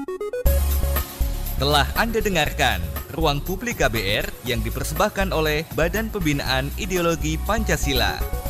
Telah 1.62 1.86
Anda 1.94 2.24
dengarkan 2.24 2.82
Ruang 3.14 3.44
Publik 3.46 3.84
KBR 3.84 4.48
yang 4.50 4.66
dipersembahkan 4.66 5.30
oleh 5.30 5.68
Badan 5.78 6.10
Pembinaan 6.10 6.74
Ideologi 6.82 7.38
Pancasila. 7.38 8.41